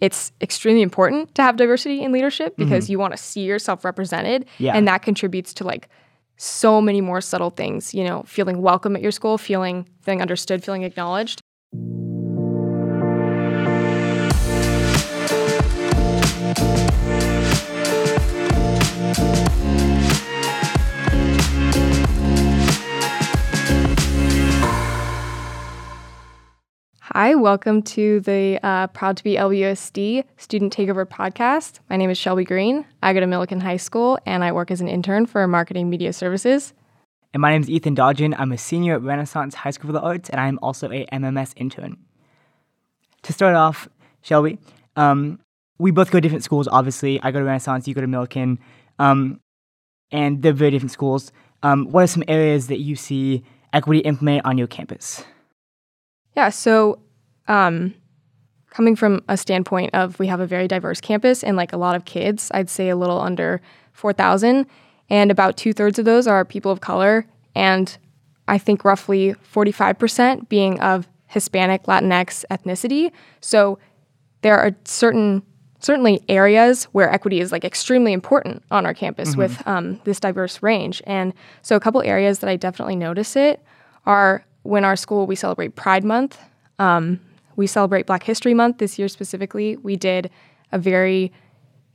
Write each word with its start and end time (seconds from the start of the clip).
it's 0.00 0.32
extremely 0.40 0.82
important 0.82 1.34
to 1.34 1.42
have 1.42 1.56
diversity 1.56 2.02
in 2.02 2.12
leadership 2.12 2.52
mm-hmm. 2.52 2.64
because 2.64 2.90
you 2.90 2.98
want 2.98 3.12
to 3.12 3.16
see 3.16 3.42
yourself 3.42 3.84
represented 3.84 4.46
Yeah. 4.58 4.76
and 4.76 4.86
that 4.88 5.02
contributes 5.02 5.54
to 5.54 5.64
like 5.64 5.88
so 6.36 6.82
many 6.82 7.00
more 7.00 7.20
subtle 7.20 7.50
things 7.50 7.94
you 7.94 8.04
know 8.04 8.22
feeling 8.26 8.60
welcome 8.60 8.94
at 8.94 9.02
your 9.02 9.12
school 9.12 9.38
feeling 9.38 9.88
feeling 10.02 10.20
understood 10.20 10.62
feeling 10.62 10.82
acknowledged 10.82 11.40
Hi, 27.18 27.34
welcome 27.34 27.80
to 27.96 28.20
the 28.20 28.60
uh, 28.62 28.88
Proud 28.88 29.16
to 29.16 29.24
be 29.24 29.36
LUSD 29.36 30.22
Student 30.36 30.76
Takeover 30.76 31.06
podcast. 31.06 31.78
My 31.88 31.96
name 31.96 32.10
is 32.10 32.18
Shelby 32.18 32.44
Green. 32.44 32.84
I 33.02 33.14
go 33.14 33.20
to 33.20 33.26
Millikan 33.26 33.62
High 33.62 33.78
School 33.78 34.18
and 34.26 34.44
I 34.44 34.52
work 34.52 34.70
as 34.70 34.82
an 34.82 34.88
intern 34.88 35.24
for 35.24 35.48
Marketing 35.48 35.88
Media 35.88 36.12
Services. 36.12 36.74
And 37.32 37.40
my 37.40 37.52
name 37.52 37.62
is 37.62 37.70
Ethan 37.70 37.96
Dodgen. 37.96 38.34
I'm 38.38 38.52
a 38.52 38.58
senior 38.58 38.96
at 38.96 39.00
Renaissance 39.00 39.54
High 39.54 39.70
School 39.70 39.88
for 39.88 39.92
the 39.94 40.02
Arts, 40.02 40.28
and 40.28 40.38
I'm 40.38 40.58
also 40.60 40.90
a 40.90 41.06
MMS 41.06 41.54
intern. 41.56 41.96
To 43.22 43.32
start 43.32 43.54
off, 43.54 43.88
Shelby, 44.20 44.58
um, 44.96 45.40
we 45.78 45.92
both 45.92 46.10
go 46.10 46.18
to 46.18 46.20
different 46.20 46.44
schools, 46.44 46.68
obviously. 46.70 47.18
I 47.22 47.30
go 47.30 47.38
to 47.38 47.46
Renaissance, 47.46 47.88
you 47.88 47.94
go 47.94 48.02
to 48.02 48.06
Millikan, 48.06 48.58
um, 48.98 49.40
and 50.10 50.42
they're 50.42 50.52
very 50.52 50.70
different 50.70 50.92
schools. 50.92 51.32
Um, 51.62 51.86
what 51.86 52.04
are 52.04 52.08
some 52.08 52.24
areas 52.28 52.66
that 52.66 52.80
you 52.80 52.94
see 52.94 53.42
equity 53.72 54.00
implemented 54.00 54.44
on 54.44 54.58
your 54.58 54.66
campus? 54.66 55.24
Yeah, 56.36 56.50
so 56.50 57.00
um, 57.48 57.94
coming 58.70 58.96
from 58.96 59.22
a 59.28 59.36
standpoint 59.36 59.94
of 59.94 60.18
we 60.18 60.26
have 60.26 60.40
a 60.40 60.46
very 60.46 60.68
diverse 60.68 61.00
campus 61.00 61.42
and 61.42 61.56
like 61.56 61.72
a 61.72 61.76
lot 61.76 61.96
of 61.96 62.04
kids, 62.04 62.50
I'd 62.52 62.70
say 62.70 62.88
a 62.88 62.96
little 62.96 63.20
under 63.20 63.60
4,000, 63.92 64.66
and 65.08 65.30
about 65.30 65.56
two 65.56 65.72
thirds 65.72 65.98
of 65.98 66.04
those 66.04 66.26
are 66.26 66.44
people 66.44 66.70
of 66.70 66.80
color, 66.80 67.26
and 67.54 67.96
I 68.48 68.58
think 68.58 68.84
roughly 68.84 69.34
45% 69.52 70.48
being 70.48 70.78
of 70.80 71.08
Hispanic, 71.26 71.84
Latinx 71.84 72.44
ethnicity. 72.50 73.10
So 73.40 73.78
there 74.42 74.58
are 74.58 74.72
certain 74.84 75.42
certainly 75.80 76.22
areas 76.28 76.84
where 76.92 77.10
equity 77.12 77.40
is 77.40 77.52
like 77.52 77.64
extremely 77.64 78.12
important 78.12 78.62
on 78.70 78.86
our 78.86 78.94
campus 78.94 79.36
with 79.36 79.66
um, 79.68 80.00
this 80.04 80.18
diverse 80.18 80.62
range. 80.62 81.02
And 81.06 81.32
so 81.62 81.76
a 81.76 81.80
couple 81.80 82.02
areas 82.02 82.40
that 82.40 82.50
I 82.50 82.56
definitely 82.56 82.96
notice 82.96 83.36
it 83.36 83.62
are 84.04 84.44
when 84.62 84.84
our 84.84 84.96
school 84.96 85.26
we 85.26 85.36
celebrate 85.36 85.76
Pride 85.76 86.02
Month. 86.02 86.38
Um, 86.78 87.20
we 87.56 87.66
celebrate 87.66 88.06
Black 88.06 88.22
History 88.22 88.54
Month 88.54 88.78
this 88.78 88.98
year 88.98 89.08
specifically. 89.08 89.76
We 89.76 89.96
did 89.96 90.30
a 90.72 90.78
very 90.78 91.32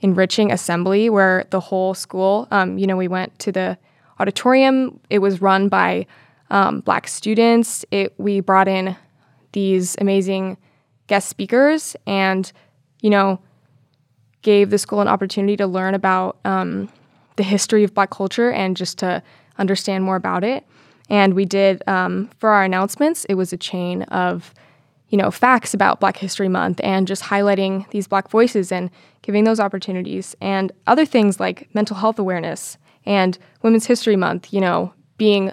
enriching 0.02 0.52
assembly 0.52 1.09
where 1.09 1.45
the 1.52 1.59
whole 1.59 1.94
school, 1.94 2.48
um, 2.52 2.78
you 2.78 2.88
know, 2.88 2.98
we 2.98 3.08
went 3.08 3.38
to 3.40 3.52
the 3.52 3.78
auditorium. 4.20 5.00
It 5.09 5.20
was 5.20 5.42
run 5.42 5.70
by 5.70 6.08
um, 6.50 6.81
Black 6.81 7.08
students. 7.08 7.86
It 7.92 8.14
we 8.18 8.40
brought 8.40 8.68
in 8.68 8.95
these 9.52 9.95
amazing 10.00 10.58
guest 11.08 11.30
speakers 11.30 11.96
and, 12.08 12.52
you 13.02 13.09
know, 13.09 13.40
gave 14.42 14.70
the 14.70 14.78
school 14.78 15.02
an 15.02 15.08
opportunity 15.08 15.56
to 15.58 15.68
learn 15.68 15.94
about 15.94 16.40
um, 16.46 16.90
the 17.36 17.44
history 17.44 17.84
of 17.84 17.94
Black 17.94 18.09
culture 18.09 18.52
and 18.52 18.75
just 18.75 18.98
to 19.00 19.22
understand 19.58 20.03
more 20.03 20.16
about 20.16 20.44
it. 20.44 20.66
And 21.09 21.34
we 21.34 21.46
did 21.46 21.84
um, 21.88 22.30
for 22.40 22.50
our 22.50 22.64
announcements. 22.64 23.25
It 23.25 23.36
was 23.36 23.53
a 23.53 23.58
chain 23.58 24.03
of, 24.03 24.53
you 25.12 25.17
know, 25.17 25.30
facts 25.30 25.73
about 25.73 26.00
Black 26.00 26.17
History 26.17 26.48
Month 26.48 26.80
and 26.84 27.06
just 27.06 27.23
highlighting 27.23 27.88
these 27.92 28.08
Black 28.08 28.30
voices 28.30 28.72
and 28.72 28.90
giving 29.22 29.44
those 29.44 29.59
opportunities 29.59 30.36
and 30.42 30.72
other 30.88 31.06
things 31.06 31.40
like 31.40 31.70
mental 31.76 31.98
health 31.98 32.18
awareness 32.18 32.78
and 33.06 33.38
Women's 33.62 33.86
History 33.86 34.16
Month. 34.16 34.53
You 34.53 34.62
know, 34.62 34.94
being 35.18 35.52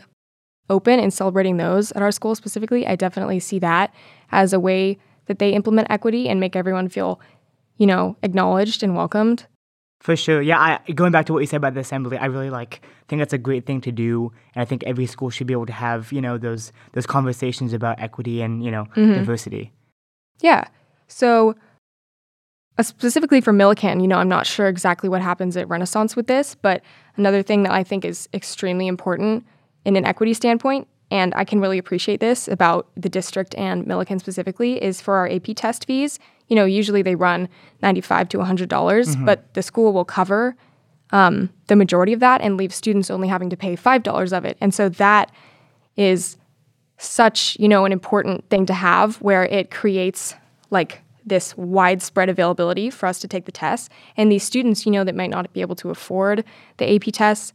open 0.70 1.00
and 1.00 1.12
celebrating 1.12 1.56
those 1.56 1.92
at 1.92 2.02
our 2.02 2.12
school 2.12 2.34
specifically. 2.34 2.86
I 2.86 2.96
definitely 2.96 3.40
see 3.40 3.58
that 3.58 3.92
as 4.30 4.52
a 4.52 4.60
way 4.60 4.98
that 5.26 5.38
they 5.38 5.50
implement 5.52 5.90
equity 5.90 6.28
and 6.28 6.40
make 6.40 6.56
everyone 6.56 6.88
feel, 6.88 7.20
you 7.76 7.86
know, 7.86 8.16
acknowledged 8.22 8.82
and 8.82 8.94
welcomed. 8.94 9.46
For 10.00 10.14
sure, 10.14 10.40
yeah. 10.40 10.80
I, 10.86 10.92
going 10.92 11.10
back 11.10 11.26
to 11.26 11.32
what 11.32 11.40
you 11.40 11.46
said 11.46 11.56
about 11.56 11.74
the 11.74 11.80
assembly, 11.80 12.16
I 12.18 12.26
really 12.26 12.50
like 12.50 12.82
think 13.08 13.20
that's 13.20 13.32
a 13.32 13.38
great 13.38 13.66
thing 13.66 13.80
to 13.80 13.92
do, 13.92 14.32
and 14.54 14.62
I 14.62 14.64
think 14.64 14.84
every 14.84 15.06
school 15.06 15.28
should 15.28 15.48
be 15.48 15.52
able 15.52 15.66
to 15.66 15.72
have 15.72 16.12
you 16.12 16.20
know 16.20 16.38
those 16.38 16.72
those 16.92 17.06
conversations 17.06 17.72
about 17.72 17.98
equity 18.00 18.40
and 18.40 18.64
you 18.64 18.70
know 18.70 18.86
diversity. 18.94 19.72
Yeah. 20.40 20.68
So, 21.08 21.56
uh, 22.76 22.82
specifically 22.82 23.40
for 23.40 23.52
Millikan, 23.52 24.00
you 24.00 24.06
know, 24.06 24.18
I'm 24.18 24.28
not 24.28 24.46
sure 24.46 24.68
exactly 24.68 25.08
what 25.08 25.20
happens 25.20 25.56
at 25.56 25.68
Renaissance 25.68 26.14
with 26.14 26.26
this, 26.28 26.54
but 26.54 26.82
another 27.16 27.42
thing 27.42 27.64
that 27.64 27.72
I 27.72 27.82
think 27.82 28.04
is 28.04 28.28
extremely 28.32 28.86
important 28.86 29.44
in 29.84 29.96
an 29.96 30.04
equity 30.04 30.34
standpoint, 30.34 30.86
and 31.10 31.32
I 31.34 31.44
can 31.44 31.60
really 31.60 31.78
appreciate 31.78 32.20
this 32.20 32.48
about 32.48 32.88
the 32.96 33.08
district 33.08 33.54
and 33.56 33.86
Millikan 33.86 34.20
specifically, 34.20 34.82
is 34.82 35.00
for 35.00 35.14
our 35.16 35.28
AP 35.28 35.48
test 35.56 35.86
fees. 35.86 36.18
You 36.48 36.56
know, 36.56 36.64
usually 36.64 37.02
they 37.02 37.14
run 37.14 37.48
95 37.82 38.28
to 38.30 38.38
$100, 38.38 38.68
dollars 38.68 39.16
but 39.16 39.52
the 39.54 39.62
school 39.62 39.92
will 39.92 40.04
cover 40.04 40.56
um, 41.10 41.50
the 41.68 41.76
majority 41.76 42.12
of 42.12 42.20
that 42.20 42.40
and 42.42 42.56
leave 42.56 42.74
students 42.74 43.10
only 43.10 43.28
having 43.28 43.48
to 43.50 43.56
pay 43.56 43.76
$5 43.76 44.36
of 44.36 44.44
it. 44.44 44.58
And 44.60 44.74
so 44.74 44.88
that 44.90 45.32
is 45.96 46.36
such 46.98 47.56
you 47.58 47.68
know 47.68 47.84
an 47.84 47.92
important 47.92 48.48
thing 48.50 48.66
to 48.66 48.74
have 48.74 49.16
where 49.22 49.44
it 49.44 49.70
creates 49.70 50.34
like 50.70 51.02
this 51.24 51.56
widespread 51.56 52.28
availability 52.28 52.90
for 52.90 53.06
us 53.06 53.20
to 53.20 53.28
take 53.28 53.44
the 53.44 53.52
tests 53.52 53.88
and 54.16 54.32
these 54.32 54.42
students 54.42 54.84
you 54.84 54.92
know 54.92 55.04
that 55.04 55.14
might 55.14 55.30
not 55.30 55.52
be 55.52 55.60
able 55.60 55.76
to 55.76 55.90
afford 55.90 56.44
the 56.78 56.94
ap 56.94 57.04
tests 57.12 57.52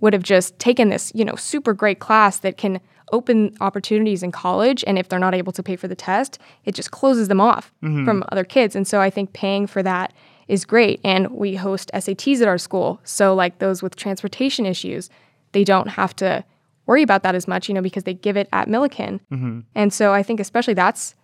would 0.00 0.12
have 0.12 0.22
just 0.22 0.58
taken 0.58 0.88
this 0.88 1.12
you 1.14 1.24
know 1.24 1.34
super 1.36 1.72
great 1.72 1.98
class 1.98 2.38
that 2.38 2.56
can 2.56 2.80
open 3.12 3.56
opportunities 3.60 4.22
in 4.22 4.32
college 4.32 4.82
and 4.86 4.98
if 4.98 5.08
they're 5.08 5.18
not 5.18 5.34
able 5.34 5.52
to 5.52 5.62
pay 5.62 5.76
for 5.76 5.88
the 5.88 5.94
test 5.94 6.38
it 6.64 6.74
just 6.74 6.90
closes 6.90 7.28
them 7.28 7.40
off 7.40 7.72
mm-hmm. 7.82 8.04
from 8.04 8.24
other 8.32 8.44
kids 8.44 8.74
and 8.74 8.86
so 8.86 9.00
i 9.00 9.08
think 9.08 9.32
paying 9.32 9.66
for 9.66 9.82
that 9.82 10.12
is 10.48 10.64
great 10.64 11.00
and 11.04 11.30
we 11.30 11.54
host 11.54 11.90
sats 11.94 12.40
at 12.40 12.48
our 12.48 12.58
school 12.58 13.00
so 13.04 13.34
like 13.34 13.58
those 13.58 13.82
with 13.82 13.94
transportation 13.96 14.66
issues 14.66 15.08
they 15.52 15.64
don't 15.64 15.88
have 15.88 16.14
to 16.16 16.44
worry 16.86 17.02
about 17.02 17.22
that 17.24 17.34
as 17.34 17.46
much, 17.46 17.68
you 17.68 17.74
know, 17.74 17.82
because 17.82 18.04
they 18.04 18.14
give 18.14 18.36
it 18.36 18.48
at 18.52 18.68
Millikan. 18.68 19.20
Mm-hmm. 19.32 19.60
And 19.74 19.92
so 19.92 20.12
I 20.12 20.22
think 20.22 20.40
especially 20.40 20.74
that's, 20.74 21.14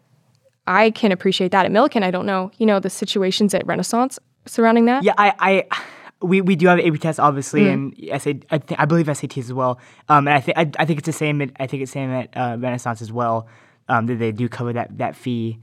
I 0.67 0.91
can 0.91 1.13
appreciate 1.13 1.53
that 1.53 1.65
at 1.65 1.73
Millikan. 1.73 2.03
I 2.03 2.11
don't 2.11 2.27
know, 2.27 2.51
you 2.59 2.67
know, 2.67 2.81
the 2.81 2.91
situations 2.91 3.55
at 3.55 3.67
Renaissance 3.67 4.19
surrounding 4.47 4.85
that. 4.87 5.05
Yeah, 5.05 5.15
I, 5.17 5.33
I 5.39 5.83
we, 6.23 6.41
we 6.41 6.57
do 6.57 6.67
have 6.67 6.79
AP 6.79 6.99
tests 7.01 7.19
obviously, 7.19 7.69
and 7.69 7.95
SAT, 8.11 8.45
I, 8.51 8.59
th- 8.59 8.81
I 8.81 8.85
believe 8.85 9.07
SATs 9.07 9.39
as 9.39 9.53
well. 9.53 9.79
Um, 10.09 10.29
and 10.29 10.37
I 10.37 10.41
think 10.41 10.59
I, 10.59 10.85
think 10.85 10.99
it's 10.99 11.07
the 11.07 11.13
same. 11.13 11.41
At, 11.43 11.51
I 11.59 11.67
think 11.67 11.83
it's 11.83 11.93
the 11.93 11.99
same 11.99 12.11
at 12.11 12.37
uh, 12.37 12.57
Renaissance 12.59 13.03
as 13.03 13.13
well. 13.13 13.49
Um, 13.89 14.07
that 14.07 14.17
they 14.17 14.33
do 14.33 14.49
cover 14.49 14.73
that 14.73 14.99
that 14.99 15.17
fee. 15.17 15.59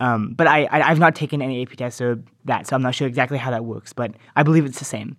Um, 0.00 0.34
but 0.34 0.46
I, 0.46 0.64
I 0.64 0.90
I've 0.90 0.98
not 0.98 1.14
taken 1.14 1.42
any 1.42 1.62
AP 1.62 1.70
tests 1.76 2.00
or 2.00 2.22
that, 2.44 2.66
so 2.66 2.76
I'm 2.76 2.82
not 2.82 2.94
sure 2.94 3.06
exactly 3.06 3.38
how 3.38 3.50
that 3.50 3.64
works. 3.64 3.92
But 3.92 4.12
I 4.36 4.42
believe 4.42 4.64
it's 4.64 4.78
the 4.78 4.84
same. 4.84 5.16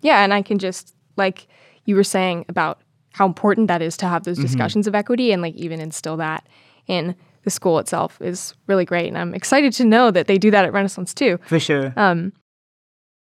Yeah. 0.00 0.24
And 0.24 0.34
I 0.34 0.42
can 0.42 0.58
just, 0.58 0.94
like 1.16 1.46
you 1.84 1.94
were 1.94 2.04
saying 2.04 2.46
about 2.48 2.80
how 3.12 3.26
important 3.26 3.68
that 3.68 3.82
is 3.82 3.96
to 3.98 4.06
have 4.06 4.24
those 4.24 4.38
discussions 4.38 4.86
of 4.86 4.94
equity 4.94 5.32
and 5.32 5.42
like 5.42 5.54
even 5.54 5.80
instill 5.80 6.16
that 6.16 6.48
in 6.86 7.14
the 7.44 7.50
school 7.50 7.78
itself 7.78 8.20
is 8.20 8.54
really 8.66 8.84
great. 8.84 9.08
And 9.08 9.18
I'm 9.18 9.34
excited 9.34 9.72
to 9.74 9.84
know 9.84 10.10
that 10.10 10.26
they 10.26 10.38
do 10.38 10.50
that 10.50 10.64
at 10.64 10.72
Renaissance 10.72 11.12
too. 11.12 11.38
For 11.46 11.60
sure. 11.60 11.92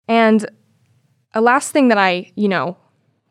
And 0.07 0.49
a 1.33 1.41
last 1.41 1.71
thing 1.71 1.87
that 1.89 1.97
I, 1.97 2.31
you 2.35 2.47
know, 2.47 2.77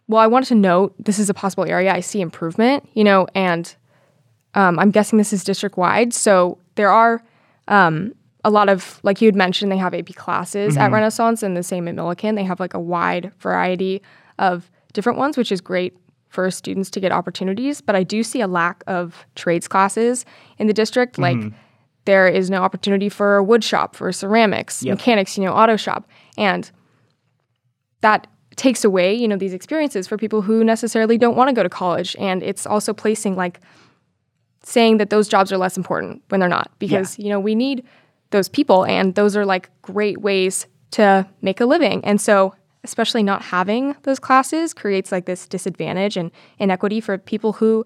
well, 0.09 0.21
I 0.21 0.27
wanted 0.27 0.47
to 0.47 0.55
note 0.55 0.95
this 0.99 1.19
is 1.19 1.31
a 1.31 1.35
possible 1.35 1.65
area 1.65 1.93
I 1.93 2.01
see 2.01 2.21
improvement, 2.21 2.89
you 2.95 3.05
know, 3.05 3.27
and 3.35 3.75
um, 4.55 4.79
I'm 4.79 4.91
guessing 4.91 5.19
this 5.19 5.33
is 5.33 5.45
district 5.45 5.77
wide. 5.77 6.13
So 6.13 6.59
there 6.75 6.91
are 6.91 7.23
um, 7.69 8.13
a 8.45 8.51
lot 8.51 8.69
of, 8.69 8.99
like 9.05 9.21
you 9.21 9.27
had 9.27 9.37
mentioned, 9.37 9.71
they 9.71 9.77
have 9.77 9.95
AP 9.95 10.15
classes 10.17 10.77
at 10.77 10.91
Renaissance 10.93 11.43
and 11.43 11.57
the 11.57 11.63
same 11.63 11.87
at 11.87 11.95
Millikan. 11.95 12.35
They 12.35 12.43
have 12.43 12.59
like 12.59 12.75
a 12.75 12.81
wide 12.81 13.31
variety 13.39 14.03
of 14.39 14.71
different 14.93 15.19
ones, 15.19 15.37
which 15.37 15.53
is 15.53 15.61
great 15.61 15.97
for 16.29 16.51
students 16.51 16.91
to 16.91 17.01
get 17.01 17.13
opportunities. 17.13 17.81
But 17.81 17.95
I 17.95 18.03
do 18.03 18.23
see 18.25 18.41
a 18.41 18.49
lack 18.49 18.83
of 18.89 19.27
trades 19.37 19.69
classes 19.69 20.25
in 20.59 20.67
the 20.67 20.73
district. 20.73 21.19
Like 21.19 21.37
there 22.07 22.27
is 22.27 22.51
no 22.51 22.63
opportunity 22.63 23.09
for 23.09 23.37
a 23.37 23.45
wood 23.45 23.63
shop, 23.63 23.95
for 23.95 24.11
ceramics, 24.11 24.83
Yep. 24.83 24.97
mechanics, 24.99 25.37
you 25.39 25.45
know, 25.45 25.53
auto 25.53 25.77
shop. 25.77 26.09
And 26.37 26.69
that 28.01 28.27
takes 28.57 28.85
away, 28.85 29.15
you 29.15 29.27
know, 29.27 29.37
these 29.37 29.55
experiences 29.55 30.07
for 30.07 30.17
people 30.17 30.43
who 30.43 30.63
necessarily 30.65 31.17
don't 31.17 31.37
want 31.37 31.49
to 31.49 31.55
go 31.55 31.63
to 31.63 31.69
college. 31.69 32.17
And 32.19 32.43
it's 32.43 32.67
also 32.67 32.93
placing 32.93 33.37
like 33.37 33.61
saying 34.63 34.99
that 34.99 35.11
those 35.11 35.29
jobs 35.29 35.51
are 35.53 35.59
less 35.59 35.77
important 35.77 36.23
when 36.29 36.41
they're 36.41 36.49
not 36.49 36.71
because, 36.79 37.19
you 37.19 37.29
know, 37.31 37.41
we 37.41 37.55
need 37.55 37.85
those 38.31 38.49
people 38.49 38.85
and 38.85 39.15
those 39.15 39.37
are 39.37 39.47
like 39.47 39.71
great 39.83 40.21
ways 40.21 40.67
to 40.93 41.27
make 41.41 41.61
a 41.61 41.67
living. 41.67 42.05
And 42.05 42.21
so 42.21 42.55
especially 42.85 43.23
not 43.23 43.43
having 43.43 43.95
those 44.03 44.19
classes 44.19 44.73
creates 44.73 45.13
like 45.13 45.27
this 45.27 45.47
disadvantage 45.47 46.17
and 46.17 46.31
inequity 46.59 47.01
for 47.01 47.19
people 47.19 47.53
who 47.55 47.85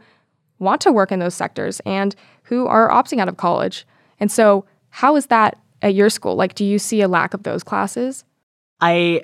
want 0.58 0.80
to 0.80 0.92
work 0.92 1.10
in 1.10 1.18
those 1.18 1.34
sectors 1.34 1.80
and 1.80 2.14
who 2.44 2.66
are 2.66 2.88
opting 2.90 3.20
out 3.20 3.28
of 3.28 3.36
college. 3.36 3.86
And 4.20 4.30
so 4.30 4.64
how 4.90 5.16
is 5.16 5.26
that 5.26 5.58
at 5.82 5.94
your 5.94 6.10
school? 6.10 6.36
Like, 6.36 6.54
do 6.54 6.64
you 6.64 6.78
see 6.78 7.00
a 7.00 7.08
lack 7.08 7.34
of 7.34 7.42
those 7.42 7.64
classes? 7.64 8.24
I 8.80 9.20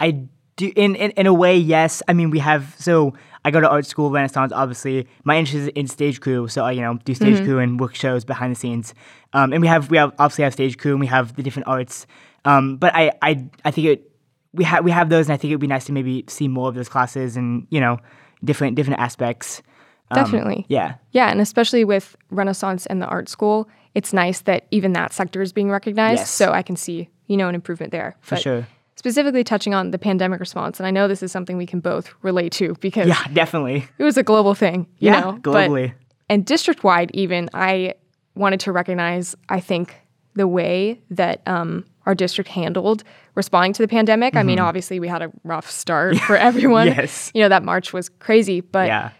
I 0.00 0.26
do 0.56 0.72
in, 0.74 0.94
in 0.94 1.10
in 1.12 1.26
a 1.26 1.34
way 1.34 1.56
yes. 1.56 2.02
I 2.08 2.12
mean 2.12 2.30
we 2.30 2.38
have 2.38 2.74
so 2.78 3.14
I 3.44 3.50
go 3.50 3.60
to 3.60 3.68
art 3.68 3.86
school 3.86 4.10
Renaissance 4.10 4.52
obviously. 4.52 5.06
My 5.24 5.36
interest 5.36 5.56
is 5.56 5.68
in 5.68 5.86
stage 5.86 6.20
crew, 6.20 6.48
so 6.48 6.64
I 6.64 6.72
you 6.72 6.80
know 6.80 6.98
do 7.04 7.14
stage 7.14 7.44
crew 7.44 7.58
and 7.58 7.78
work 7.78 7.94
shows 7.94 8.24
behind 8.24 8.52
the 8.54 8.58
scenes. 8.58 8.94
Um, 9.32 9.52
and 9.52 9.60
we 9.60 9.68
have 9.68 9.90
we 9.90 9.98
have 9.98 10.12
obviously 10.18 10.44
have 10.44 10.52
stage 10.52 10.78
crew 10.78 10.92
and 10.92 11.00
we 11.00 11.06
have 11.06 11.36
the 11.36 11.42
different 11.42 11.68
arts. 11.68 12.06
Um, 12.44 12.76
but 12.76 12.94
I 12.94 13.12
I 13.22 13.48
I 13.64 13.70
think 13.70 13.86
it 13.86 14.10
we 14.52 14.64
have 14.64 14.84
we 14.84 14.90
have 14.90 15.08
those 15.08 15.26
and 15.26 15.34
I 15.34 15.36
think 15.36 15.50
it'd 15.50 15.60
be 15.60 15.66
nice 15.66 15.84
to 15.86 15.92
maybe 15.92 16.24
see 16.28 16.48
more 16.48 16.68
of 16.68 16.74
those 16.74 16.88
classes 16.88 17.36
and 17.36 17.66
you 17.70 17.80
know 17.80 17.98
different 18.44 18.76
different 18.76 19.00
aspects. 19.00 19.62
Um, 20.10 20.22
Definitely. 20.22 20.66
Yeah. 20.68 20.94
Yeah, 21.10 21.30
and 21.30 21.40
especially 21.40 21.84
with 21.84 22.16
Renaissance 22.30 22.86
and 22.86 23.02
the 23.02 23.06
art 23.06 23.28
school, 23.28 23.68
it's 23.94 24.12
nice 24.12 24.40
that 24.42 24.66
even 24.70 24.92
that 24.92 25.12
sector 25.12 25.42
is 25.42 25.52
being 25.52 25.70
recognized. 25.70 26.20
Yes. 26.20 26.30
So 26.30 26.52
I 26.52 26.62
can 26.62 26.76
see, 26.76 27.08
you 27.26 27.36
know, 27.36 27.48
an 27.48 27.54
improvement 27.54 27.92
there. 27.92 28.16
For 28.20 28.36
But 28.36 28.42
sure. 28.42 28.68
Specifically 29.06 29.44
touching 29.44 29.72
on 29.72 29.92
the 29.92 29.98
pandemic 29.98 30.40
response, 30.40 30.80
and 30.80 30.86
I 30.86 30.90
know 30.90 31.06
this 31.06 31.22
is 31.22 31.30
something 31.30 31.56
we 31.56 31.64
can 31.66 31.78
both 31.78 32.12
relate 32.22 32.50
to 32.54 32.74
because 32.80 33.06
Yeah, 33.06 33.22
definitely. 33.32 33.86
it 33.98 34.02
was 34.02 34.16
a 34.16 34.24
global 34.24 34.52
thing, 34.54 34.88
you 34.98 35.10
Yeah, 35.12 35.20
know. 35.20 35.32
but- 35.40 35.70
globally. 35.70 35.94
and 36.28 36.44
district 36.44 36.82
wide, 36.82 37.12
even 37.14 37.48
I 37.54 37.94
wanted 38.34 38.58
to 38.60 38.72
recognize, 38.72 39.36
I 39.48 39.60
think, 39.60 39.94
the 40.34 40.48
way 40.48 41.00
that 41.10 41.40
um, 41.46 41.84
our 42.04 42.16
district 42.16 42.50
handled 42.50 43.04
responding 43.36 43.72
to 43.74 43.82
the 43.82 43.86
pandemic. 43.88 44.34
I 44.34 44.42
mean, 44.42 44.58
obviously, 44.58 44.98
we 44.98 45.06
had 45.06 45.22
a 45.22 45.30
rough 45.44 45.70
start 45.70 46.16
for 46.18 46.36
everyone. 46.48 46.88
Mm-hmm. 46.88 46.98
Yes. 47.00 47.30
You 47.32 47.42
know, 47.42 47.48
that 47.48 47.62
March 47.62 47.92
was 47.92 48.08
crazy, 48.08 48.60
but 48.60 48.88
yeah. 48.88 49.10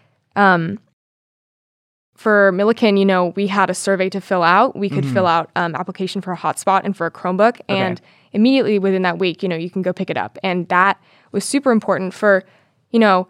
for 2.15 2.51
Millikan, 2.51 2.99
you 2.99 3.05
know, 3.05 3.27
we 3.35 3.47
had 3.47 3.69
a 3.69 3.73
survey 3.73 4.09
to 4.09 4.19
fill 4.19 4.43
out. 4.43 4.75
We 4.75 4.89
could 4.89 5.03
Mm-hmm. 5.05 5.13
fill 5.13 5.27
out 5.27 5.49
um, 5.55 5.75
application 5.75 6.19
for 6.21 6.33
a 6.33 6.37
hotspot 6.37 6.81
and 6.83 6.95
for 6.97 7.05
a 7.05 7.11
Chromebook, 7.11 7.61
and 7.69 8.01
immediately 8.33 8.79
within 8.79 9.01
that 9.03 9.19
week, 9.19 9.43
you 9.43 9.49
know, 9.49 9.55
you 9.55 9.69
can 9.69 9.81
go 9.81 9.93
pick 9.93 10.09
it 10.09 10.17
up, 10.17 10.37
and 10.43 10.67
that 10.69 11.01
was 11.31 11.43
super 11.43 11.71
important 11.71 12.13
for, 12.13 12.43
you 12.91 12.99
know, 12.99 13.27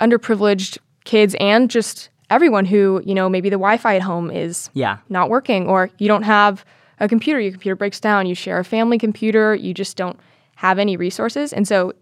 underprivileged 0.00 0.78
kids 1.04 1.34
and 1.40 1.70
just 1.70 2.10
everyone 2.30 2.64
who, 2.64 3.00
you 3.04 3.14
know, 3.14 3.28
maybe 3.28 3.48
the 3.48 3.56
Wi-Fi 3.56 3.96
at 3.96 4.02
home 4.02 4.30
is 4.30 4.70
Yeah. 4.74 4.98
not 5.08 5.30
working, 5.30 5.68
or 5.68 5.90
you 5.98 6.08
don't 6.08 6.24
have 6.24 6.64
a 6.98 7.08
computer, 7.08 7.38
your 7.40 7.52
computer 7.52 7.76
breaks 7.76 8.00
down, 8.00 8.26
you 8.26 8.34
share 8.34 8.58
a 8.58 8.64
family 8.64 8.98
computer, 8.98 9.54
you 9.54 9.72
just 9.72 9.96
don't 9.96 10.18
have 10.56 10.78
any 10.78 10.96
resources, 10.96 11.52
and 11.52 11.68
so 11.68 11.92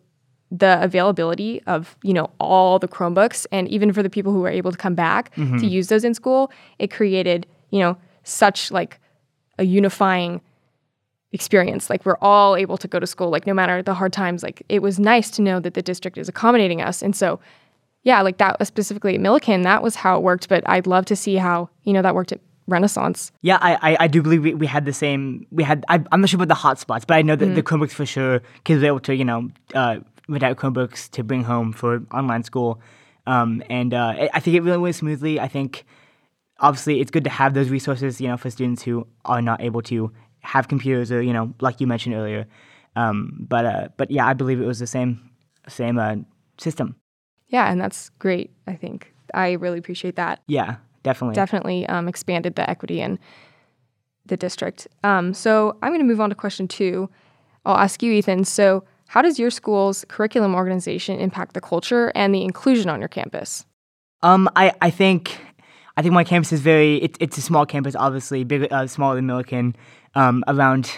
the 0.50 0.80
availability 0.82 1.60
of 1.66 1.96
you 2.04 2.12
know 2.12 2.30
all 2.38 2.78
the 2.78 2.86
Chromebooks 2.86 3.44
and 3.50 3.66
even 3.68 3.92
for 3.92 4.02
the 4.04 4.10
people 4.10 4.32
who 4.32 4.40
were 4.40 4.48
able 4.50 4.70
to 4.70 4.78
come 4.78 4.94
back 4.94 5.34
to 5.34 5.40
mm-hmm. 5.40 5.64
use 5.64 5.88
those 5.88 6.04
in 6.04 6.14
school, 6.14 6.52
it 6.78 6.90
created 6.92 7.46
you 7.70 7.80
know 7.80 7.96
such 8.22 8.70
like 8.70 9.00
a 9.58 9.64
unifying 9.64 10.40
experience. 11.34 11.90
Like 11.90 12.06
we're 12.06 12.16
all 12.22 12.56
able 12.56 12.78
to 12.78 12.88
go 12.88 12.98
to 12.98 13.06
school, 13.06 13.28
like 13.28 13.46
no 13.46 13.52
matter 13.52 13.82
the 13.82 13.92
hard 13.92 14.12
times. 14.12 14.42
Like 14.42 14.62
it 14.70 14.80
was 14.80 14.98
nice 14.98 15.30
to 15.32 15.42
know 15.42 15.60
that 15.60 15.74
the 15.74 15.82
district 15.82 16.16
is 16.16 16.28
accommodating 16.28 16.80
us, 16.80 17.02
and 17.02 17.14
so 17.14 17.40
yeah, 18.04 18.22
like 18.22 18.38
that 18.38 18.58
was 18.58 18.68
specifically 18.68 19.14
at 19.14 19.20
Millikan, 19.20 19.64
that 19.64 19.82
was 19.82 19.96
how 19.96 20.16
it 20.16 20.22
worked. 20.22 20.48
But 20.48 20.62
I'd 20.66 20.86
love 20.86 21.04
to 21.06 21.16
see 21.16 21.34
how 21.34 21.68
you 21.82 21.92
know 21.92 22.00
that 22.00 22.14
worked 22.14 22.32
at 22.32 22.40
Renaissance. 22.66 23.32
Yeah, 23.42 23.58
I, 23.60 23.74
I, 23.82 23.96
I 24.00 24.06
do 24.06 24.22
believe 24.22 24.42
we, 24.42 24.54
we 24.54 24.66
had 24.66 24.86
the 24.86 24.92
same. 24.92 25.46
We 25.50 25.64
had. 25.64 25.84
I, 25.88 26.02
I'm 26.12 26.20
not 26.20 26.30
sure 26.30 26.40
about 26.40 26.48
the 26.48 26.54
hotspots, 26.54 27.06
but 27.06 27.16
I 27.16 27.22
know 27.22 27.36
that 27.36 27.54
the 27.54 27.62
Chromebooks 27.62 27.92
for 27.92 28.06
sure. 28.06 28.40
Kids 28.62 28.80
were 28.80 28.86
able 28.86 29.00
to, 29.00 29.14
you 29.14 29.24
know, 29.24 29.50
uh, 29.74 29.96
without 30.28 30.56
Chromebooks 30.56 31.10
to 31.10 31.24
bring 31.24 31.42
home 31.42 31.72
for 31.72 32.02
online 32.12 32.44
school, 32.44 32.80
um, 33.26 33.62
and 33.68 33.92
uh, 33.92 34.28
I 34.32 34.40
think 34.40 34.56
it 34.56 34.62
really 34.62 34.78
went 34.78 34.94
smoothly. 34.94 35.40
I 35.40 35.48
think 35.48 35.84
obviously 36.60 37.00
it's 37.00 37.10
good 37.10 37.24
to 37.24 37.30
have 37.30 37.54
those 37.54 37.68
resources, 37.68 38.20
you 38.20 38.28
know, 38.28 38.36
for 38.36 38.50
students 38.50 38.82
who 38.82 39.06
are 39.24 39.42
not 39.42 39.60
able 39.60 39.82
to 39.82 40.12
have 40.44 40.68
computers 40.68 41.10
or 41.10 41.22
you 41.22 41.32
know, 41.32 41.52
like 41.60 41.80
you 41.80 41.86
mentioned 41.86 42.14
earlier. 42.14 42.46
Um, 42.96 43.46
but 43.48 43.64
uh, 43.64 43.88
but 43.96 44.10
yeah, 44.10 44.26
I 44.26 44.34
believe 44.34 44.60
it 44.60 44.66
was 44.66 44.78
the 44.78 44.86
same 44.86 45.30
same 45.68 45.98
uh, 45.98 46.16
system. 46.58 46.96
Yeah, 47.48 47.70
and 47.70 47.80
that's 47.80 48.10
great. 48.18 48.50
I 48.66 48.74
think 48.74 49.14
I 49.32 49.52
really 49.52 49.78
appreciate 49.78 50.16
that. 50.16 50.40
Yeah, 50.46 50.76
definitely. 51.02 51.34
definitely 51.34 51.86
um, 51.86 52.08
expanded 52.08 52.56
the 52.56 52.68
equity 52.68 53.00
in 53.00 53.18
the 54.26 54.36
district. 54.36 54.88
Um, 55.02 55.34
so 55.34 55.76
I'm 55.82 55.90
going 55.90 56.00
to 56.00 56.06
move 56.06 56.20
on 56.20 56.30
to 56.30 56.34
question 56.34 56.68
two. 56.68 57.10
I'll 57.64 57.76
ask 57.76 58.02
you, 58.02 58.12
Ethan. 58.12 58.44
So, 58.44 58.84
how 59.08 59.22
does 59.22 59.38
your 59.38 59.50
school's 59.50 60.04
curriculum 60.08 60.54
organization 60.54 61.18
impact 61.20 61.54
the 61.54 61.60
culture 61.60 62.12
and 62.14 62.34
the 62.34 62.42
inclusion 62.42 62.90
on 62.90 63.00
your 63.00 63.08
campus? 63.08 63.64
Um, 64.22 64.48
I, 64.56 64.72
I 64.80 64.90
think 64.90 65.38
I 65.96 66.02
think 66.02 66.14
my 66.14 66.24
campus 66.24 66.52
is 66.52 66.60
very 66.60 66.96
it, 66.96 67.16
it's 67.20 67.38
a 67.38 67.42
small 67.42 67.66
campus, 67.66 67.94
obviously 67.94 68.44
bigger, 68.44 68.68
uh, 68.70 68.86
smaller 68.86 69.16
than 69.16 69.26
Millikan. 69.26 69.74
Um, 70.14 70.44
around 70.48 70.90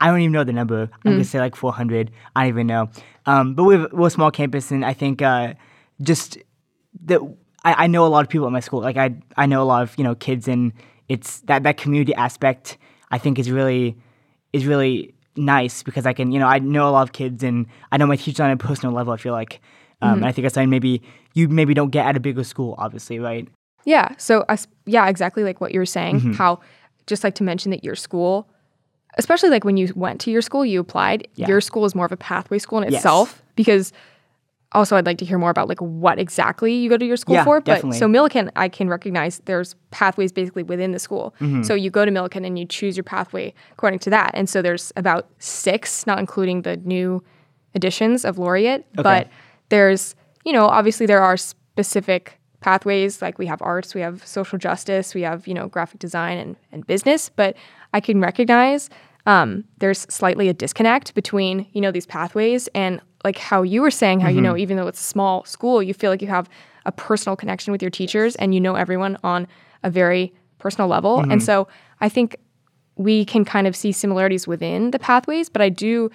I 0.00 0.08
don't 0.08 0.20
even 0.20 0.32
know 0.32 0.44
the 0.44 0.52
number. 0.52 0.90
I'm 1.04 1.12
gonna 1.12 1.24
say 1.24 1.38
like 1.40 1.56
400. 1.56 2.10
I 2.34 2.42
don't 2.42 2.48
even 2.48 2.66
know. 2.66 2.90
Um, 3.26 3.54
but 3.54 3.64
we're 3.64 3.88
we're 3.92 4.06
a 4.08 4.10
small 4.10 4.30
campus, 4.30 4.70
and 4.70 4.84
I 4.84 4.92
think 4.92 5.22
uh, 5.22 5.54
just 6.02 6.38
that 7.04 7.20
I, 7.64 7.84
I 7.84 7.86
know 7.86 8.04
a 8.06 8.08
lot 8.08 8.24
of 8.24 8.28
people 8.28 8.46
at 8.46 8.52
my 8.52 8.60
school. 8.60 8.80
Like 8.80 8.96
I 8.96 9.16
I 9.36 9.46
know 9.46 9.62
a 9.62 9.64
lot 9.64 9.82
of 9.82 9.96
you 9.98 10.04
know 10.04 10.14
kids, 10.14 10.48
and 10.48 10.72
it's 11.08 11.40
that 11.42 11.62
that 11.62 11.76
community 11.76 12.14
aspect. 12.14 12.78
I 13.10 13.18
think 13.18 13.38
is 13.38 13.50
really 13.50 13.96
is 14.52 14.66
really 14.66 15.14
nice 15.36 15.82
because 15.82 16.06
I 16.06 16.12
can 16.12 16.32
you 16.32 16.38
know 16.38 16.46
I 16.46 16.58
know 16.58 16.88
a 16.88 16.92
lot 16.92 17.02
of 17.02 17.12
kids, 17.12 17.42
and 17.42 17.66
I 17.92 17.96
know 17.96 18.06
my 18.06 18.16
teachers 18.16 18.40
on 18.40 18.50
a 18.50 18.56
personal 18.56 18.94
level. 18.94 19.12
I 19.12 19.16
feel 19.16 19.32
like. 19.32 19.60
Um, 20.02 20.18
And 20.18 20.26
I 20.26 20.32
think 20.32 20.42
that's 20.44 20.54
something 20.54 20.68
maybe 20.68 21.00
you 21.32 21.48
maybe 21.48 21.72
don't 21.72 21.88
get 21.90 22.04
at 22.04 22.16
a 22.18 22.20
bigger 22.20 22.44
school, 22.44 22.74
obviously, 22.76 23.18
right? 23.18 23.48
Yeah. 23.86 24.14
So, 24.18 24.44
s- 24.50 24.66
yeah, 24.84 25.08
exactly 25.08 25.42
like 25.42 25.58
what 25.58 25.72
you 25.72 25.80
were 25.80 25.86
saying. 25.86 26.16
Mm-hmm. 26.20 26.32
How, 26.34 26.60
just 27.06 27.24
like 27.24 27.34
to 27.36 27.42
mention 27.44 27.70
that 27.70 27.84
your 27.84 27.94
school, 27.94 28.48
especially 29.18 29.48
like 29.50 29.64
when 29.64 29.76
you 29.76 29.92
went 29.96 30.20
to 30.22 30.30
your 30.30 30.42
school, 30.42 30.64
you 30.64 30.80
applied, 30.80 31.26
Yeah. 31.34 31.48
your 31.48 31.60
school 31.60 31.84
is 31.84 31.94
more 31.94 32.06
of 32.06 32.12
a 32.12 32.16
pathway 32.16 32.58
school 32.58 32.78
in 32.78 32.84
Yes. 32.90 33.00
itself 33.00 33.42
because 33.54 33.92
also 34.72 34.96
I'd 34.96 35.06
like 35.06 35.18
to 35.18 35.24
hear 35.24 35.38
more 35.38 35.50
about 35.50 35.68
like 35.68 35.78
what 35.80 36.18
exactly 36.18 36.74
you 36.74 36.90
go 36.90 36.98
to 36.98 37.04
your 37.06 37.16
school 37.16 37.36
Yeah, 37.36 37.44
for. 37.44 37.60
definitely. 37.60 37.90
But 37.90 37.98
so 37.98 38.08
Millikan, 38.08 38.50
I 38.56 38.68
can 38.68 38.88
recognize 38.88 39.40
there's 39.46 39.74
pathways 39.90 40.32
basically 40.32 40.64
within 40.64 40.90
the 40.90 40.98
school. 40.98 41.34
Mm-hmm. 41.40 41.62
So 41.62 41.74
you 41.74 41.88
go 41.88 42.04
to 42.04 42.10
Millikan 42.10 42.44
and 42.44 42.58
you 42.58 42.66
choose 42.66 42.96
your 42.96 43.04
pathway 43.04 43.54
according 43.72 44.00
to 44.00 44.10
that. 44.10 44.32
And 44.34 44.50
so 44.50 44.60
there's 44.60 44.92
about 44.96 45.28
six, 45.38 46.06
not 46.06 46.18
including 46.18 46.62
the 46.62 46.76
new 46.78 47.22
editions 47.74 48.24
of 48.24 48.38
Laureate, 48.38 48.84
but 48.94 49.28
there's, 49.68 50.14
you 50.44 50.52
know, 50.52 50.66
obviously 50.66 51.06
there 51.06 51.22
are 51.22 51.36
specific 51.36 52.38
pathways 52.66 53.22
like 53.22 53.38
we 53.38 53.46
have 53.46 53.62
arts, 53.62 53.94
we 53.94 54.00
have 54.00 54.26
social 54.26 54.58
justice, 54.58 55.14
we 55.14 55.22
have, 55.22 55.46
you 55.46 55.54
know, 55.54 55.68
graphic 55.68 56.00
design 56.00 56.36
and, 56.36 56.56
and 56.72 56.84
business, 56.84 57.28
but 57.28 57.54
I 57.94 58.00
can 58.00 58.20
recognize 58.20 58.90
um, 59.24 59.62
there's 59.78 60.00
slightly 60.00 60.48
a 60.48 60.52
disconnect 60.52 61.14
between, 61.14 61.68
you 61.74 61.80
know, 61.80 61.92
these 61.92 62.06
pathways 62.06 62.68
and 62.74 63.00
like 63.22 63.38
how 63.38 63.62
you 63.62 63.82
were 63.82 63.90
saying 63.92 64.18
how, 64.18 64.28
you 64.28 64.40
know, 64.40 64.56
even 64.56 64.76
though 64.76 64.88
it's 64.88 65.00
a 65.00 65.04
small 65.04 65.44
school, 65.44 65.80
you 65.80 65.94
feel 65.94 66.10
like 66.10 66.20
you 66.20 66.26
have 66.26 66.48
a 66.86 66.90
personal 66.90 67.36
connection 67.36 67.70
with 67.70 67.82
your 67.82 67.90
teachers 67.90 68.34
and 68.34 68.52
you 68.52 68.60
know 68.60 68.74
everyone 68.74 69.16
on 69.22 69.46
a 69.84 69.90
very 69.90 70.34
personal 70.58 70.88
level. 70.88 71.20
And 71.30 71.40
so 71.40 71.68
I 72.00 72.08
think 72.08 72.36
we 72.96 73.24
can 73.24 73.44
kind 73.44 73.68
of 73.68 73.76
see 73.76 73.92
similarities 73.92 74.48
within 74.48 74.90
the 74.90 74.98
pathways, 74.98 75.48
but 75.48 75.62
I 75.62 75.68
do 75.68 76.10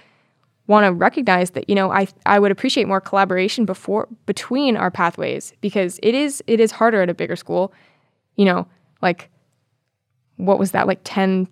want 0.67 0.85
to 0.85 0.91
recognize 0.93 1.51
that 1.51 1.67
you 1.69 1.75
know 1.75 1.91
I 1.91 2.07
I 2.25 2.39
would 2.39 2.51
appreciate 2.51 2.87
more 2.87 3.01
collaboration 3.01 3.65
before 3.65 4.07
between 4.25 4.77
our 4.77 4.91
pathways 4.91 5.53
because 5.61 5.99
it 6.03 6.15
is 6.15 6.43
it 6.47 6.59
is 6.59 6.71
harder 6.71 7.01
at 7.01 7.09
a 7.09 7.13
bigger 7.13 7.35
school. 7.35 7.73
You 8.35 8.45
know, 8.45 8.67
like 9.01 9.29
what 10.37 10.57
was 10.59 10.71
that 10.71 10.87
like 10.87 11.01
10 11.03 11.47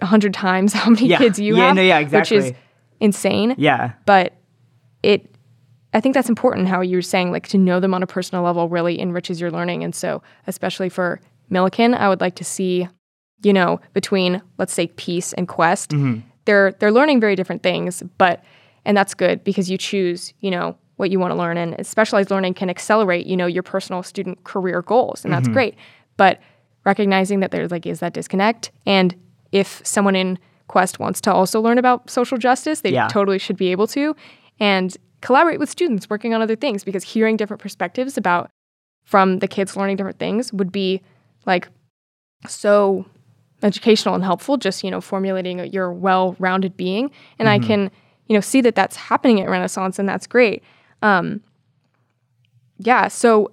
100 0.00 0.34
times 0.34 0.72
how 0.80 0.90
many 0.90 1.06
Yeah. 1.06 1.18
kids 1.18 1.38
you 1.38 1.56
Yeah, 1.56 1.66
have 1.68 1.76
no, 1.76 1.82
yeah, 1.82 1.98
which 2.00 2.32
is 2.32 2.46
exactly. 2.46 2.56
insane 3.00 3.54
Yeah. 3.58 3.92
but 4.06 4.34
it 5.02 5.28
I 5.94 6.00
think 6.00 6.14
that's 6.14 6.28
important 6.30 6.68
how 6.68 6.80
you 6.80 6.96
were 6.96 7.02
saying 7.02 7.30
like 7.32 7.48
to 7.48 7.58
know 7.58 7.78
them 7.80 7.92
on 7.94 8.02
a 8.02 8.06
personal 8.06 8.42
level 8.44 8.68
really 8.68 8.98
enriches 9.00 9.40
your 9.40 9.50
learning 9.50 9.84
and 9.84 9.94
so 9.94 10.22
especially 10.46 10.88
for 10.88 11.20
Millikan 11.50 11.94
I 11.96 12.08
would 12.08 12.20
like 12.20 12.34
to 12.36 12.44
see 12.44 12.88
you 13.42 13.52
know 13.52 13.80
between 13.92 14.40
let's 14.58 14.72
say 14.72 14.86
peace 14.88 15.32
and 15.34 15.46
quest 15.48 15.90
Mm-hmm. 15.90 16.20
They're 16.44 16.72
they're 16.78 16.92
learning 16.92 17.20
very 17.20 17.36
different 17.36 17.62
things 17.62 18.02
but 18.18 18.42
and 18.84 18.96
that's 18.96 19.14
good 19.14 19.42
because 19.44 19.70
you 19.70 19.78
choose 19.78 20.32
you 20.40 20.50
know 20.50 20.76
what 20.96 21.10
you 21.10 21.18
want 21.18 21.30
to 21.32 21.36
learn 21.36 21.56
and 21.56 21.86
specialized 21.86 22.30
learning 22.30 22.54
can 22.54 22.68
accelerate 22.70 23.26
you 23.26 23.36
know 23.36 23.46
your 23.46 23.62
personal 23.62 24.02
student 24.02 24.42
career 24.44 24.82
goals 24.82 25.24
and 25.24 25.32
that's 25.32 25.46
Mm-hmm. 25.48 25.54
great 25.54 25.74
but 26.16 26.40
recognizing 26.84 27.40
that 27.40 27.50
there's 27.50 27.70
like 27.70 27.86
is 27.86 28.00
that 28.00 28.12
disconnect 28.12 28.70
and 28.86 29.14
if 29.52 29.80
someone 29.84 30.16
in 30.16 30.38
quest 30.68 30.98
wants 30.98 31.20
to 31.20 31.32
also 31.32 31.60
learn 31.60 31.78
about 31.78 32.08
social 32.10 32.38
justice 32.38 32.80
they 32.80 32.92
Yeah. 32.92 33.06
totally 33.08 33.38
should 33.38 33.56
be 33.56 33.68
able 33.68 33.86
to 33.88 34.14
and 34.60 34.96
collaborate 35.20 35.60
with 35.60 35.70
students 35.70 36.10
working 36.10 36.34
on 36.34 36.42
other 36.42 36.56
things 36.56 36.82
because 36.82 37.04
hearing 37.04 37.36
different 37.36 37.60
perspectives 37.62 38.16
about 38.16 38.50
from 39.04 39.38
the 39.38 39.48
kids 39.48 39.76
learning 39.76 39.96
different 39.96 40.18
things 40.18 40.52
would 40.52 40.72
be 40.72 41.00
like 41.46 41.68
so 42.48 43.04
educational 43.62 44.14
and 44.14 44.24
helpful 44.24 44.56
just 44.56 44.82
you 44.82 44.90
know 44.90 45.00
formulating 45.00 45.58
your 45.72 45.92
well-rounded 45.92 46.76
being 46.76 47.10
and 47.38 47.48
i 47.48 47.58
can 47.58 47.90
you 48.26 48.34
know 48.34 48.40
see 48.40 48.60
that 48.60 48.74
that's 48.74 48.96
happening 48.96 49.40
at 49.40 49.48
renaissance 49.48 49.98
and 49.98 50.08
that's 50.08 50.26
great 50.26 50.62
um 51.02 51.40
yeah 52.78 53.08
so 53.08 53.50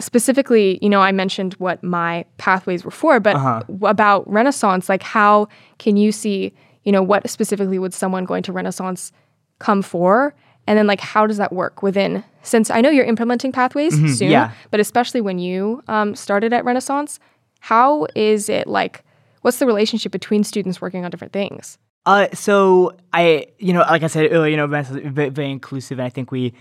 specifically, 0.00 0.78
you 0.82 0.88
know, 0.88 1.00
I 1.00 1.12
mentioned 1.12 1.54
what 1.54 1.82
my 1.82 2.24
pathways 2.38 2.84
were 2.84 2.90
for, 2.90 3.20
but 3.20 3.34
w- 3.34 3.86
about 3.86 4.28
Renaissance, 4.30 4.88
like 4.88 5.02
how 5.02 5.48
can 5.78 5.96
you 5.96 6.12
see, 6.12 6.52
you 6.82 6.92
know, 6.92 7.02
what 7.02 7.28
specifically 7.30 7.78
would 7.78 7.94
someone 7.94 8.24
going 8.24 8.42
to 8.44 8.52
Renaissance 8.52 9.12
come 9.58 9.82
for? 9.82 10.34
And 10.66 10.78
then, 10.78 10.86
like, 10.86 11.00
how 11.00 11.26
does 11.26 11.36
that 11.36 11.52
work 11.52 11.82
within? 11.82 12.24
Since 12.42 12.70
I 12.70 12.80
know 12.80 12.88
you're 12.88 13.04
implementing 13.04 13.52
pathways 13.52 13.94
soon, 14.18 14.30
yeah. 14.30 14.52
but 14.70 14.80
especially 14.80 15.20
when 15.20 15.38
you 15.38 15.82
um, 15.88 16.14
started 16.14 16.52
at 16.52 16.64
Renaissance, 16.64 17.20
how 17.64 18.06
is 18.14 18.50
it 18.50 18.66
like? 18.66 19.02
What's 19.40 19.58
the 19.58 19.64
relationship 19.66 20.12
between 20.12 20.44
students 20.44 20.82
working 20.82 21.02
on 21.04 21.10
different 21.10 21.32
things? 21.32 21.78
Uh, 22.04 22.26
so 22.34 22.92
I, 23.14 23.46
you 23.58 23.72
know, 23.72 23.80
like 23.80 24.02
I 24.02 24.06
said 24.08 24.30
earlier, 24.30 24.50
you 24.50 24.56
know, 24.58 24.66
Renaissance 24.66 25.00
is 25.02 25.10
very, 25.10 25.30
very 25.30 25.50
inclusive, 25.50 25.98
and 25.98 26.04
I 26.06 26.10
think 26.10 26.30
we, 26.30 26.52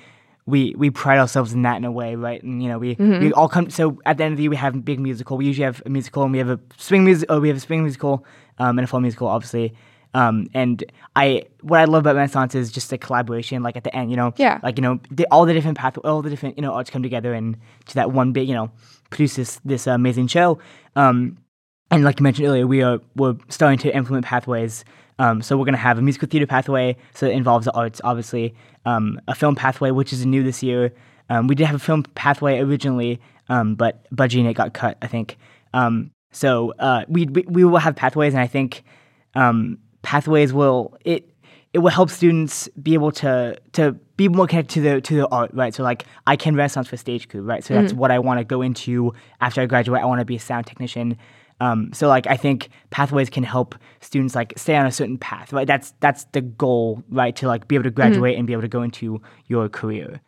we, 0.45 0.73
we 0.77 0.89
pride 0.89 1.19
ourselves 1.19 1.51
in 1.51 1.61
that 1.63 1.75
in 1.75 1.83
a 1.83 1.91
way, 1.91 2.15
right? 2.15 2.41
And 2.41 2.63
you 2.63 2.69
know, 2.69 2.79
we, 2.79 2.95
we 2.95 3.33
all 3.33 3.49
come. 3.49 3.69
So 3.69 3.99
at 4.05 4.17
the 4.17 4.23
end 4.23 4.31
of 4.31 4.37
the 4.37 4.43
year, 4.43 4.49
we 4.49 4.55
have 4.55 4.75
a 4.75 4.77
big 4.77 4.99
musical. 5.01 5.35
We 5.35 5.45
usually 5.45 5.65
have 5.65 5.81
a 5.85 5.89
musical, 5.89 6.23
and 6.23 6.31
we 6.31 6.37
have 6.37 6.49
a 6.49 6.59
spring 6.77 7.03
music. 7.03 7.25
Oh, 7.29 7.41
we 7.41 7.49
have 7.49 7.57
a 7.57 7.61
spring 7.67 7.81
musical, 7.83 8.25
um, 8.57 8.77
and 8.79 8.85
a 8.85 8.87
fall 8.87 9.01
musical, 9.01 9.27
obviously. 9.27 9.73
Um, 10.13 10.47
and 10.53 10.83
I, 11.17 11.43
what 11.61 11.81
I 11.81 11.85
love 11.85 12.01
about 12.03 12.15
Renaissance 12.15 12.55
is 12.55 12.71
just 12.71 12.89
the 12.91 12.97
collaboration. 12.97 13.61
Like 13.61 13.75
at 13.75 13.83
the 13.83 13.93
end, 13.93 14.09
you 14.09 14.15
know, 14.15 14.33
Yeah. 14.37 14.59
like 14.63 14.77
you 14.77 14.81
know, 14.83 14.99
the, 15.11 15.25
all 15.31 15.45
the 15.45 15.53
different 15.53 15.77
path, 15.77 15.97
all 16.05 16.21
the 16.21 16.29
different 16.29 16.57
you 16.57 16.61
know 16.61 16.71
arts 16.73 16.89
come 16.89 17.03
together 17.03 17.33
and 17.33 17.57
to 17.87 17.95
that 17.95 18.11
one 18.11 18.31
big, 18.31 18.47
you 18.47 18.53
know, 18.53 18.71
produce 19.13 19.35
this 19.35 19.59
this 19.63 19.87
amazing 19.87 20.27
show. 20.27 20.59
Um, 20.95 21.37
and 21.91 22.03
like 22.03 22.19
you 22.19 22.23
mentioned 22.23 22.47
earlier, 22.47 22.67
we 22.67 22.81
are 22.81 22.99
we're 23.15 23.35
starting 23.49 23.79
to 23.79 23.95
implement 23.95 24.25
pathways. 24.25 24.83
Um, 25.19 25.41
so 25.43 25.55
we're 25.55 25.65
going 25.65 25.73
to 25.73 25.79
have 25.79 25.99
a 25.99 26.01
musical 26.01 26.27
theater 26.27 26.47
pathway, 26.47 26.97
so 27.13 27.27
it 27.27 27.33
involves 27.33 27.65
the 27.65 27.71
arts, 27.73 28.01
obviously. 28.03 28.55
Um, 28.85 29.21
a 29.27 29.35
film 29.35 29.55
pathway, 29.55 29.91
which 29.91 30.11
is 30.11 30.25
new 30.25 30.43
this 30.43 30.63
year. 30.63 30.91
Um, 31.29 31.47
we 31.47 31.53
did 31.53 31.67
have 31.67 31.75
a 31.75 31.79
film 31.79 32.03
pathway 32.15 32.59
originally, 32.59 33.21
um, 33.47 33.75
but 33.75 34.11
budgeting 34.11 34.49
it 34.49 34.55
got 34.55 34.73
cut, 34.73 34.97
I 35.03 35.07
think. 35.07 35.37
Um, 35.73 36.11
so 36.31 36.73
uh, 36.79 37.05
we, 37.07 37.25
we 37.25 37.43
we 37.47 37.63
will 37.63 37.77
have 37.77 37.95
pathways, 37.95 38.33
and 38.33 38.41
I 38.41 38.47
think 38.47 38.83
pathways 40.01 40.51
will 40.51 40.97
it 41.05 41.29
it 41.73 41.79
will 41.79 41.91
help 41.91 42.09
students 42.09 42.67
be 42.81 42.93
able 42.95 43.11
to 43.11 43.55
to 43.73 43.95
be 44.15 44.27
more 44.27 44.47
connected 44.47 44.73
to 44.75 44.81
the 44.81 45.01
to 45.01 45.15
the 45.15 45.27
art, 45.29 45.51
right? 45.53 45.73
So 45.73 45.83
like 45.83 46.05
I 46.27 46.35
can 46.35 46.55
Renaissance 46.55 46.87
for 46.87 46.97
stage 46.97 47.27
crew, 47.29 47.41
right? 47.41 47.63
So 47.63 47.73
that's 47.73 47.91
mm-hmm. 47.91 47.99
what 47.99 48.11
I 48.11 48.19
want 48.19 48.39
to 48.39 48.43
go 48.43 48.61
into 48.61 49.13
after 49.41 49.61
I 49.61 49.65
graduate. 49.65 50.01
I 50.01 50.05
want 50.05 50.19
to 50.19 50.25
be 50.25 50.35
a 50.35 50.39
sound 50.39 50.67
technician. 50.67 51.17
Um, 51.59 51.93
so 51.93 52.07
like 52.07 52.27
I 52.27 52.35
think 52.35 52.69
pathways 52.89 53.29
can 53.29 53.43
help 53.43 53.75
students 54.01 54.35
like 54.35 54.53
stay 54.57 54.75
on 54.75 54.85
a 54.85 54.91
certain 54.91 55.17
path, 55.17 55.53
right? 55.53 55.67
That's 55.67 55.93
that's 55.99 56.25
the 56.25 56.41
goal, 56.41 57.03
right? 57.09 57.35
To 57.37 57.47
like 57.47 57.67
be 57.67 57.75
able 57.75 57.83
to 57.83 57.89
mm-hmm. 57.89 57.95
graduate 57.95 58.37
and 58.37 58.45
be 58.45 58.53
able 58.53 58.63
to 58.63 58.67
go 58.67 58.81
into 58.81 59.21
your 59.47 59.69
career. 59.69 60.21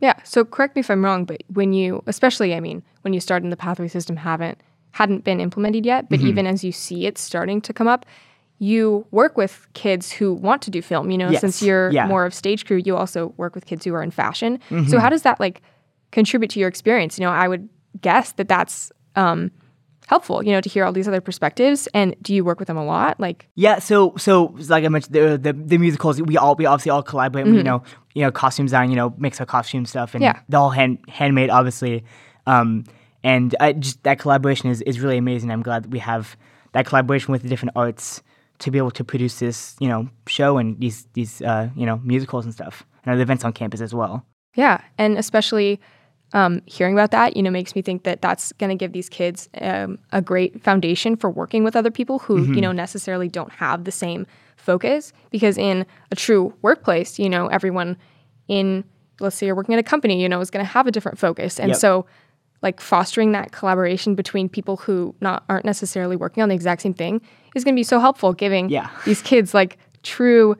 Yeah. 0.00 0.14
So 0.24 0.44
correct 0.44 0.74
me 0.74 0.80
if 0.80 0.90
I'm 0.90 1.04
wrong, 1.04 1.24
but 1.24 1.44
when 1.46 1.72
you, 1.72 2.02
especially, 2.08 2.54
I 2.54 2.60
mean, 2.60 2.82
when 3.02 3.14
you 3.14 3.20
start 3.20 3.44
in 3.44 3.50
the 3.50 3.56
pathway 3.56 3.86
system, 3.86 4.16
haven't 4.16 4.60
hadn't 4.90 5.24
been 5.24 5.40
implemented 5.40 5.86
yet, 5.86 6.10
but 6.10 6.18
mm-hmm. 6.18 6.28
even 6.28 6.46
as 6.46 6.64
you 6.64 6.72
see 6.72 7.06
it 7.06 7.16
starting 7.16 7.60
to 7.62 7.72
come 7.72 7.88
up, 7.88 8.04
you 8.62 9.04
work 9.10 9.36
with 9.36 9.66
kids 9.74 10.12
who 10.12 10.32
want 10.34 10.62
to 10.62 10.70
do 10.70 10.80
film. 10.80 11.10
You 11.10 11.18
know, 11.18 11.30
Yes. 11.30 11.40
since 11.40 11.62
you're 11.66 11.90
Yeah. 11.90 12.06
more 12.06 12.24
of 12.24 12.32
stage 12.32 12.64
crew, 12.64 12.76
you 12.86 12.96
also 12.96 13.34
work 13.36 13.56
with 13.56 13.66
kids 13.66 13.84
who 13.84 13.92
are 13.92 14.02
in 14.04 14.12
fashion. 14.12 14.60
So 14.86 15.00
how 15.00 15.08
does 15.08 15.22
that 15.22 15.40
like 15.40 15.62
contribute 16.12 16.50
to 16.50 16.60
your 16.60 16.68
experience? 16.68 17.18
You 17.18 17.24
know, 17.26 17.32
I 17.32 17.48
would 17.48 17.68
guess 18.00 18.32
that 18.38 18.46
that's 18.48 18.92
um, 19.16 19.50
helpful. 20.06 20.44
You 20.44 20.52
know, 20.52 20.60
to 20.60 20.68
hear 20.68 20.84
all 20.84 20.92
these 20.92 21.08
other 21.08 21.20
perspectives. 21.20 21.88
And 21.92 22.14
do 22.22 22.32
you 22.32 22.44
work 22.44 22.58
with 22.60 22.68
them 22.68 22.76
a 22.76 22.84
lot? 22.84 23.18
Like, 23.18 23.48
Yeah, 23.56 23.80
so 23.80 24.14
so 24.16 24.54
like 24.68 24.84
I 24.84 24.88
mentioned, 24.88 25.14
the 25.14 25.38
the, 25.46 25.52
the 25.52 25.78
musicals 25.78 26.22
we 26.22 26.36
all 26.36 26.54
we 26.54 26.64
obviously 26.66 26.90
all 26.90 27.02
collaborate. 27.02 27.46
You 27.48 27.64
know, 27.64 27.82
you 28.14 28.22
know, 28.22 28.30
costume 28.30 28.66
design. 28.66 28.90
You 28.90 28.96
know, 28.96 29.12
makes 29.18 29.40
our 29.40 29.46
costume 29.46 29.86
stuff, 29.86 30.14
and 30.14 30.22
Yeah. 30.22 30.38
they're 30.48 30.60
all 30.60 30.70
hand 30.70 30.98
handmade, 31.08 31.50
obviously. 31.50 32.04
Um, 32.46 32.84
and 33.24 33.56
I 33.58 33.72
just 33.72 34.02
that 34.04 34.20
collaboration 34.20 34.70
is 34.70 34.82
is 34.82 35.00
really 35.00 35.18
amazing. 35.18 35.50
I'm 35.50 35.62
glad 35.62 35.82
that 35.84 35.90
we 35.90 35.98
have 35.98 36.36
that 36.74 36.86
collaboration 36.86 37.32
with 37.32 37.42
the 37.42 37.48
different 37.48 37.72
arts 37.76 38.22
to 38.58 38.70
be 38.70 38.78
able 38.78 38.90
to 38.92 39.04
produce 39.04 39.38
this, 39.40 39.76
you 39.80 39.88
know, 39.88 40.08
show 40.26 40.58
and 40.58 40.78
these 40.80 41.06
these 41.14 41.42
uh, 41.42 41.68
you 41.76 41.86
know 41.86 41.98
musicals 42.04 42.44
and 42.44 42.54
stuff, 42.54 42.84
and 43.04 43.12
other 43.12 43.22
events 43.22 43.44
on 43.44 43.52
campus 43.52 43.80
as 43.80 43.94
well. 43.94 44.24
Yeah, 44.54 44.80
and 44.98 45.16
especially 45.18 45.80
um, 46.34 46.62
hearing 46.66 46.94
about 46.94 47.10
that, 47.10 47.36
you 47.36 47.42
know, 47.42 47.50
makes 47.50 47.74
me 47.74 47.82
think 47.82 48.04
that 48.04 48.22
that's 48.22 48.52
going 48.52 48.70
to 48.70 48.76
give 48.76 48.92
these 48.92 49.08
kids 49.08 49.48
um, 49.60 49.98
a 50.12 50.22
great 50.22 50.62
foundation 50.62 51.16
for 51.16 51.30
working 51.30 51.64
with 51.64 51.76
other 51.76 51.90
people 51.90 52.18
who, 52.20 52.52
you 52.54 52.60
know, 52.60 52.72
necessarily 52.72 53.28
don't 53.28 53.52
have 53.52 53.84
the 53.84 53.92
same 53.92 54.26
focus. 54.56 55.12
Because 55.30 55.58
in 55.58 55.86
a 56.10 56.16
true 56.16 56.54
workplace, 56.62 57.18
you 57.18 57.28
know, 57.28 57.48
everyone 57.48 57.96
in, 58.48 58.84
let's 59.20 59.36
say 59.36 59.46
you're 59.46 59.54
working 59.54 59.74
at 59.74 59.78
a 59.78 59.82
company, 59.82 60.22
you 60.22 60.28
know, 60.28 60.40
is 60.40 60.50
going 60.50 60.64
to 60.64 60.70
have 60.70 60.86
a 60.86 60.90
different 60.90 61.18
focus, 61.18 61.60
and 61.60 61.70
Yep. 61.70 61.78
so 61.78 62.06
like 62.62 62.80
fostering 62.80 63.32
that 63.32 63.52
collaboration 63.52 64.14
between 64.14 64.48
people 64.48 64.76
who 64.76 65.14
not 65.20 65.44
aren't 65.48 65.64
necessarily 65.64 66.16
working 66.16 66.42
on 66.42 66.48
the 66.48 66.54
exact 66.54 66.82
same 66.82 66.94
thing 66.94 67.20
is 67.54 67.64
going 67.64 67.74
to 67.74 67.78
be 67.78 67.82
so 67.84 67.98
helpful 67.98 68.32
giving 68.32 68.68
Yeah. 68.70 68.88
these 69.04 69.20
kids 69.22 69.52
like 69.52 69.78
true 70.02 70.56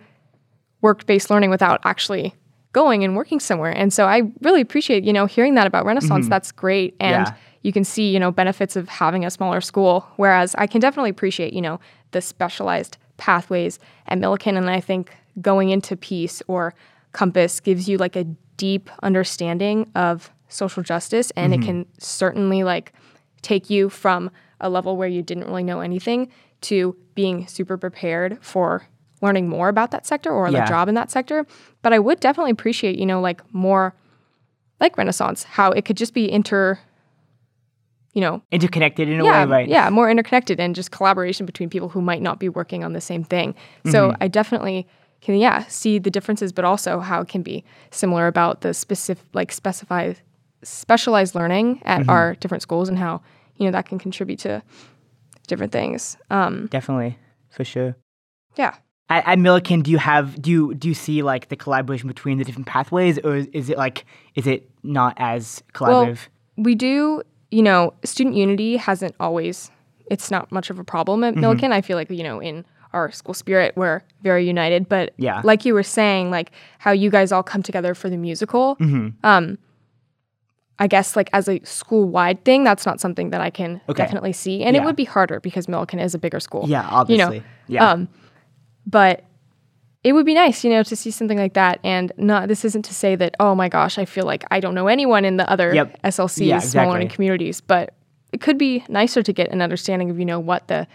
work-based 0.80 1.30
learning 1.30 1.50
without 1.50 1.80
actually 1.84 2.34
going 2.72 3.04
and 3.04 3.14
working 3.14 3.38
somewhere. 3.38 3.70
And 3.70 3.92
so 3.92 4.06
I 4.06 4.22
really 4.40 4.60
appreciate, 4.60 5.04
you 5.04 5.12
know, 5.12 5.26
hearing 5.26 5.54
that 5.54 5.66
about 5.66 5.84
Renaissance. 5.84 6.24
Mm-hmm. 6.24 6.30
That's 6.30 6.50
great. 6.52 6.96
And 6.98 7.26
Yeah. 7.26 7.34
you 7.62 7.72
can 7.72 7.84
see, 7.84 8.10
you 8.10 8.18
know, 8.18 8.30
benefits 8.32 8.76
of 8.76 8.88
having 8.88 9.24
a 9.24 9.30
smaller 9.30 9.60
school. 9.60 10.06
Whereas 10.16 10.54
I 10.58 10.66
can 10.66 10.80
definitely 10.80 11.10
appreciate, 11.10 11.52
you 11.52 11.60
know, 11.60 11.78
the 12.12 12.20
specialized 12.20 12.96
pathways 13.18 13.78
at 14.08 14.18
Millikan. 14.18 14.56
And 14.56 14.68
I 14.70 14.80
think 14.80 15.14
going 15.40 15.68
into 15.70 15.96
Peace 15.96 16.42
or 16.48 16.74
Compass 17.12 17.60
gives 17.60 17.88
you 17.88 17.98
like 17.98 18.16
a 18.16 18.24
deep 18.56 18.90
understanding 19.02 19.90
of 19.94 20.30
social 20.52 20.82
justice. 20.82 21.30
And 21.36 21.52
it 21.54 21.62
can 21.62 21.86
certainly 21.98 22.62
like 22.64 22.92
take 23.42 23.70
you 23.70 23.88
from 23.88 24.30
a 24.60 24.68
level 24.68 24.96
where 24.96 25.08
you 25.08 25.22
didn't 25.22 25.46
really 25.46 25.64
know 25.64 25.80
anything 25.80 26.30
to 26.62 26.96
being 27.14 27.46
super 27.48 27.76
prepared 27.76 28.38
for 28.40 28.86
learning 29.20 29.48
more 29.48 29.68
about 29.68 29.90
that 29.92 30.06
sector 30.06 30.30
or 30.30 30.48
Yeah. 30.48 30.64
the 30.64 30.68
job 30.68 30.88
in 30.88 30.94
that 30.94 31.10
sector. 31.10 31.46
But 31.82 31.92
I 31.92 31.98
would 31.98 32.20
definitely 32.20 32.52
appreciate, 32.52 32.98
you 32.98 33.06
know, 33.06 33.20
like 33.20 33.40
more 33.54 33.94
like 34.80 34.96
Renaissance, 34.96 35.44
how 35.44 35.70
it 35.72 35.84
could 35.84 35.96
just 35.96 36.12
be 36.14 36.30
inter, 36.30 36.78
you 38.14 38.20
know, 38.20 38.42
Interconnected 38.50 39.08
in 39.08 39.20
a 39.20 39.24
yeah, 39.24 39.44
way, 39.44 39.50
right? 39.50 39.68
yeah, 39.68 39.88
more 39.90 40.10
interconnected 40.10 40.60
and 40.60 40.74
just 40.74 40.90
collaboration 40.90 41.46
between 41.46 41.70
people 41.70 41.88
who 41.88 42.02
might 42.02 42.20
not 42.20 42.38
be 42.38 42.48
working 42.48 42.84
on 42.84 42.92
the 42.92 43.00
same 43.00 43.24
thing. 43.24 43.54
So 43.86 44.08
Mm-hmm. 44.10 44.22
I 44.22 44.28
definitely 44.28 44.86
can, 45.20 45.36
yeah, 45.36 45.64
see 45.68 45.98
the 45.98 46.10
differences, 46.10 46.52
but 46.52 46.64
also 46.64 46.98
how 47.00 47.20
it 47.20 47.28
can 47.28 47.42
be 47.42 47.64
similar 47.90 48.26
about 48.26 48.60
the 48.62 48.74
specific, 48.74 49.24
like 49.32 49.52
specified, 49.52 50.20
specialized 50.62 51.34
learning 51.34 51.82
at 51.84 52.00
Mm-hmm. 52.02 52.10
our 52.10 52.34
different 52.36 52.62
schools 52.62 52.88
and 52.88 52.98
how 52.98 53.20
you 53.56 53.66
know 53.66 53.72
that 53.72 53.86
can 53.86 53.98
contribute 53.98 54.38
to 54.40 54.62
different 55.46 55.72
things. 55.72 56.16
Um, 56.30 56.66
Definitely, 56.66 57.18
for 57.50 57.64
sure. 57.64 57.96
yeah. 58.56 58.74
At, 59.08 59.26
at 59.26 59.38
Millikan, 59.38 59.82
do 59.82 59.90
you 59.90 59.98
have 59.98 60.40
do 60.40 60.50
you 60.50 60.74
do 60.74 60.88
you 60.88 60.94
see 60.94 61.22
like 61.22 61.48
the 61.48 61.56
collaboration 61.56 62.08
between 62.08 62.38
the 62.38 62.44
different 62.44 62.66
pathways, 62.66 63.18
or 63.18 63.36
is, 63.36 63.46
is 63.52 63.68
it 63.68 63.76
like 63.76 64.04
is 64.34 64.46
it 64.46 64.70
not 64.82 65.14
as 65.18 65.62
collaborative? 65.74 66.18
we 66.56 66.74
do, 66.74 67.22
you 67.50 67.62
know, 67.62 67.92
student 68.04 68.36
unity 68.36 68.76
hasn't 68.76 69.14
always, 69.18 69.70
it's 70.06 70.30
not 70.30 70.52
much 70.52 70.68
of 70.70 70.78
a 70.78 70.84
problem 70.84 71.24
at 71.24 71.34
Mm-hmm. 71.34 71.44
Millikan. 71.44 71.72
I 71.72 71.80
feel 71.80 71.96
like, 71.96 72.10
you 72.10 72.22
know, 72.22 72.40
in 72.40 72.64
our 72.92 73.10
school 73.10 73.32
spirit, 73.34 73.74
we're 73.76 74.02
very 74.22 74.46
united. 74.46 74.86
But 74.88 75.12
Yeah. 75.16 75.40
like 75.44 75.64
you 75.64 75.72
were 75.74 75.82
saying, 75.82 76.30
like 76.30 76.52
how 76.78 76.92
you 76.92 77.08
guys 77.10 77.32
all 77.32 77.42
come 77.42 77.62
together 77.62 77.94
for 77.94 78.10
the 78.10 78.18
musical, 78.18 78.76
Mm-hmm. 78.76 79.08
um, 79.26 79.56
I 80.78 80.86
guess 80.86 81.14
like 81.16 81.30
as 81.32 81.48
a 81.48 81.60
school 81.64 82.08
wide 82.08 82.44
thing, 82.44 82.64
that's 82.64 82.84
not 82.86 83.00
something 83.00 83.30
that 83.30 83.40
I 83.40 83.50
can 83.50 83.80
Okay. 83.88 84.02
definitely 84.02 84.32
see. 84.32 84.64
And 84.64 84.74
it 84.76 84.82
would 84.84 84.96
be 84.96 85.04
harder 85.04 85.38
because 85.40 85.66
Millikan 85.66 86.02
is 86.02 86.14
a 86.14 86.18
bigger 86.18 86.40
school. 86.40 86.64
yeah, 86.68 86.82
you 86.82 86.90
know, 86.90 86.96
obviously. 86.96 87.42
yeah, 87.68 87.90
um, 87.90 88.08
but 88.86 89.24
it 90.02 90.12
would 90.14 90.26
be 90.26 90.34
nice, 90.34 90.64
you 90.64 90.70
know, 90.70 90.82
to 90.82 90.96
see 90.96 91.10
something 91.12 91.38
like 91.38 91.54
that. 91.54 91.78
And 91.84 92.10
not 92.16 92.48
this 92.48 92.64
isn't 92.64 92.82
to 92.86 92.94
say 92.94 93.14
that, 93.16 93.36
oh 93.38 93.54
my 93.54 93.68
gosh, 93.68 93.98
I 93.98 94.04
feel 94.04 94.24
like 94.24 94.44
I 94.50 94.58
don't 94.58 94.74
know 94.74 94.88
anyone 94.88 95.24
in 95.24 95.36
the 95.36 95.48
other 95.48 95.72
Yep. 95.74 96.02
SLCs, 96.02 96.46
Yeah, 96.46 96.58
small 96.58 96.88
learning 96.88 97.08
communities, 97.08 97.60
but 97.60 97.94
it 98.32 98.40
could 98.40 98.58
be 98.58 98.82
nicer 98.88 99.22
to 99.22 99.32
get 99.32 99.50
an 99.52 99.62
understanding 99.62 100.10
of, 100.10 100.18
you 100.18 100.24
know, 100.24 100.40
what 100.40 100.66
the 100.66 100.88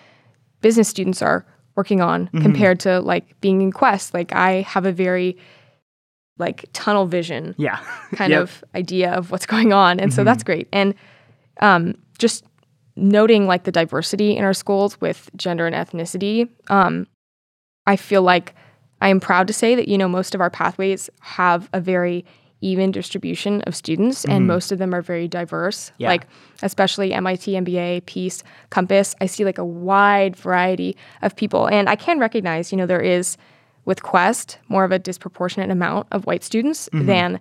business 0.61 0.89
students 0.89 1.21
are 1.21 1.45
working 1.75 2.01
on 2.01 2.25
Mm-hmm. 2.25 2.41
compared 2.41 2.79
to 2.81 2.99
like 2.99 3.39
being 3.39 3.61
in 3.61 3.71
Quest. 3.71 4.13
Like 4.13 4.33
I 4.33 4.61
have 4.63 4.85
a 4.85 4.91
very 4.91 5.37
like 6.37 6.65
tunnel 6.73 7.05
vision 7.05 7.55
yeah, 7.57 7.77
kind 8.15 8.31
Yep. 8.31 8.41
of 8.41 8.63
idea 8.75 9.11
of 9.11 9.31
what's 9.31 9.45
going 9.45 9.73
on. 9.73 9.99
And 9.99 10.13
so 10.13 10.23
that's 10.23 10.43
great. 10.43 10.67
And 10.71 10.93
um, 11.61 11.95
just 12.19 12.43
noting 12.95 13.47
like 13.47 13.63
the 13.63 13.71
diversity 13.71 14.35
in 14.37 14.43
our 14.43 14.53
schools 14.53 14.99
with 15.01 15.29
gender 15.35 15.65
and 15.67 15.75
ethnicity, 15.75 16.49
um, 16.69 17.07
I 17.85 17.95
feel 17.95 18.21
like 18.21 18.53
I 19.01 19.09
am 19.09 19.19
proud 19.19 19.47
to 19.47 19.53
say 19.53 19.75
that, 19.75 19.87
you 19.87 19.97
know, 19.97 20.07
most 20.07 20.35
of 20.35 20.41
our 20.41 20.49
pathways 20.49 21.09
have 21.21 21.69
a 21.73 21.79
very 21.79 22.25
even 22.59 22.91
distribution 22.91 23.61
of 23.67 23.75
students 23.75 24.25
and 24.25 24.47
most 24.47 24.71
of 24.71 24.79
them 24.79 24.93
are 24.95 25.01
very 25.03 25.27
diverse. 25.27 25.91
Yeah. 25.99 26.07
Like 26.07 26.25
especially 26.63 27.13
MIT, 27.13 27.51
MBA, 27.53 28.07
Peace, 28.07 28.41
Compass, 28.71 29.13
I 29.21 29.27
see 29.27 29.45
like 29.45 29.59
a 29.59 29.65
wide 29.65 30.35
variety 30.35 30.97
of 31.21 31.35
people. 31.35 31.67
And 31.67 31.87
I 31.87 31.95
can 31.95 32.17
recognize, 32.17 32.71
you 32.71 32.77
know, 32.79 32.87
there 32.87 32.99
is 32.99 33.37
with 33.87 34.03
Quest 34.03 34.59
more 34.67 34.83
of 34.83 34.91
a 34.91 34.99
disproportionate 34.99 35.71
amount 35.71 36.07
of 36.11 36.25
white 36.25 36.43
students 36.43 36.89
mm-hmm. 36.89 37.05
than, 37.05 37.39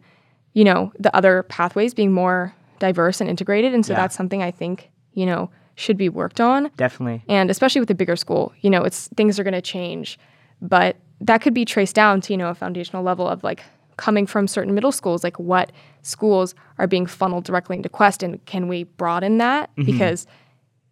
you 0.55 0.63
know, 0.63 0.93
the 0.97 1.15
other 1.15 1.43
pathways 1.43 1.93
being 1.93 2.13
more 2.13 2.55
diverse 2.79 3.21
and 3.21 3.29
integrated. 3.29 3.75
And 3.75 3.85
so 3.85 3.93
Yeah. 3.93 4.03
that's 4.03 4.15
something 4.15 4.45
I 4.45 4.53
think, 4.53 4.91
you 5.13 5.27
know, 5.27 5.51
should 5.75 5.97
be 5.97 6.09
worked 6.09 6.41
on. 6.41 6.71
Definitely. 6.77 7.25
And 7.29 7.51
especially 7.51 7.81
with 7.81 7.91
a 7.91 7.97
bigger 7.97 8.15
school, 8.15 8.53
you 8.61 8.71
know, 8.71 8.85
it's 8.85 9.09
things 9.17 9.41
are 9.41 9.43
going 9.43 9.55
to 9.55 9.61
change, 9.61 10.21
but 10.63 10.97
that 11.21 11.43
could 11.43 11.53
be 11.53 11.65
traced 11.65 11.97
down 11.97 12.21
to, 12.21 12.33
you 12.33 12.37
know, 12.37 12.49
a 12.49 12.55
foundational 12.55 13.03
level 13.03 13.27
of 13.27 13.43
like 13.43 13.65
coming 13.97 14.25
from 14.25 14.47
certain 14.47 14.73
middle 14.73 14.93
schools, 14.93 15.25
like 15.25 15.39
what 15.41 15.73
schools 16.03 16.55
are 16.79 16.87
being 16.87 17.07
funneled 17.07 17.43
directly 17.43 17.75
into 17.77 17.89
Quest 17.89 18.23
and 18.23 18.45
can 18.47 18.69
we 18.69 18.85
broaden 18.85 19.39
that? 19.39 19.71
Mm-hmm. 19.71 19.91
Because 19.91 20.29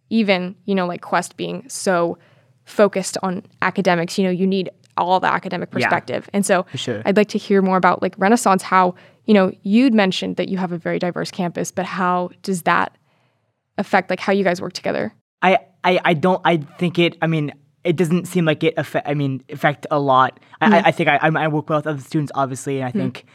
even, 0.09 0.53
you 0.65 0.75
know, 0.75 0.85
like 0.85 0.99
Quest 1.01 1.37
being 1.37 1.63
so 1.69 2.17
focused 2.65 3.17
on 3.23 3.41
academics, 3.61 4.17
you 4.17 4.25
know, 4.25 4.31
you 4.31 4.45
need 4.45 4.69
all 4.97 5.19
the 5.19 5.27
academic 5.31 5.69
Yeah. 5.69 5.73
perspective. 5.73 6.29
And 6.33 6.45
so 6.45 6.65
sure. 6.75 7.01
I'd 7.05 7.17
like 7.17 7.29
to 7.29 7.37
hear 7.37 7.61
more 7.61 7.77
about 7.77 8.01
like 8.01 8.15
Renaissance, 8.17 8.63
how, 8.63 8.95
you 9.25 9.33
know, 9.33 9.51
you'd 9.63 9.93
mentioned 9.93 10.37
that 10.37 10.49
you 10.49 10.57
have 10.57 10.71
a 10.71 10.77
very 10.77 10.99
diverse 10.99 11.31
campus, 11.31 11.71
but 11.71 11.85
how 11.85 12.29
does 12.43 12.63
that 12.63 12.95
affect 13.77 14.09
like 14.09 14.19
how 14.19 14.31
you 14.33 14.43
guys 14.43 14.61
work 14.61 14.73
together? 14.73 15.13
I, 15.41 15.59
I, 15.83 15.99
I 16.05 16.13
don't 16.13 16.41
I 16.45 16.57
think 16.57 16.97
it 16.97 17.17
I 17.21 17.27
mean 17.27 17.51
it 17.83 17.97
doesn't 17.97 18.25
seem 18.25 18.45
like 18.45 18.63
it 18.63 18.73
affect 18.77 19.07
I 19.07 19.13
mean 19.13 19.43
affect 19.49 19.85
a 19.91 19.99
lot. 19.99 20.39
I, 20.61 20.77
I, 20.77 20.81
I 20.87 20.91
think 20.91 21.09
I 21.09 21.17
I 21.21 21.47
work 21.49 21.69
well 21.69 21.79
with 21.79 21.87
other 21.87 22.01
students 22.01 22.31
obviously 22.33 22.79
and 22.79 22.87
I 22.87 22.91
think 22.91 23.25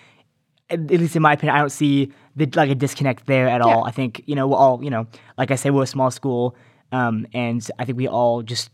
at 0.70 0.88
least 0.88 1.14
in 1.14 1.22
my 1.22 1.34
opinion 1.34 1.54
I 1.56 1.58
don't 1.60 1.70
see 1.70 2.12
the, 2.36 2.48
like 2.54 2.70
a 2.70 2.74
disconnect 2.74 3.26
there 3.26 3.48
at 3.48 3.60
all. 3.60 3.84
I 3.84 3.90
think 3.90 4.22
you 4.26 4.34
know 4.34 4.48
we're 4.48 4.56
all 4.56 4.82
you 4.82 4.90
know 4.90 5.06
like 5.36 5.50
I 5.50 5.56
say 5.56 5.70
we're 5.70 5.82
a 5.82 5.86
small 5.86 6.10
school 6.10 6.56
um, 6.92 7.26
and 7.34 7.64
I 7.78 7.84
think 7.84 7.98
we 7.98 8.08
all 8.08 8.42
just 8.42 8.70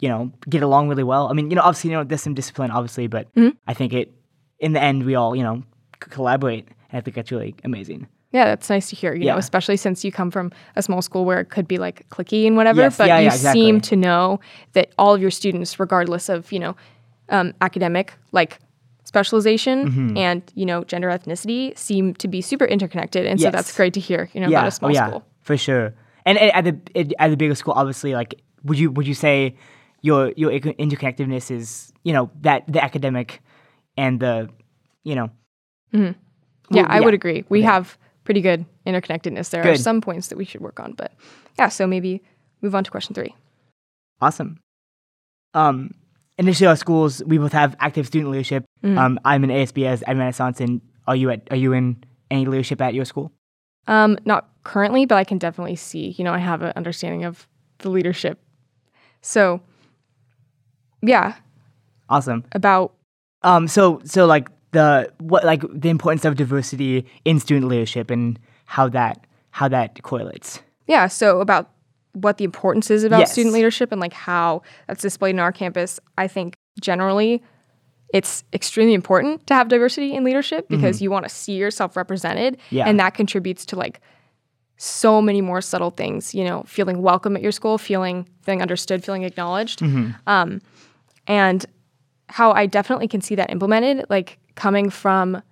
you 0.00 0.08
know 0.08 0.30
get 0.48 0.62
along 0.62 0.88
really 0.88 1.04
well. 1.04 1.28
I 1.28 1.32
mean 1.34 1.50
you 1.50 1.56
know 1.56 1.62
obviously 1.62 1.90
you 1.90 1.96
know 1.96 2.04
there's 2.04 2.22
some 2.22 2.34
discipline 2.34 2.70
obviously 2.70 3.06
but 3.06 3.28
I 3.66 3.74
think 3.74 3.92
it 3.92 4.12
in 4.58 4.72
the 4.72 4.82
end 4.82 5.04
we 5.04 5.14
all 5.14 5.34
you 5.36 5.42
know 5.42 5.62
c- 6.02 6.10
collaborate 6.10 6.66
and 6.90 6.98
I 6.98 7.00
think 7.00 7.14
that's 7.14 7.30
really 7.30 7.54
amazing. 7.64 8.06
Yeah, 8.32 8.44
that's 8.44 8.70
nice 8.70 8.88
to 8.90 8.94
hear, 8.96 9.12
you 9.12 9.24
Yeah. 9.24 9.32
know, 9.32 9.38
especially 9.38 9.76
since 9.76 10.04
you 10.04 10.12
come 10.12 10.30
from 10.30 10.52
a 10.76 10.82
small 10.82 11.02
school 11.02 11.24
where 11.24 11.40
it 11.40 11.46
could 11.50 11.66
be 11.66 11.78
like 11.78 12.08
clicky 12.10 12.46
and 12.46 12.56
whatever, 12.56 12.82
Yes, 12.82 12.96
but 12.96 13.08
yeah, 13.08 13.18
you 13.18 13.24
yeah, 13.24 13.34
exactly. 13.34 13.60
seem 13.60 13.80
to 13.80 13.96
know 13.96 14.38
that 14.74 14.92
all 14.98 15.12
of 15.16 15.20
your 15.20 15.32
students, 15.32 15.80
regardless 15.80 16.28
of, 16.28 16.52
you 16.52 16.60
know, 16.60 16.76
um, 17.30 17.52
academic 17.60 18.14
like 18.30 18.60
specialization 19.04 19.88
Mm-hmm. 19.90 20.16
and, 20.16 20.42
you 20.54 20.64
know, 20.64 20.84
gender 20.84 21.08
ethnicity 21.08 21.76
seem 21.76 22.14
to 22.14 22.28
be 22.28 22.40
super 22.40 22.64
interconnected. 22.64 23.26
And 23.26 23.40
so 23.40 23.50
that's 23.50 23.74
great 23.76 23.94
to 23.94 24.00
hear, 24.00 24.30
you 24.32 24.40
know, 24.40 24.46
about 24.48 24.68
a 24.68 24.70
small 24.70 24.90
oh, 24.90 24.94
yeah, 24.94 25.08
school. 25.08 25.24
for 25.40 25.56
sure. 25.56 25.92
And, 26.24 26.38
and 26.38 26.52
at 26.54 26.64
the 26.64 27.14
at 27.18 27.30
the 27.30 27.36
bigger 27.36 27.56
school, 27.56 27.74
obviously, 27.74 28.14
like 28.14 28.34
would 28.62 28.78
you 28.78 28.90
would 28.92 29.06
you 29.08 29.14
say 29.14 29.56
your 30.02 30.32
your 30.36 30.50
interconnectedness 30.50 31.50
is 31.50 31.92
you 32.04 32.12
know 32.12 32.30
that 32.42 32.64
the 32.66 32.82
academic 32.82 33.40
and 33.96 34.20
the 34.20 34.48
you 35.04 35.14
know 35.14 35.30
Yeah, 35.92 36.12
Well, 36.70 36.86
I 36.88 36.98
yeah. 36.98 37.04
would 37.04 37.14
agree. 37.14 37.44
We 37.48 37.62
have 37.62 37.98
pretty 38.24 38.40
good 38.40 38.64
interconnectedness. 38.86 39.50
There 39.50 39.62
are 39.62 39.76
some 39.76 40.00
points 40.00 40.28
that 40.28 40.38
we 40.38 40.44
should 40.44 40.60
work 40.60 40.78
on, 40.80 40.92
but 40.92 41.12
yeah, 41.58 41.68
so 41.68 41.86
maybe 41.86 42.22
move 42.62 42.74
on 42.74 42.84
to 42.84 42.90
question 42.90 43.14
three. 43.14 43.34
awesome. 44.20 44.58
Um, 45.54 45.94
initially, 46.38 46.68
our 46.68 46.76
schools 46.76 47.22
we 47.24 47.38
both 47.38 47.52
have 47.52 47.74
active 47.80 48.06
student 48.06 48.30
leadership. 48.30 48.64
Mm. 48.84 48.96
Um, 48.98 49.20
I'm 49.24 49.42
in 49.44 49.50
ASBS 49.50 50.02
at 50.06 50.16
Renaissance, 50.16 50.60
and 50.60 50.80
are 51.06 51.16
you 51.16 51.30
at 51.30 51.40
are 51.50 51.56
you 51.56 51.72
in 51.72 52.02
any 52.30 52.46
leadership 52.46 52.80
at 52.80 52.94
your 52.94 53.04
school? 53.04 53.32
Um, 53.88 54.16
not 54.24 54.48
currently, 54.62 55.06
but 55.06 55.16
I 55.16 55.24
can 55.24 55.38
definitely 55.38 55.74
see, 55.74 56.10
you 56.16 56.22
know, 56.22 56.32
I 56.32 56.38
have 56.38 56.62
an 56.62 56.72
understanding 56.76 57.24
of 57.24 57.48
the 57.78 57.90
leadership. 57.90 58.38
So, 59.22 59.60
yeah, 61.02 61.34
Awesome. 62.08 62.44
about 62.52 62.92
Um, 63.42 63.68
so 63.68 64.00
so 64.04 64.26
like 64.26 64.48
the 64.72 65.10
what 65.18 65.44
like 65.44 65.62
the 65.72 65.88
importance 65.88 66.24
of 66.24 66.36
diversity 66.36 67.06
in 67.24 67.40
student 67.40 67.68
leadership 67.68 68.10
and 68.10 68.38
how 68.66 68.88
that 68.88 69.26
how 69.50 69.68
that 69.68 70.02
correlates. 70.02 70.60
yeah, 70.86 71.06
so 71.08 71.40
about 71.40 71.70
what 72.12 72.38
the 72.38 72.44
importance 72.44 72.90
is 72.90 73.04
about 73.04 73.20
Yes. 73.20 73.32
student 73.32 73.54
leadership 73.54 73.92
and 73.92 74.00
like 74.00 74.12
how 74.12 74.62
that's 74.88 75.02
displayed 75.02 75.30
in 75.30 75.38
our 75.40 75.52
campus. 75.52 76.00
I 76.18 76.26
think 76.28 76.54
generally 76.80 77.42
it's 78.12 78.42
extremely 78.52 78.94
important 78.94 79.46
to 79.46 79.54
have 79.54 79.68
diversity 79.68 80.14
in 80.14 80.24
leadership 80.24 80.68
because 80.68 81.00
you 81.00 81.10
want 81.12 81.24
to 81.24 81.28
see 81.28 81.52
yourself 81.54 81.96
represented 81.96 82.54
Mm-hmm. 82.56 82.74
Yeah. 82.76 82.88
and 82.88 82.98
that 82.98 83.14
contributes 83.14 83.64
to 83.66 83.76
like 83.76 84.00
so 84.76 85.20
many 85.22 85.40
more 85.40 85.60
subtle 85.60 85.90
things, 85.90 86.34
you 86.34 86.42
know, 86.44 86.64
feeling 86.66 87.02
welcome 87.02 87.36
at 87.36 87.42
your 87.42 87.52
school, 87.52 87.78
feeling 87.78 88.26
feeling 88.42 88.62
understood, 88.62 89.04
feeling 89.04 89.22
acknowledged. 89.24 89.80
Mm-hmm. 89.80 90.10
Um, 90.26 90.60
and 91.26 91.64
how 92.28 92.52
I 92.52 92.66
definitely 92.66 93.08
can 93.08 93.20
see 93.20 93.34
that 93.34 93.50
implemented, 93.50 94.06
like 94.08 94.38
coming 94.54 94.90
from 94.90 95.42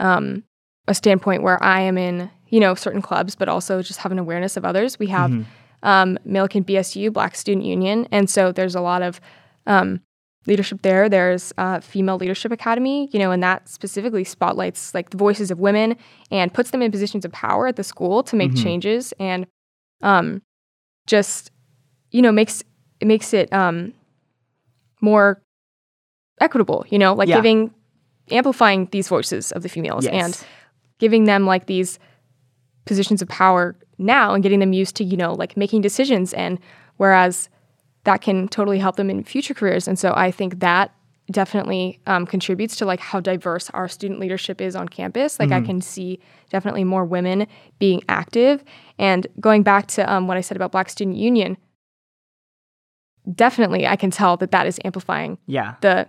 um, 0.00 0.44
a 0.86 0.94
standpoint 0.94 1.42
where 1.42 1.62
I 1.62 1.80
am 1.80 1.98
in, 1.98 2.30
you 2.48 2.60
know, 2.60 2.74
certain 2.74 3.02
clubs, 3.02 3.34
but 3.34 3.48
also 3.48 3.82
just 3.82 4.00
have 4.00 4.12
an 4.12 4.18
awareness 4.18 4.56
of 4.56 4.64
others. 4.64 4.98
We 4.98 5.08
have 5.08 5.30
um, 5.82 6.18
Millikan 6.26 6.64
BSU, 6.64 7.12
Black 7.12 7.34
Student 7.34 7.66
Union, 7.66 8.06
and 8.10 8.28
so 8.30 8.52
there's 8.52 8.74
a 8.74 8.80
lot 8.80 9.02
of 9.02 9.20
um, 9.66 10.00
leadership 10.46 10.82
there. 10.82 11.08
There's 11.08 11.52
uh, 11.58 11.80
Female 11.80 12.16
Leadership 12.16 12.50
Academy, 12.50 13.08
you 13.12 13.18
know, 13.18 13.30
and 13.30 13.42
that 13.42 13.68
specifically 13.68 14.24
spotlights 14.24 14.94
like 14.94 15.10
the 15.10 15.16
voices 15.16 15.50
of 15.50 15.58
women 15.58 15.96
and 16.30 16.52
puts 16.52 16.70
them 16.70 16.82
in 16.82 16.90
positions 16.90 17.24
of 17.24 17.32
power 17.32 17.66
at 17.66 17.76
the 17.76 17.84
school 17.84 18.22
to 18.24 18.36
make 18.36 18.54
changes 18.56 19.12
and 19.20 19.46
um, 20.02 20.42
just, 21.06 21.50
you 22.10 22.22
know, 22.22 22.32
makes 22.32 22.62
it 23.00 23.06
makes 23.06 23.32
it 23.32 23.52
um, 23.52 23.92
more 25.00 25.42
equitable, 26.40 26.84
you 26.88 26.98
know, 26.98 27.14
like 27.14 27.28
Yeah. 27.28 27.36
giving 27.36 27.70
amplifying 28.30 28.88
these 28.92 29.08
voices 29.08 29.52
of 29.52 29.62
the 29.62 29.68
females 29.68 30.04
Yes. 30.04 30.12
and 30.12 30.46
giving 30.98 31.24
them 31.24 31.46
like 31.46 31.66
these 31.66 31.98
positions 32.84 33.22
of 33.22 33.28
power 33.28 33.76
now 33.98 34.34
and 34.34 34.42
getting 34.42 34.60
them 34.60 34.72
used 34.72 34.96
to, 34.96 35.04
you 35.04 35.16
know, 35.16 35.32
like 35.32 35.56
making 35.56 35.80
decisions 35.80 36.32
and 36.34 36.58
whereas 36.98 37.48
that 38.04 38.20
can 38.20 38.46
totally 38.48 38.78
help 38.78 38.96
them 38.96 39.08
in 39.10 39.24
future 39.24 39.54
careers. 39.54 39.88
And 39.88 39.98
so 39.98 40.12
I 40.14 40.30
think 40.30 40.60
that 40.60 40.92
definitely 41.30 42.00
um, 42.06 42.26
contributes 42.26 42.76
to 42.76 42.86
like 42.86 43.00
how 43.00 43.20
diverse 43.20 43.68
our 43.70 43.88
student 43.88 44.18
leadership 44.20 44.60
is 44.60 44.74
on 44.74 44.88
campus. 44.88 45.38
Like 45.38 45.52
I 45.52 45.60
can 45.60 45.80
see 45.82 46.18
definitely 46.50 46.84
more 46.84 47.04
women 47.04 47.46
being 47.78 48.02
active. 48.08 48.64
And 48.98 49.26
going 49.38 49.62
back 49.62 49.88
to 49.88 50.10
um, 50.10 50.26
what 50.26 50.36
I 50.38 50.40
said 50.40 50.56
about 50.56 50.72
Black 50.72 50.88
Student 50.88 51.16
Union, 51.18 51.58
definitely 53.34 53.86
I 53.86 53.96
can 53.96 54.10
tell 54.10 54.36
that 54.38 54.50
that 54.50 54.66
is 54.66 54.78
amplifying 54.84 55.38
Yeah. 55.46 55.74
the 55.80 56.08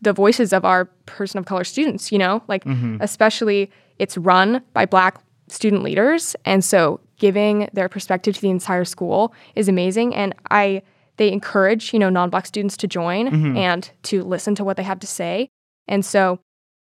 the 0.00 0.12
voices 0.12 0.52
of 0.52 0.64
our 0.64 0.84
person 1.06 1.38
of 1.38 1.44
color 1.46 1.64
students 1.64 2.12
you 2.12 2.18
know? 2.18 2.42
Like 2.48 2.64
mm-hmm. 2.64 2.98
especially 3.00 3.70
it's 3.98 4.16
run 4.16 4.62
by 4.72 4.86
black 4.86 5.20
student 5.48 5.82
leaders 5.82 6.36
and 6.44 6.64
so 6.64 7.00
giving 7.18 7.68
their 7.72 7.88
perspective 7.88 8.34
to 8.34 8.40
the 8.40 8.50
entire 8.50 8.84
school 8.84 9.32
is 9.54 9.68
amazing 9.68 10.14
and 10.14 10.34
i 10.50 10.82
they 11.16 11.32
encourage 11.32 11.92
you 11.92 11.98
know 11.98 12.10
non-black 12.10 12.46
students 12.46 12.76
to 12.78 12.86
join 12.86 13.28
mm-hmm. 13.28 13.56
and 13.56 13.90
to 14.02 14.22
listen 14.22 14.54
to 14.54 14.64
what 14.64 14.76
they 14.76 14.82
have 14.82 15.00
to 15.00 15.06
say. 15.06 15.48
And 15.88 16.04
so 16.04 16.40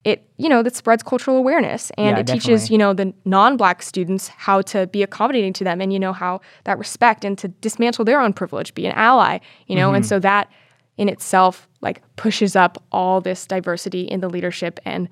it 0.04 0.26
you 0.38 0.48
know 0.48 0.62
that 0.62 0.74
spreads 0.74 1.02
cultural 1.02 1.36
awareness 1.36 1.90
and 1.98 2.16
Yeah, 2.16 2.20
it 2.20 2.26
teaches 2.26 2.70
you 2.70 2.78
know 2.78 2.94
the 2.94 3.12
non-black 3.24 3.82
students 3.82 4.28
how 4.28 4.62
to 4.62 4.86
be 4.86 5.02
accommodating 5.02 5.52
to 5.54 5.64
them 5.64 5.80
and 5.80 5.92
you 5.92 5.98
know 5.98 6.12
how 6.12 6.40
that 6.64 6.78
respect 6.78 7.24
and 7.24 7.36
to 7.38 7.48
dismantle 7.48 8.04
their 8.04 8.20
own 8.20 8.32
privilege 8.32 8.74
be 8.74 8.86
an 8.86 8.92
ally 8.92 9.38
you 9.66 9.76
know? 9.76 9.92
And 9.92 10.02
mm-hmm. 10.02 10.08
so 10.08 10.18
that 10.20 10.50
in 10.96 11.08
itself 11.08 11.68
like 11.82 12.02
pushes 12.16 12.56
up 12.56 12.82
all 12.90 13.20
this 13.20 13.46
diversity 13.46 14.02
in 14.02 14.20
the 14.20 14.28
leadership 14.28 14.80
and 14.84 15.08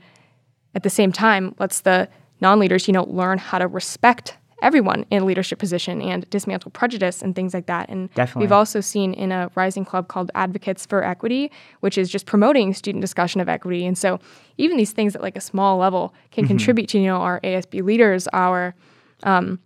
at 0.74 0.83
the 0.83 0.90
same 0.90 1.12
time 1.12 1.55
lets 1.59 1.83
the 1.83 2.09
non-leaders 2.40 2.88
you 2.88 2.92
know 2.92 3.05
learn 3.05 3.37
how 3.37 3.59
to 3.59 3.66
respect 3.66 4.38
everyone 4.62 5.07
in 5.11 5.23
a 5.23 5.25
leadership 5.25 5.59
position 5.59 6.03
and 6.03 6.29
dismantle 6.31 6.71
prejudice 6.71 7.23
and 7.23 7.35
things 7.35 7.55
like 7.55 7.66
that 7.66 7.88
and 7.88 8.12
Definitely. 8.14 8.40
we've 8.40 8.53
also 8.53 8.81
seen 8.81 9.14
in 9.14 9.31
a 9.31 9.51
rising 9.55 9.85
club 9.85 10.09
called 10.09 10.31
advocates 10.35 10.85
for 10.85 11.05
equity 11.05 11.51
which 11.81 11.97
is 11.97 12.11
just 12.11 12.27
promoting 12.27 12.75
student 12.75 13.01
discussion 13.01 13.40
of 13.40 13.49
equity 13.49 13.87
and 13.87 13.97
so 13.97 14.18
even 14.57 14.77
these 14.77 14.92
things 14.92 15.14
at 15.14 15.23
like 15.23 15.37
a 15.37 15.40
small 15.40 15.79
level 15.79 16.14
can 16.31 16.47
contribute 16.47 16.88
to 16.88 16.99
you 16.99 17.07
know 17.07 17.18
our 17.18 17.40
asb 17.40 17.83
leaders 17.83 18.27
our 18.33 18.75
um, 19.23 19.59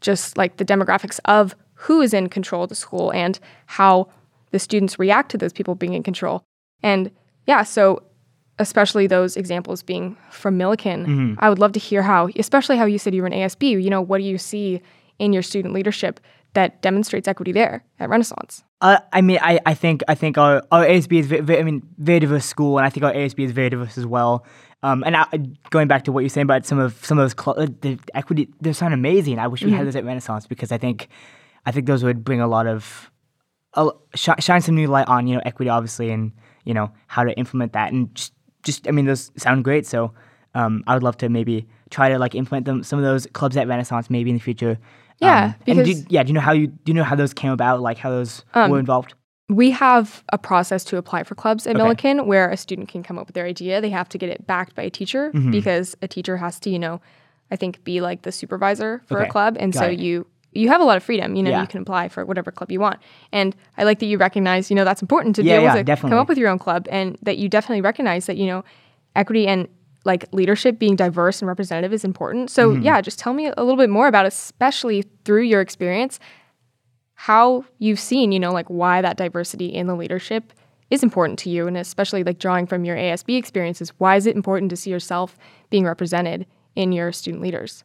just 0.00 0.36
like 0.36 0.56
the 0.58 0.64
demographics 0.64 1.18
of 1.24 1.54
who 1.74 2.00
is 2.00 2.12
in 2.12 2.28
control 2.28 2.64
of 2.64 2.68
the 2.68 2.74
school 2.74 3.12
and 3.12 3.40
how 3.66 4.08
the 4.50 4.58
students 4.58 4.98
react 4.98 5.30
to 5.30 5.38
those 5.38 5.52
people 5.52 5.74
being 5.74 5.94
in 5.94 6.02
control. 6.02 6.44
And 6.82 7.10
yeah, 7.46 7.62
so 7.62 8.02
especially 8.58 9.06
those 9.06 9.36
examples 9.36 9.82
being 9.82 10.16
from 10.30 10.58
Millikan, 10.58 11.36
I 11.38 11.48
would 11.48 11.58
love 11.58 11.72
to 11.72 11.80
hear 11.80 12.02
how, 12.02 12.28
especially 12.36 12.76
how 12.76 12.84
you 12.84 12.98
said 12.98 13.14
you 13.14 13.22
were 13.22 13.28
in 13.28 13.32
ASB, 13.32 13.82
you 13.82 13.90
know, 13.90 14.00
what 14.00 14.18
do 14.18 14.24
you 14.24 14.38
see 14.38 14.80
in 15.18 15.32
your 15.32 15.42
student 15.42 15.74
leadership 15.74 16.20
that 16.54 16.82
demonstrates 16.82 17.26
equity 17.26 17.52
there 17.52 17.84
at 17.98 18.08
Renaissance? 18.08 18.62
Uh, 18.80 18.98
I 19.12 19.20
mean, 19.20 19.38
I, 19.40 19.60
I 19.64 19.74
think 19.74 20.02
I 20.08 20.14
think 20.14 20.36
our, 20.36 20.62
our 20.70 20.84
ASB 20.84 21.20
is 21.20 21.26
very, 21.26 21.40
very, 21.40 21.60
I 21.60 21.62
mean 21.62 21.82
very 21.98 22.20
diverse 22.20 22.44
school, 22.44 22.78
and 22.78 22.86
I 22.86 22.90
think 22.90 23.04
our 23.04 23.12
ASB 23.12 23.44
is 23.44 23.52
very 23.52 23.70
diverse 23.70 23.96
as 23.96 24.06
well. 24.06 24.44
Um, 24.82 25.04
and 25.06 25.16
I, 25.16 25.24
going 25.70 25.86
back 25.86 26.02
to 26.04 26.12
what 26.12 26.20
you're 26.20 26.28
saying 26.28 26.46
about 26.46 26.66
some 26.66 26.80
of 26.80 27.04
some 27.04 27.16
of 27.18 27.22
those 27.24 27.36
cl- 27.40 27.66
the 27.80 27.98
equity, 28.14 28.48
they 28.60 28.72
sound 28.72 28.92
amazing. 28.92 29.38
I 29.38 29.46
wish 29.46 29.62
we 29.62 29.70
had 29.70 29.86
those 29.86 29.94
at 29.94 30.04
Renaissance 30.04 30.46
because 30.46 30.72
I 30.72 30.78
think 30.78 31.08
I 31.64 31.70
think 31.70 31.86
those 31.86 32.02
would 32.02 32.24
bring 32.24 32.40
a 32.40 32.48
lot 32.48 32.66
of 32.66 33.10
a, 33.74 33.90
sh- 34.14 34.30
shine 34.40 34.60
some 34.60 34.74
new 34.74 34.88
light 34.88 35.06
on 35.06 35.28
you 35.28 35.36
know 35.36 35.42
equity, 35.46 35.68
obviously, 35.68 36.10
and 36.10 36.32
you 36.64 36.74
know 36.74 36.90
how 37.06 37.22
to 37.22 37.32
implement 37.38 37.74
that, 37.74 37.92
and 37.92 38.12
just 38.16 38.32
just 38.62 38.88
I 38.88 38.90
mean 38.90 39.06
those 39.06 39.30
sound 39.36 39.64
great. 39.64 39.86
So 39.86 40.12
um, 40.54 40.82
I 40.86 40.94
would 40.94 41.02
love 41.02 41.16
to 41.18 41.28
maybe 41.28 41.66
try 41.90 42.08
to 42.10 42.18
like 42.18 42.34
implement 42.34 42.66
them 42.66 42.82
some 42.82 42.98
of 42.98 43.04
those 43.04 43.26
clubs 43.32 43.56
at 43.56 43.66
Renaissance 43.68 44.10
maybe 44.10 44.30
in 44.30 44.36
the 44.36 44.42
future. 44.42 44.78
Yeah, 45.20 45.44
Um, 45.44 45.54
and 45.66 45.78
do, 45.78 45.84
because- 45.84 46.06
yeah, 46.10 46.22
do 46.24 46.28
you 46.28 46.34
know 46.34 46.40
how 46.40 46.52
you 46.52 46.66
do 46.66 46.90
you 46.92 46.94
know 46.94 47.04
how 47.04 47.14
those 47.16 47.32
came 47.34 47.52
about? 47.52 47.80
Like 47.80 47.98
how 47.98 48.10
those 48.10 48.44
were 48.54 48.78
involved? 48.78 49.14
we 49.48 49.70
have 49.70 50.24
a 50.32 50.38
process 50.38 50.82
to 50.82 50.96
apply 50.96 51.22
for 51.24 51.34
clubs 51.34 51.66
at 51.66 51.76
Okay. 51.76 51.84
Millikan 51.84 52.24
where 52.26 52.48
a 52.48 52.56
student 52.56 52.88
can 52.88 53.02
come 53.02 53.18
up 53.18 53.26
with 53.26 53.34
their 53.34 53.44
idea. 53.44 53.82
They 53.82 53.90
have 53.90 54.08
to 54.10 54.16
get 54.18 54.30
it 54.30 54.46
backed 54.46 54.74
by 54.74 54.82
a 54.82 54.88
teacher 54.90 55.30
Mm-hmm. 55.34 55.50
because 55.50 55.94
a 56.00 56.08
teacher 56.08 56.38
has 56.38 56.58
to, 56.60 56.70
you 56.70 56.78
know, 56.78 57.02
I 57.50 57.56
think 57.56 57.84
be 57.84 58.00
like 58.00 58.22
the 58.22 58.32
supervisor 58.32 59.02
for 59.06 59.18
Okay. 59.18 59.28
a 59.28 59.30
club. 59.30 59.56
And 59.60 59.72
Got 59.74 59.80
so 59.80 59.86
it. 59.90 59.98
you 59.98 60.26
you 60.52 60.68
have 60.68 60.80
a 60.80 60.84
lot 60.84 60.96
of 60.96 61.02
freedom. 61.02 61.34
You 61.36 61.42
know, 61.42 61.50
Yeah. 61.50 61.60
you 61.62 61.66
can 61.66 61.80
apply 61.82 62.08
for 62.08 62.24
whatever 62.26 62.50
club 62.50 62.70
you 62.70 62.78
want. 62.80 63.00
And 63.32 63.56
I 63.78 63.84
like 63.84 63.98
that 64.00 64.06
you 64.06 64.18
recognize, 64.18 64.70
you 64.70 64.76
know, 64.76 64.84
that's 64.84 65.00
important 65.02 65.34
to 65.36 65.42
Yeah, 65.42 65.52
be 65.52 65.54
able 65.56 65.64
yeah, 65.64 65.74
to 65.76 65.84
definitely. 65.84 66.10
come 66.10 66.18
up 66.18 66.28
with 66.28 66.38
your 66.38 66.48
own 66.50 66.58
club 66.58 66.86
and 66.90 67.16
that 67.22 67.38
you 67.38 67.48
definitely 67.48 67.80
recognize 67.80 68.26
that, 68.26 68.36
you 68.36 68.46
know, 68.46 68.64
equity 69.16 69.46
and 69.46 69.68
like 70.04 70.26
leadership 70.32 70.78
being 70.78 70.96
diverse 70.96 71.40
and 71.40 71.48
representative 71.48 71.92
is 71.92 72.04
important. 72.04 72.50
So 72.50 72.72
Mm-hmm. 72.72 72.82
yeah, 72.82 73.00
just 73.00 73.18
tell 73.18 73.32
me 73.32 73.46
a 73.46 73.54
little 73.62 73.76
bit 73.76 73.88
more 73.90 74.08
about 74.08 74.26
especially 74.26 75.04
through 75.24 75.42
your 75.42 75.60
experience 75.60 76.18
how 77.14 77.64
you've 77.78 78.00
seen, 78.00 78.32
you 78.32 78.40
know, 78.40 78.52
like 78.52 78.68
why 78.68 79.00
that 79.00 79.16
diversity 79.16 79.66
in 79.66 79.86
the 79.86 79.94
leadership 79.94 80.52
is 80.90 81.02
important 81.02 81.38
to 81.38 81.48
you, 81.50 81.66
and 81.66 81.76
especially 81.76 82.24
like 82.24 82.38
drawing 82.38 82.66
from 82.66 82.84
your 82.84 82.96
ASB 82.96 83.36
experiences, 83.38 83.90
why 83.98 84.16
is 84.16 84.26
it 84.26 84.34
important 84.36 84.70
to 84.70 84.76
see 84.76 84.90
yourself 84.90 85.38
being 85.70 85.84
represented 85.84 86.46
in 86.74 86.92
your 86.92 87.12
student 87.12 87.42
leaders? 87.42 87.84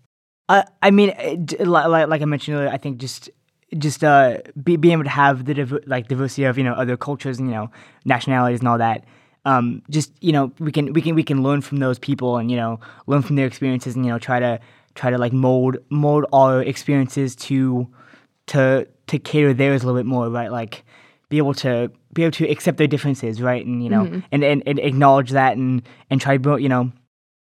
Uh, 0.50 0.64
I 0.82 0.92
mean, 0.92 1.14
like, 1.60 2.08
like 2.08 2.22
I 2.22 2.26
mentioned 2.26 2.58
earlier, 2.58 2.70
I 2.70 2.78
think 2.78 3.00
just 3.00 3.30
just 3.78 4.02
uh, 4.04 4.38
be, 4.64 4.78
being 4.78 4.94
able 4.94 5.04
to 5.04 5.10
have 5.10 5.44
the 5.44 5.54
div- 5.54 5.84
like 5.86 6.08
diversity 6.08 6.46
of 6.46 6.58
you 6.58 6.64
know 6.64 6.74
other 6.74 6.96
cultures 6.96 7.40
and 7.40 7.50
you 7.50 7.56
know 7.56 7.70
nationalities 8.06 8.60
and 8.60 8.68
all 8.68 8.78
that. 8.78 9.06
Um, 9.46 9.82
just 9.90 10.12
you 10.22 10.32
know, 10.32 10.54
we 10.60 10.72
can 10.72 10.94
we 10.94 11.02
can 11.02 11.16
we 11.16 11.24
can 11.24 11.44
learn 11.44 11.62
from 11.62 11.78
those 11.78 12.00
people 12.00 12.38
and 12.38 12.50
you 12.50 12.58
know 12.58 12.80
learn 13.08 13.22
from 13.22 13.36
their 13.36 13.46
experiences 13.46 13.96
and 13.96 14.06
you 14.06 14.12
know 14.12 14.20
try 14.20 14.40
to 14.40 14.60
try 14.96 15.10
to 15.10 15.18
like 15.18 15.34
mold 15.34 15.78
mold 15.90 16.26
our 16.32 16.62
experiences 16.62 17.36
to 17.36 17.88
to 18.48 18.88
to 19.08 19.20
cater 19.20 19.54
theirs 19.54 19.84
a 19.84 19.86
little 19.86 20.00
bit 20.00 20.06
more, 20.06 20.30
right? 20.30 20.52
Like 20.52 20.86
be 21.30 21.38
able 21.38 21.54
to 21.56 21.92
be 22.14 22.24
able 22.24 22.32
to 22.32 22.50
accept 22.50 22.78
their 22.78 22.88
differences, 22.88 23.42
right? 23.42 23.66
And 23.66 23.84
you 23.84 23.90
know, 23.90 24.22
and, 24.32 24.44
and, 24.44 24.64
and 24.66 24.80
acknowledge 24.80 25.32
that 25.32 25.58
and 25.58 25.82
and 26.10 26.22
try 26.22 26.38
to 26.38 26.58
you 26.58 26.70
know 26.70 26.92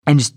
and 0.07 0.19
just 0.19 0.35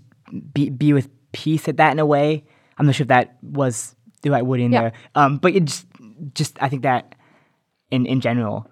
be 0.53 0.69
be 0.69 0.93
with 0.93 1.09
peace 1.33 1.67
at 1.67 1.77
that 1.77 1.91
in 1.91 1.99
a 1.99 2.05
way. 2.05 2.43
I'm 2.77 2.85
not 2.85 2.95
sure 2.95 3.03
if 3.03 3.09
that 3.09 3.37
was 3.43 3.95
the 4.21 4.31
right 4.31 4.45
word 4.45 4.61
in 4.61 4.71
Yeah. 4.71 4.81
there. 4.81 4.93
Um, 5.15 5.37
but 5.37 5.53
it 5.53 5.65
just 5.65 5.85
just 6.33 6.61
I 6.63 6.69
think 6.69 6.83
that 6.83 7.15
in 7.91 8.05
in 8.05 8.21
general. 8.21 8.67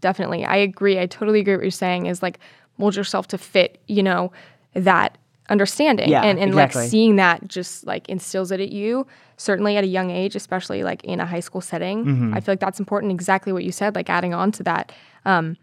Definitely. 0.00 0.44
I 0.44 0.56
agree. 0.56 0.98
I 1.00 1.06
totally 1.06 1.40
agree 1.40 1.54
what 1.56 1.62
you're 1.62 1.70
saying 1.70 2.06
is 2.06 2.22
like 2.22 2.38
mold 2.78 2.94
yourself 2.96 3.26
to 3.28 3.38
fit, 3.38 3.80
you 3.88 4.02
know, 4.02 4.30
that 4.74 5.18
understanding. 5.48 6.08
Yeah, 6.10 6.22
and 6.22 6.38
and 6.38 6.50
exactly. 6.50 6.82
like 6.82 6.90
seeing 6.90 7.16
that 7.16 7.48
just 7.48 7.86
like 7.86 8.08
instills 8.08 8.50
it 8.50 8.60
at 8.60 8.70
you, 8.70 9.06
certainly 9.36 9.76
at 9.76 9.84
a 9.84 9.86
young 9.86 10.10
age, 10.10 10.36
especially 10.36 10.82
like 10.84 11.02
in 11.04 11.18
a 11.20 11.26
high 11.26 11.40
school 11.40 11.60
setting. 11.60 12.04
Mm-hmm. 12.04 12.34
I 12.34 12.40
feel 12.40 12.52
like 12.52 12.60
that's 12.60 12.78
important. 12.78 13.12
Exactly 13.12 13.52
what 13.52 13.64
you 13.64 13.72
said, 13.72 13.94
like 13.94 14.10
adding 14.10 14.34
on 14.34 14.52
to 14.52 14.62
that. 14.64 14.92
Um, 15.24 15.56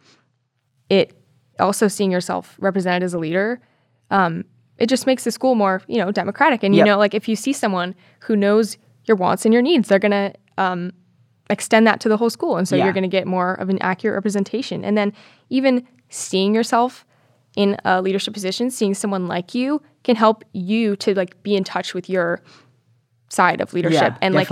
it 0.90 1.14
also 1.60 1.88
seeing 1.88 2.12
yourself 2.12 2.56
represented 2.60 3.04
as 3.04 3.14
a 3.14 3.20
leader 3.20 3.62
um, 4.10 4.46
it 4.78 4.88
just 4.88 5.06
makes 5.06 5.24
the 5.24 5.32
school 5.32 5.56
more 5.56 5.82
you 5.88 5.98
know 5.98 6.12
democratic. 6.12 6.64
And 6.64 6.74
you 6.74 6.80
Yep. 6.80 6.86
know 6.86 6.98
like 6.98 7.14
if 7.14 7.28
you 7.28 7.36
see 7.36 7.54
someone 7.54 7.96
who 8.22 8.36
knows 8.36 8.78
your 9.06 9.18
wants 9.18 9.46
and 9.46 9.54
your 9.54 9.62
needs 9.64 9.90
they're 9.90 10.00
going 10.00 10.12
to 10.12 10.34
um, 10.58 10.92
extend 11.50 11.86
that 11.88 12.00
to 12.02 12.10
the 12.10 12.18
whole 12.18 12.30
school. 12.30 12.58
And 12.58 12.68
so 12.68 12.76
Yeah. 12.76 12.86
you're 12.86 12.94
going 12.94 13.04
to 13.04 13.08
get 13.10 13.28
more 13.28 13.54
of 13.56 13.70
an 13.70 13.78
accurate 13.82 14.16
representation. 14.16 14.84
And 14.86 14.98
then 14.98 15.14
even 15.50 15.86
seeing 16.10 16.54
yourself 16.56 17.06
in 17.56 17.78
a 17.86 18.02
leadership 18.02 18.34
position 18.34 18.72
seeing 18.72 18.94
someone 18.96 19.28
like 19.28 19.54
you 19.54 19.80
can 20.04 20.16
help 20.16 20.44
you 20.54 20.96
to 20.96 21.14
like 21.14 21.42
be 21.44 21.56
in 21.56 21.64
touch 21.64 21.94
with 21.94 22.10
your 22.10 22.42
side 23.30 23.62
of 23.62 23.74
leadership 23.74 24.14
Yeah, 24.14 24.18
and 24.22 24.34
like 24.36 24.50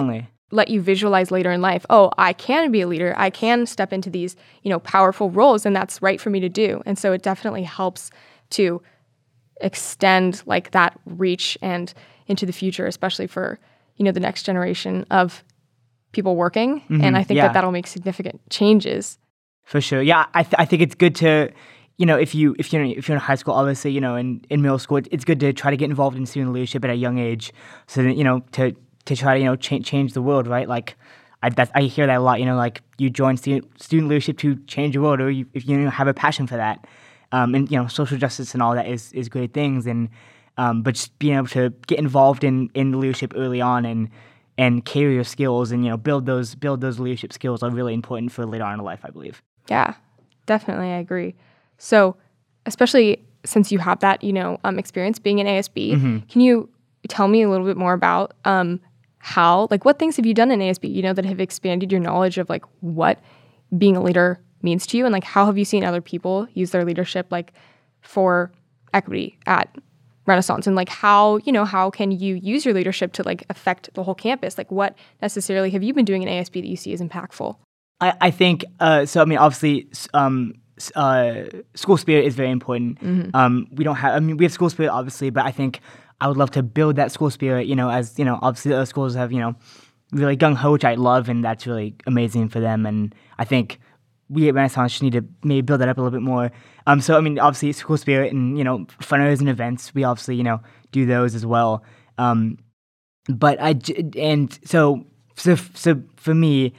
let 0.51 0.67
you 0.67 0.81
visualize 0.81 1.31
later 1.31 1.49
in 1.51 1.61
life 1.61 1.85
oh 1.89 2.11
i 2.17 2.33
can 2.33 2.71
be 2.71 2.81
a 2.81 2.87
leader. 2.87 3.13
I 3.17 3.29
can 3.29 3.65
step 3.65 3.93
into 3.93 4.09
these 4.09 4.35
you 4.63 4.69
know 4.69 4.79
powerful 4.79 5.29
roles 5.31 5.65
and 5.65 5.75
that's 5.75 6.01
right 6.01 6.19
for 6.19 6.29
me 6.29 6.39
to 6.41 6.49
do. 6.49 6.81
And 6.85 6.97
so 6.97 7.13
it 7.13 7.21
definitely 7.23 7.63
helps 7.63 8.11
to 8.51 8.81
extend 9.61 10.41
like 10.45 10.71
that 10.71 10.99
reach 11.05 11.57
and 11.61 11.93
into 12.27 12.45
the 12.45 12.53
future 12.53 12.85
especially 12.85 13.27
for 13.27 13.59
you 13.97 14.05
know 14.05 14.11
the 14.11 14.19
next 14.19 14.43
generation 14.43 15.05
of 15.11 15.43
people 16.11 16.35
working 16.35 16.81
and 16.89 17.15
i 17.17 17.23
think 17.23 17.29
Mm-hmm. 17.29 17.37
yeah. 17.37 17.47
that 17.47 17.53
that'll 17.53 17.71
make 17.71 17.87
significant 17.87 18.41
changes 18.49 19.17
For 19.63 19.79
sure. 19.81 20.01
Yeah, 20.01 20.25
I, 20.33 20.43
th- 20.43 20.55
I 20.57 20.65
think 20.65 20.81
it's 20.81 20.95
good 20.95 21.15
to, 21.23 21.49
you 21.97 22.05
know, 22.05 22.17
if 22.17 22.33
you 22.35 22.55
if 22.59 22.73
you're 22.73 22.83
if 22.83 23.07
you're 23.07 23.15
in 23.15 23.21
high 23.21 23.35
school, 23.41 23.53
obviously, 23.53 23.91
you 23.91 24.01
know, 24.01 24.15
in, 24.17 24.43
in 24.49 24.61
middle 24.61 24.79
school, 24.79 24.97
it's 25.15 25.23
good 25.23 25.39
to 25.39 25.53
try 25.53 25.69
to 25.71 25.77
get 25.77 25.89
involved 25.89 26.17
in 26.17 26.25
student 26.25 26.51
leadership 26.51 26.83
at 26.83 26.89
a 26.89 26.95
young 27.05 27.17
age, 27.19 27.53
so 27.87 28.03
that 28.03 28.15
you 28.19 28.25
know 28.27 28.41
to 28.57 28.63
to 29.05 29.15
try 29.15 29.35
to 29.35 29.39
you 29.39 29.45
know 29.45 29.55
change 29.55 29.85
change 29.85 30.11
the 30.13 30.21
world, 30.21 30.47
right? 30.47 30.67
Like, 30.67 30.97
I 31.43 31.49
that's, 31.51 31.71
I 31.75 31.81
hear 31.83 32.07
that 32.07 32.17
a 32.17 32.25
lot. 32.29 32.39
You 32.41 32.47
know, 32.47 32.57
like 32.57 32.81
you 32.97 33.09
join 33.11 33.37
student 33.37 33.63
student 33.81 34.09
leadership 34.09 34.37
to 34.39 34.55
change 34.65 34.95
the 34.95 35.01
world, 35.01 35.21
or 35.21 35.29
you, 35.31 35.45
if 35.53 35.63
you 35.69 35.89
have 35.89 36.07
a 36.09 36.13
passion 36.13 36.47
for 36.47 36.57
that, 36.57 36.77
um, 37.31 37.55
and 37.55 37.71
you 37.71 37.77
know, 37.77 37.87
social 37.87 38.17
justice 38.17 38.53
and 38.53 38.61
all 38.61 38.75
that 38.75 38.87
is 38.87 39.11
is 39.13 39.29
great 39.29 39.53
things, 39.53 39.85
and 39.87 40.09
um, 40.57 40.81
but 40.83 40.95
just 40.95 41.17
being 41.19 41.37
able 41.37 41.47
to 41.47 41.69
get 41.87 41.99
involved 41.99 42.43
in 42.43 42.69
in 42.73 42.99
leadership 42.99 43.33
early 43.35 43.61
on 43.61 43.85
and 43.85 44.09
and 44.57 44.83
carry 44.85 45.13
your 45.15 45.23
skills 45.23 45.71
and 45.71 45.83
you 45.83 45.89
know 45.89 45.97
build 45.97 46.25
those 46.25 46.55
build 46.55 46.81
those 46.81 46.99
leadership 46.99 47.31
skills 47.33 47.63
are 47.63 47.69
really 47.69 47.93
important 47.93 48.31
for 48.31 48.45
later 48.45 48.63
on 48.65 48.79
in 48.79 48.85
life, 48.85 48.99
I 49.03 49.09
believe. 49.09 49.41
Yeah, 49.69 49.93
definitely. 50.45 50.87
I 50.87 50.97
agree. 50.97 51.35
So, 51.77 52.15
especially 52.65 53.23
since 53.43 53.71
you 53.71 53.79
have 53.79 53.99
that, 54.01 54.23
you 54.23 54.33
know, 54.33 54.59
um, 54.63 54.77
experience 54.77 55.17
being 55.17 55.39
in 55.39 55.47
ASB, 55.47 55.93
Mm-hmm. 55.93 56.17
can 56.29 56.41
you 56.41 56.69
tell 57.07 57.27
me 57.27 57.41
a 57.41 57.49
little 57.49 57.65
bit 57.65 57.77
more 57.77 57.93
about 57.93 58.33
um, 58.45 58.79
how, 59.17 59.67
like, 59.71 59.83
what 59.83 59.97
things 59.97 60.15
have 60.17 60.25
you 60.27 60.33
done 60.35 60.51
in 60.51 60.59
ASB, 60.59 60.93
you 60.93 61.01
know, 61.01 61.13
that 61.13 61.25
have 61.25 61.39
expanded 61.39 61.91
your 61.91 62.01
knowledge 62.01 62.37
of 62.37 62.49
like 62.49 62.63
what 62.81 63.17
being 63.75 63.95
a 63.95 64.01
leader 64.03 64.39
means 64.63 64.85
to 64.87 64.97
you, 64.97 65.05
and 65.05 65.13
like 65.13 65.23
how 65.23 65.45
have 65.45 65.57
you 65.57 65.65
seen 65.65 65.83
other 65.83 66.01
people 66.01 66.47
use 66.53 66.71
their 66.71 66.85
leadership, 66.85 67.27
like, 67.31 67.53
for 68.01 68.51
equity 68.93 69.37
at 69.45 69.75
Renaissance, 70.25 70.67
and 70.67 70.75
like 70.75 70.89
how, 70.89 71.37
you 71.37 71.51
know, 71.51 71.65
how 71.65 71.89
can 71.89 72.11
you 72.11 72.35
use 72.35 72.65
your 72.65 72.73
leadership 72.73 73.13
to 73.13 73.23
like 73.23 73.43
affect 73.49 73.93
the 73.93 74.03
whole 74.03 74.15
campus? 74.15 74.57
Like, 74.57 74.71
what 74.71 74.95
necessarily 75.21 75.69
have 75.71 75.83
you 75.83 75.93
been 75.93 76.05
doing 76.05 76.23
in 76.23 76.29
ASB 76.29 76.53
that 76.53 76.67
you 76.67 76.77
see 76.77 76.93
as 76.93 77.01
impactful? 77.01 77.55
I, 77.99 78.13
I 78.21 78.31
think 78.31 78.65
uh, 78.79 79.05
so. 79.05 79.21
I 79.21 79.25
mean, 79.25 79.37
obviously, 79.37 79.87
um, 80.13 80.55
uh, 80.95 81.43
school 81.75 81.97
spirit 81.97 82.25
is 82.25 82.35
very 82.35 82.49
important. 82.49 82.97
Um, 83.35 83.67
we 83.71 83.83
don't 83.83 83.95
have. 83.95 84.15
I 84.15 84.19
mean, 84.19 84.37
we 84.37 84.45
have 84.45 84.51
school 84.51 84.69
spirit, 84.69 84.89
obviously, 84.89 85.29
but 85.29 85.45
I 85.45 85.51
think 85.51 85.79
I 86.19 86.27
would 86.27 86.37
love 86.37 86.51
to 86.51 86.63
build 86.63 86.95
that 86.95 87.11
school 87.11 87.29
spirit. 87.29 87.67
You 87.67 87.75
know, 87.75 87.89
as 87.89 88.17
you 88.17 88.25
know, 88.25 88.39
obviously, 88.41 88.73
other 88.73 88.85
schools 88.85 89.15
have 89.15 89.31
you 89.31 89.39
know 89.39 89.55
really 90.11 90.37
gung 90.37 90.55
ho, 90.55 90.71
which 90.73 90.85
I 90.85 90.95
love, 90.95 91.29
and 91.29 91.43
that's 91.43 91.65
really 91.67 91.95
amazing 92.07 92.49
for 92.49 92.59
them. 92.59 92.85
And 92.85 93.13
I 93.39 93.45
think 93.45 93.79
we 94.31 94.47
at 94.47 94.55
Renaissance 94.55 94.93
just 94.93 95.03
need 95.03 95.13
to 95.13 95.25
maybe 95.43 95.61
build 95.61 95.81
that 95.81 95.89
up 95.89 95.97
a 95.97 96.01
little 96.01 96.17
bit 96.17 96.23
more. 96.23 96.51
Um, 96.87 97.01
so 97.01 97.17
I 97.17 97.21
mean, 97.21 97.37
obviously, 97.37 97.71
school 97.73 97.97
spirit 97.97 98.31
and 98.31 98.57
you 98.57 98.63
know, 98.63 98.85
fundraisers 99.01 99.41
and 99.41 99.49
events, 99.49 99.93
we 99.93 100.03
obviously 100.03 100.35
you 100.35 100.43
know 100.43 100.61
do 100.91 101.05
those 101.05 101.35
as 101.35 101.45
well. 101.45 101.83
Um, 102.17 102.57
but 103.27 103.61
I 103.61 103.75
and 104.17 104.57
so 104.63 105.05
so 105.35 105.55
so 105.55 106.01
for 106.15 106.33
me, 106.33 106.73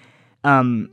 um, 0.44 0.90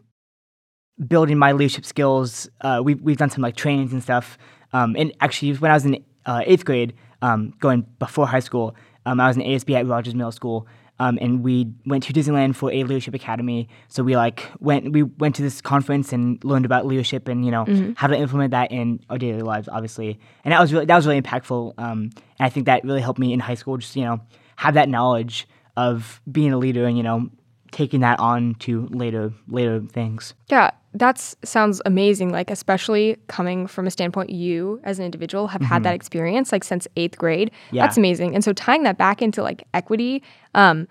building 1.07 1.37
my 1.37 1.53
leadership 1.53 1.85
skills. 1.85 2.49
Uh, 2.61 2.81
we've 2.83 3.01
we've 3.01 3.17
done 3.17 3.29
some 3.29 3.41
like 3.41 3.55
trainings 3.55 3.93
and 3.93 4.03
stuff. 4.03 4.37
Um, 4.73 4.95
and 4.97 5.13
actually, 5.21 5.53
when 5.53 5.71
I 5.71 5.73
was 5.73 5.85
in 5.85 6.03
uh, 6.25 6.43
eighth 6.45 6.65
grade, 6.65 6.93
um, 7.21 7.53
going 7.59 7.85
before 7.97 8.27
high 8.27 8.39
school, 8.39 8.75
um, 9.05 9.19
I 9.19 9.27
was 9.27 9.37
in 9.37 9.43
ASB 9.43 9.73
at 9.75 9.87
Rogers 9.87 10.13
Middle 10.13 10.31
School. 10.31 10.67
Um, 10.99 11.17
and 11.21 11.43
we 11.43 11.71
went 11.85 12.03
to 12.05 12.13
Disneyland 12.13 12.55
for 12.55 12.71
a 12.71 12.83
leadership 12.83 13.13
academy. 13.13 13.69
So 13.87 14.03
we 14.03 14.15
like 14.15 14.49
went 14.59 14.91
we 14.91 15.03
went 15.03 15.35
to 15.35 15.41
this 15.41 15.61
conference 15.61 16.11
and 16.11 16.43
learned 16.43 16.65
about 16.65 16.85
leadership 16.85 17.27
and 17.27 17.45
you 17.45 17.51
know 17.51 17.65
how 17.95 18.07
to 18.07 18.17
implement 18.17 18.51
that 18.51 18.71
in 18.71 18.99
our 19.09 19.17
daily 19.17 19.41
lives, 19.41 19.69
obviously. 19.69 20.19
And 20.43 20.51
that 20.51 20.59
was 20.59 20.73
really 20.73 20.85
that 20.85 20.95
was 20.95 21.07
really 21.07 21.21
impactful. 21.21 21.73
Um, 21.77 22.09
and 22.37 22.45
I 22.45 22.49
think 22.49 22.65
that 22.65 22.83
really 22.83 23.01
helped 23.01 23.19
me 23.19 23.33
in 23.33 23.39
high 23.39 23.55
school. 23.55 23.77
Just 23.77 23.95
you 23.95 24.03
know 24.03 24.19
have 24.57 24.73
that 24.73 24.89
knowledge 24.89 25.47
of 25.77 26.21
being 26.29 26.51
a 26.51 26.57
leader 26.57 26.85
and 26.85 26.97
you 26.97 27.03
know 27.03 27.29
taking 27.71 28.01
that 28.01 28.19
on 28.19 28.55
to 28.55 28.87
later 28.91 29.31
later 29.47 29.81
things. 29.81 30.33
Yeah, 30.49 30.71
that 30.93 31.19
sounds 31.43 31.81
amazing. 31.85 32.31
Like, 32.31 32.49
especially 32.49 33.17
coming 33.27 33.67
from 33.67 33.85
a 33.87 33.91
standpoint, 33.91 34.31
you 34.31 34.79
as 34.83 34.97
an 34.99 35.05
individual 35.05 35.47
have 35.47 35.61
had 35.61 35.83
that 35.83 35.93
experience 35.93 36.51
like 36.51 36.63
since 36.63 36.87
eighth 36.95 37.17
grade. 37.17 37.51
Mm-hmm. 37.51 37.75
Yeah. 37.75 37.83
That's 37.85 37.97
amazing. 37.97 38.33
And 38.35 38.43
so 38.43 38.53
tying 38.53 38.83
that 38.83 38.97
back 38.97 39.21
into 39.21 39.43
like 39.43 39.63
equity, 39.73 40.23
um, 40.55 40.87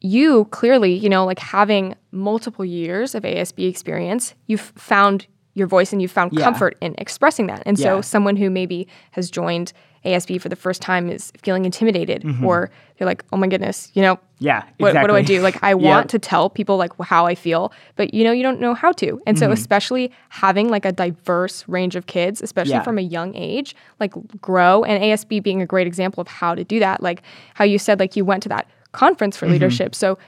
you 0.00 0.44
clearly, 0.46 0.94
you 0.94 1.08
know, 1.08 1.24
like 1.24 1.38
having 1.38 1.94
multiple 2.12 2.64
years 2.64 3.14
of 3.14 3.24
ASB 3.24 3.68
experience, 3.68 4.34
you've 4.46 4.60
found 4.76 5.26
your 5.54 5.66
voice 5.66 5.92
and 5.92 6.00
you've 6.00 6.12
found 6.12 6.32
Yeah. 6.32 6.44
comfort 6.44 6.76
in 6.80 6.94
expressing 6.98 7.48
that. 7.48 7.62
And 7.66 7.76
so 7.78 8.00
someone 8.00 8.36
who 8.36 8.48
maybe 8.48 8.86
has 9.12 9.28
joined 9.30 9.72
ASB 10.04 10.40
for 10.40 10.48
the 10.48 10.56
first 10.56 10.80
time 10.80 11.10
is 11.10 11.32
feeling 11.42 11.64
intimidated 11.64 12.24
or 12.44 12.70
they're 12.96 13.06
like, 13.06 13.24
oh 13.32 13.36
my 13.36 13.46
goodness, 13.48 13.90
you 13.94 14.02
know, 14.02 14.18
Yeah, 14.38 14.62
what, 14.78 14.94
what 14.94 15.06
do 15.08 15.14
I 15.16 15.22
do? 15.22 15.40
Like, 15.40 15.62
I 15.62 15.70
Yep. 15.74 15.80
want 15.80 16.10
to 16.10 16.18
tell 16.18 16.48
people 16.50 16.76
like 16.76 16.92
how 17.02 17.26
I 17.26 17.34
feel, 17.34 17.72
but 17.96 18.14
you 18.14 18.22
know, 18.24 18.32
you 18.32 18.42
don't 18.42 18.60
know 18.60 18.74
how 18.74 18.92
to. 18.92 19.20
And 19.26 19.38
so, 19.38 19.46
Mm-hmm. 19.46 19.52
especially 19.54 20.12
having 20.28 20.68
like 20.68 20.84
a 20.84 20.92
diverse 20.92 21.66
range 21.68 21.96
of 21.96 22.06
kids, 22.06 22.42
especially 22.42 22.72
Yeah. 22.72 22.82
from 22.82 22.98
a 22.98 23.02
young 23.02 23.34
age, 23.34 23.74
like 24.00 24.12
grow 24.40 24.84
and 24.84 25.02
ASB 25.02 25.42
being 25.42 25.60
a 25.62 25.66
great 25.66 25.86
example 25.86 26.20
of 26.20 26.28
how 26.28 26.54
to 26.54 26.64
do 26.64 26.78
that. 26.80 27.02
Like 27.02 27.22
how 27.54 27.64
you 27.64 27.78
said, 27.78 27.98
like 28.00 28.16
you 28.16 28.24
went 28.24 28.42
to 28.44 28.48
that 28.50 28.68
conference 28.92 29.36
Mm-hmm. 29.36 29.46
for 29.46 29.52
leadership. 29.52 29.94
So, 29.94 30.18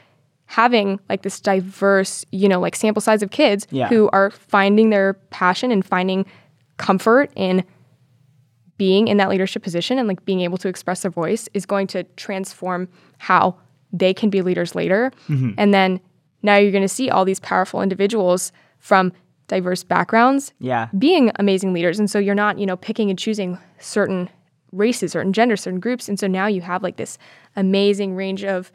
having 0.47 0.99
like 1.09 1.23
this 1.23 1.39
diverse, 1.41 2.25
you 2.33 2.49
know, 2.49 2.59
like 2.61 2.75
sample 2.75 3.01
size 3.01 3.23
of 3.23 3.31
kids 3.31 3.69
Yeah. 3.71 3.87
who 3.89 4.11
are 4.13 4.31
finding 4.33 4.91
their 4.91 5.15
passion 5.31 5.71
and 5.71 5.85
finding 5.87 6.27
comfort 6.77 7.31
in 7.37 7.65
being 8.81 9.09
in 9.09 9.19
that 9.19 9.29
leadership 9.29 9.63
position 9.63 9.99
and 9.99 10.09
like 10.09 10.25
being 10.25 10.41
able 10.41 10.57
to 10.57 10.67
express 10.69 11.03
their 11.03 11.11
voice 11.11 11.51
is 11.53 11.67
going 11.67 11.87
to 11.87 12.03
transform 12.17 12.89
how 13.19 13.55
they 13.93 14.15
can 14.15 14.31
be 14.31 14.41
leaders 14.41 14.75
later. 14.75 15.13
Mm-hmm. 15.29 15.51
And 15.59 15.75
then 15.75 16.01
now 16.43 16.57
you're 16.57 16.73
going 16.73 16.89
to 16.91 16.97
see 16.99 17.11
all 17.11 17.27
these 17.27 17.41
powerful 17.41 17.83
individuals 17.83 18.53
from 18.79 19.13
diverse 19.49 19.83
backgrounds 19.85 20.55
Yeah. 20.61 20.89
being 20.97 21.31
amazing 21.37 21.75
leaders. 21.75 21.99
And 21.99 22.09
so 22.11 22.19
you're 22.19 22.35
not, 22.45 22.59
you 22.59 22.65
know, 22.65 22.77
picking 22.79 23.11
and 23.11 23.19
choosing 23.19 23.59
certain 23.79 24.31
races, 24.73 25.13
certain 25.13 25.35
genders, 25.35 25.61
certain 25.61 25.81
groups. 25.81 26.09
And 26.09 26.19
so 26.19 26.27
now 26.27 26.47
you 26.47 26.63
have 26.63 26.83
like 26.83 26.97
this 26.97 27.19
amazing 27.57 28.15
range 28.17 28.45
of 28.45 28.73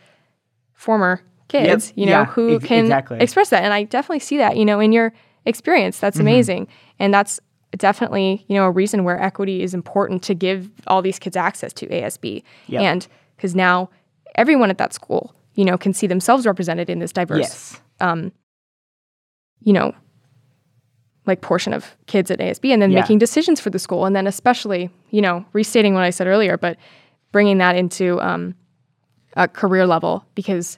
former 0.74 1.22
kids, 1.48 1.94
you 1.96 2.06
know, 2.06 2.12
Yeah, 2.12 2.26
who 2.26 2.58
ex- 2.58 2.65
can 2.65 2.86
exactly. 2.86 3.18
express 3.20 3.50
that. 3.50 3.63
And 3.63 3.74
I 3.74 3.84
definitely 3.86 4.20
see 4.20 4.38
that, 4.38 4.56
you 4.58 4.65
know, 4.65 4.80
in 4.80 4.91
your 4.91 5.13
experience. 5.46 6.00
That's 6.00 6.18
Mm-hmm. 6.18 6.28
amazing. 6.28 6.68
And 7.00 7.12
that's 7.13 7.39
definitely, 7.78 8.46
you 8.48 8.56
know, 8.56 8.66
a 8.66 8.72
reason 8.72 9.04
where 9.04 9.22
equity 9.22 9.62
is 9.64 9.74
important 9.74 10.24
to 10.24 10.34
give 10.36 10.70
all 10.88 11.02
these 11.02 11.20
kids 11.20 11.36
access 11.36 11.74
to 11.74 11.88
ASB. 11.88 12.44
Yep. 12.68 12.82
And 12.82 13.08
because 13.36 13.56
now 13.56 13.90
everyone 14.36 14.70
at 14.70 14.78
that 14.78 14.94
school, 14.94 15.34
you 15.56 15.66
know, 15.66 15.78
can 15.78 15.94
see 15.94 16.08
themselves 16.08 16.46
represented 16.46 16.90
in 16.90 17.00
this 17.00 17.12
diverse 17.14 17.40
Yes. 17.40 17.80
you 19.62 19.74
know, 19.74 19.94
like 21.26 21.42
portion 21.42 21.74
of 21.74 21.96
kids 22.06 22.30
at 22.30 22.40
ASB 22.40 22.72
and 22.72 22.82
then 22.82 22.92
Yeah. 22.92 23.00
making 23.02 23.18
decisions 23.18 23.60
for 23.60 23.70
the 23.72 23.80
school. 23.80 24.06
And 24.06 24.16
then 24.16 24.28
especially, 24.28 24.90
you 25.10 25.22
know, 25.22 25.44
restating 25.54 25.94
what 25.96 26.04
I 26.04 26.12
said 26.12 26.28
earlier, 26.28 26.56
but 26.58 26.78
bringing 27.32 27.58
that 27.58 27.76
into 27.76 28.22
um, 28.22 28.54
a 29.36 29.48
career 29.48 29.88
level 29.88 30.24
because 30.36 30.78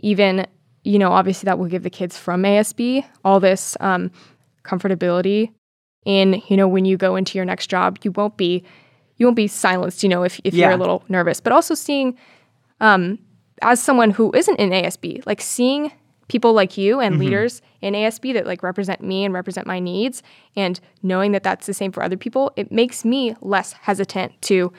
even, 0.00 0.46
you 0.82 0.98
know, 0.98 1.12
obviously 1.12 1.46
that 1.46 1.58
will 1.58 1.66
give 1.66 1.82
the 1.82 1.88
kids 1.90 2.18
from 2.18 2.42
ASB 2.42 3.04
all 3.24 3.40
this 3.40 3.74
um, 3.80 4.10
comfortability 4.64 5.52
in, 6.04 6.42
you 6.48 6.56
know, 6.56 6.68
when 6.68 6.84
you 6.84 6.96
go 6.96 7.16
into 7.16 7.38
your 7.38 7.44
next 7.44 7.68
job, 7.68 7.98
you 8.02 8.12
won't 8.12 8.36
be, 8.36 8.62
you 9.16 9.26
won't 9.26 9.36
be 9.36 9.46
silenced, 9.46 10.02
you 10.02 10.08
know, 10.08 10.22
if, 10.22 10.40
if 10.44 10.54
you're 10.54 10.70
a 10.70 10.76
little 10.76 11.04
nervous, 11.08 11.40
but 11.40 11.52
also 11.52 11.74
seeing 11.74 12.16
um, 12.80 13.18
as 13.62 13.82
someone 13.82 14.10
who 14.10 14.32
isn't 14.34 14.58
in 14.58 14.70
ASB, 14.70 15.24
like 15.26 15.40
seeing 15.40 15.92
people 16.28 16.52
like 16.52 16.76
you 16.76 17.00
and 17.00 17.18
leaders 17.18 17.60
in 17.80 17.94
ASB 17.94 18.32
that 18.32 18.46
like 18.46 18.62
represent 18.62 19.02
me 19.02 19.24
and 19.24 19.34
represent 19.34 19.66
my 19.66 19.78
needs 19.78 20.22
and 20.56 20.80
knowing 21.02 21.32
that 21.32 21.42
that's 21.42 21.66
the 21.66 21.74
same 21.74 21.92
for 21.92 22.02
other 22.02 22.16
people, 22.16 22.52
it 22.56 22.72
makes 22.72 23.04
me 23.04 23.34
less 23.40 23.72
hesitant 23.72 24.40
to, 24.42 24.72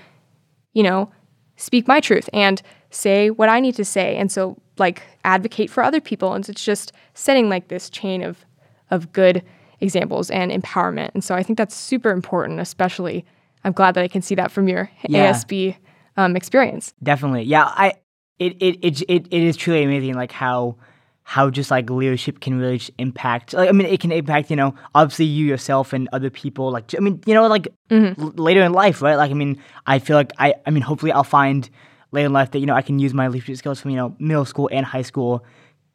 you 0.73 0.83
know, 0.83 1.11
speak 1.55 1.88
my 1.88 1.99
truth 1.99 2.29
and 2.33 2.61
say 2.89 3.29
what 3.29 3.49
I 3.49 3.59
need 3.59 3.75
to 3.75 3.85
say. 3.85 4.17
And 4.17 4.31
so 4.31 4.57
like 4.77 5.03
advocate 5.23 5.69
for 5.69 5.83
other 5.83 6.01
people. 6.01 6.33
And 6.33 6.47
it's 6.49 6.63
just 6.63 6.91
setting 7.13 7.49
like 7.49 7.67
this 7.67 7.89
chain 7.89 8.23
of 8.23 8.45
of 8.91 9.11
good 9.11 9.43
examples 9.81 10.29
and 10.31 10.51
empowerment. 10.51 11.11
And 11.13 11.23
so 11.23 11.35
I 11.35 11.43
think 11.43 11.57
that's 11.57 11.75
super 11.75 12.11
important, 12.11 12.59
especially 12.59 13.25
I'm 13.63 13.73
glad 13.73 13.95
that 13.95 14.03
I 14.03 14.07
can 14.07 14.21
see 14.21 14.35
that 14.35 14.51
from 14.51 14.67
your 14.67 14.89
Yeah. 15.07 15.31
ASB 15.31 15.75
um, 16.17 16.35
experience. 16.35 16.93
Definitely. 17.03 17.43
Yeah, 17.43 17.65
I 17.65 17.93
it 18.39 18.53
it, 18.61 18.79
it 18.81 19.01
it 19.07 19.27
it 19.31 19.43
is 19.43 19.55
truly 19.57 19.83
amazing 19.83 20.13
like 20.13 20.31
how 20.31 20.75
how 21.23 21.49
just 21.49 21.71
like 21.71 21.89
leadership 21.89 22.39
can 22.39 22.59
really 22.59 22.77
just 22.77 22.91
impact 22.99 23.53
like 23.53 23.67
I 23.67 23.71
mean 23.71 23.88
it 23.88 23.99
can 23.99 24.11
impact, 24.11 24.49
you 24.51 24.55
know, 24.55 24.75
obviously 24.93 25.25
you 25.25 25.45
yourself 25.45 25.91
and 25.93 26.07
other 26.13 26.29
people 26.29 26.71
like 26.71 26.93
I 26.95 26.99
mean, 26.99 27.21
you 27.25 27.33
know, 27.33 27.47
like 27.47 27.67
Mm-hmm. 27.89 28.21
l- 28.21 28.33
later 28.35 28.61
in 28.63 28.71
life, 28.73 29.01
right? 29.01 29.15
Like 29.15 29.31
I 29.31 29.33
mean, 29.33 29.61
I 29.88 29.99
feel 29.99 30.15
like 30.15 30.31
I 30.38 30.53
I 30.65 30.69
mean 30.69 30.83
hopefully 30.83 31.11
I'll 31.11 31.23
find 31.23 31.67
later 32.11 32.27
in 32.27 32.33
life 32.33 32.51
that 32.51 32.59
you 32.59 32.65
know 32.67 32.75
I 32.75 32.81
can 32.83 32.99
use 32.99 33.13
my 33.13 33.27
leadership 33.27 33.57
skills 33.57 33.81
from, 33.81 33.91
you 33.91 33.97
know, 33.97 34.15
middle 34.19 34.45
school 34.45 34.69
and 34.71 34.85
high 34.85 35.01
school 35.01 35.43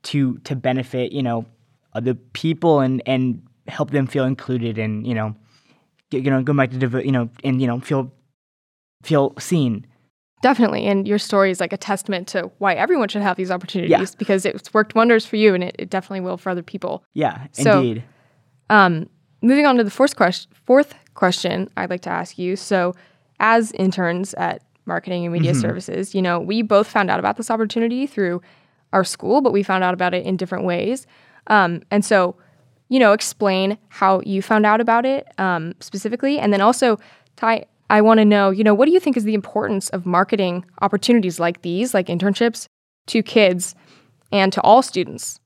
to 0.04 0.38
to 0.38 0.56
benefit, 0.56 1.12
you 1.12 1.22
know, 1.22 1.46
other 1.94 2.14
people 2.14 2.80
and 2.80 3.00
and 3.06 3.42
help 3.70 3.90
them 3.90 4.06
feel 4.06 4.24
included 4.24 4.78
and, 4.78 5.06
you 5.06 5.14
know, 5.14 5.34
get, 6.10 6.24
you 6.24 6.30
know, 6.30 6.42
go 6.42 6.52
back 6.52 6.70
to 6.70 6.78
diver- 6.78 7.04
you 7.04 7.12
know, 7.12 7.28
and 7.44 7.60
you 7.60 7.66
know, 7.66 7.80
feel 7.80 8.12
feel 9.02 9.34
seen. 9.38 9.86
Definitely. 10.42 10.86
And 10.86 11.06
your 11.06 11.18
story 11.18 11.50
is 11.50 11.60
like 11.60 11.72
a 11.72 11.76
testament 11.76 12.26
to 12.28 12.50
why 12.58 12.74
everyone 12.74 13.08
should 13.08 13.22
have 13.22 13.36
these 13.36 13.50
opportunities 13.50 14.14
because 14.14 14.46
it's 14.46 14.72
worked 14.72 14.94
wonders 14.94 15.26
for 15.26 15.36
you 15.36 15.54
and 15.54 15.62
it, 15.64 15.76
it 15.78 15.90
definitely 15.90 16.20
will 16.20 16.36
for 16.38 16.50
other 16.50 16.62
people. 16.62 17.04
Yeah, 17.14 17.46
So- 17.52 17.80
indeed. 17.80 18.04
Moving 19.42 19.64
on 19.66 19.76
to 19.76 19.84
the 19.84 19.90
fourth 19.90 20.16
question, 20.16 20.50
fourth 20.66 20.94
question 21.14 21.70
I'd 21.76 21.88
like 21.90 22.02
to 22.02 22.10
ask 22.10 22.38
you. 22.38 22.56
So, 22.56 22.94
as 23.38 23.72
interns 23.72 24.34
at 24.34 24.62
marketing 24.84 25.24
and 25.24 25.32
media 25.32 25.54
services, 25.54 26.14
you 26.14 26.20
know, 26.20 26.38
we 26.38 26.60
both 26.60 26.86
found 26.86 27.10
out 27.10 27.18
about 27.18 27.38
this 27.38 27.50
opportunity 27.50 28.06
through 28.06 28.42
our 28.92 29.02
school, 29.02 29.40
but 29.40 29.52
we 29.52 29.62
found 29.62 29.82
out 29.82 29.94
about 29.94 30.12
it 30.12 30.26
in 30.26 30.36
different 30.36 30.64
ways. 30.66 31.06
Um, 31.46 31.82
and 31.90 32.04
so, 32.04 32.36
you 32.90 32.98
know, 32.98 33.12
explain 33.12 33.78
how 33.88 34.20
you 34.26 34.42
found 34.42 34.66
out 34.66 34.80
about 34.80 35.06
it 35.06 35.26
um, 35.38 35.74
specifically, 35.80 36.38
and 36.38 36.52
then 36.52 36.60
also, 36.60 36.98
Ty, 37.36 37.64
I 37.88 38.02
want 38.02 38.18
to 38.18 38.24
know, 38.24 38.50
you 38.50 38.62
know, 38.62 38.74
what 38.74 38.86
do 38.86 38.92
you 38.92 39.00
think 39.00 39.16
is 39.16 39.24
the 39.24 39.34
importance 39.34 39.88
of 39.90 40.04
marketing 40.04 40.66
opportunities 40.82 41.40
like 41.40 41.62
these, 41.62 41.94
like 41.94 42.08
internships, 42.08 42.66
to 43.06 43.22
kids 43.22 43.74
and 44.30 44.52
to 44.52 44.60
all 44.60 44.82
students? 44.82 45.40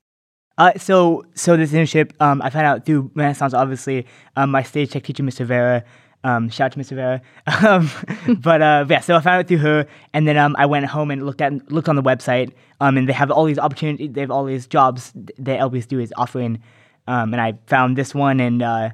Uh, 0.57 0.71
so 0.77 1.25
so 1.35 1.57
this 1.57 1.71
internship, 1.71 2.11
um, 2.19 2.41
I 2.41 2.49
found 2.49 2.65
out 2.65 2.85
through 2.85 3.11
Renaissance. 3.13 3.53
Obviously, 3.53 4.05
um, 4.35 4.51
my 4.51 4.63
stage 4.63 4.91
tech 4.91 5.03
teacher, 5.03 5.23
Mr. 5.23 5.45
Vera. 5.45 5.83
Um, 6.23 6.49
shout 6.49 6.65
out 6.65 6.71
to 6.71 6.79
Mr. 6.79 6.95
Vera. 6.95 7.21
um, 7.67 8.39
but 8.41 8.61
uh, 8.61 8.85
yeah, 8.89 8.99
so 9.01 9.15
I 9.15 9.19
found 9.19 9.39
out 9.39 9.47
through 9.47 9.57
her, 9.57 9.85
and 10.13 10.27
then 10.27 10.37
um, 10.37 10.55
I 10.57 10.65
went 10.65 10.85
home 10.85 11.11
and 11.11 11.25
looked 11.25 11.41
at 11.41 11.71
looked 11.71 11.89
on 11.89 11.95
the 11.95 12.03
website. 12.03 12.53
Um, 12.81 12.97
and 12.97 13.07
they 13.07 13.13
have 13.13 13.31
all 13.31 13.45
these 13.45 13.59
opportunities. 13.59 14.11
They 14.13 14.21
have 14.21 14.31
all 14.31 14.45
these 14.45 14.67
jobs 14.67 15.11
that 15.15 15.59
LBS 15.59 16.01
is 16.01 16.13
offering. 16.17 16.61
Um, 17.07 17.33
and 17.33 17.41
I 17.41 17.53
found 17.67 17.97
this 17.97 18.15
one, 18.15 18.39
and 18.39 18.61
uh, 18.61 18.89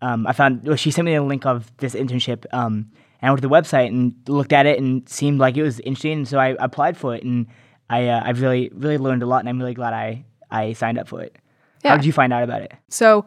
um, 0.00 0.26
I 0.26 0.32
found 0.32 0.64
well, 0.64 0.76
she 0.76 0.90
sent 0.90 1.04
me 1.06 1.14
a 1.14 1.22
link 1.22 1.46
of 1.46 1.70
this 1.78 1.94
internship. 1.94 2.44
Um, 2.52 2.90
and 3.20 3.28
I 3.28 3.30
went 3.30 3.42
to 3.42 3.48
the 3.48 3.54
website 3.54 3.88
and 3.88 4.14
looked 4.28 4.52
at 4.52 4.66
it, 4.66 4.78
and 4.78 5.08
seemed 5.08 5.38
like 5.38 5.56
it 5.56 5.62
was 5.62 5.80
interesting. 5.80 6.24
So 6.26 6.38
I 6.38 6.56
applied 6.58 6.96
for 6.96 7.14
it, 7.14 7.24
and 7.24 7.46
I 7.90 8.08
uh, 8.08 8.22
I've 8.24 8.40
really 8.40 8.70
really 8.74 8.98
learned 8.98 9.22
a 9.22 9.26
lot, 9.26 9.40
and 9.40 9.48
I'm 9.48 9.58
really 9.58 9.74
glad 9.74 9.92
I 9.94 10.24
I 10.50 10.72
signed 10.74 10.98
up 10.98 11.08
for 11.08 11.22
it. 11.22 11.36
How 11.84 11.96
did 11.96 12.04
you 12.04 12.12
find 12.12 12.32
out 12.32 12.42
about 12.42 12.62
it? 12.62 12.72
So 12.88 13.26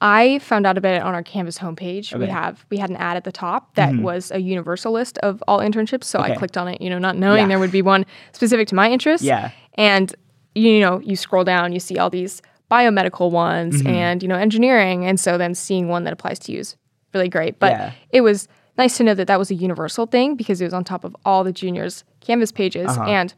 I 0.00 0.38
found 0.40 0.66
out 0.66 0.78
about 0.78 0.94
it 0.94 1.02
on 1.02 1.14
our 1.14 1.22
Canvas 1.22 1.58
homepage. 1.58 2.16
We 2.16 2.26
have 2.26 2.64
we 2.70 2.76
had 2.76 2.90
an 2.90 2.96
ad 2.96 3.16
at 3.16 3.24
the 3.24 3.32
top 3.32 3.74
that 3.74 3.96
was 3.96 4.30
a 4.30 4.38
universal 4.38 4.92
list 4.92 5.18
of 5.18 5.42
all 5.48 5.58
internships. 5.60 6.04
So 6.04 6.20
I 6.20 6.34
clicked 6.36 6.56
on 6.56 6.68
it, 6.68 6.80
you 6.80 6.90
know, 6.90 6.98
not 6.98 7.16
knowing 7.16 7.42
Yeah. 7.42 7.48
there 7.48 7.58
would 7.58 7.72
be 7.72 7.82
one 7.82 8.04
specific 8.32 8.68
to 8.68 8.74
my 8.74 8.90
interests. 8.90 9.26
Yeah. 9.26 9.50
And 9.74 10.14
you 10.54 10.80
know, 10.80 11.00
you 11.00 11.16
scroll 11.16 11.44
down, 11.44 11.72
you 11.72 11.80
see 11.80 11.98
all 11.98 12.10
these 12.10 12.42
biomedical 12.70 13.30
ones 13.30 13.78
Mm-hmm. 13.78 13.88
and 13.88 14.22
you 14.22 14.28
know 14.28 14.36
engineering, 14.36 15.04
and 15.04 15.18
so 15.20 15.38
then 15.38 15.54
seeing 15.54 15.88
one 15.88 16.04
that 16.04 16.12
applies 16.12 16.38
to 16.40 16.52
you 16.52 16.60
is 16.60 16.76
really 17.14 17.28
great. 17.28 17.58
But 17.58 17.72
Yeah. 17.72 17.92
it 18.10 18.20
was 18.22 18.48
nice 18.78 18.96
to 18.98 19.04
know 19.04 19.14
that 19.14 19.26
that 19.28 19.38
was 19.38 19.50
a 19.50 19.54
universal 19.54 20.06
thing 20.06 20.34
because 20.36 20.60
it 20.60 20.64
was 20.64 20.74
on 20.74 20.84
top 20.84 21.04
of 21.04 21.16
all 21.24 21.44
the 21.44 21.52
juniors' 21.52 22.04
Canvas 22.20 22.52
pages 22.52 22.90
Uh-huh. 22.90 23.04
and 23.08 23.34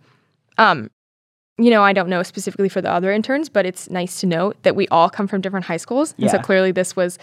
um, 0.56 0.90
you 1.60 1.70
know, 1.70 1.82
I 1.82 1.92
don't 1.92 2.08
know 2.08 2.22
specifically 2.22 2.68
for 2.68 2.80
the 2.80 2.90
other 2.90 3.12
interns, 3.12 3.48
but 3.48 3.66
it's 3.66 3.90
nice 3.90 4.20
to 4.20 4.26
know 4.26 4.52
that 4.62 4.74
we 4.76 4.86
all 4.88 5.08
come 5.10 5.26
from 5.28 5.40
different 5.40 5.66
high 5.66 5.76
schools. 5.76 6.14
And 6.18 6.30
so 6.30 6.38
clearly 6.38 6.70
this 6.72 6.94
was 6.96 7.18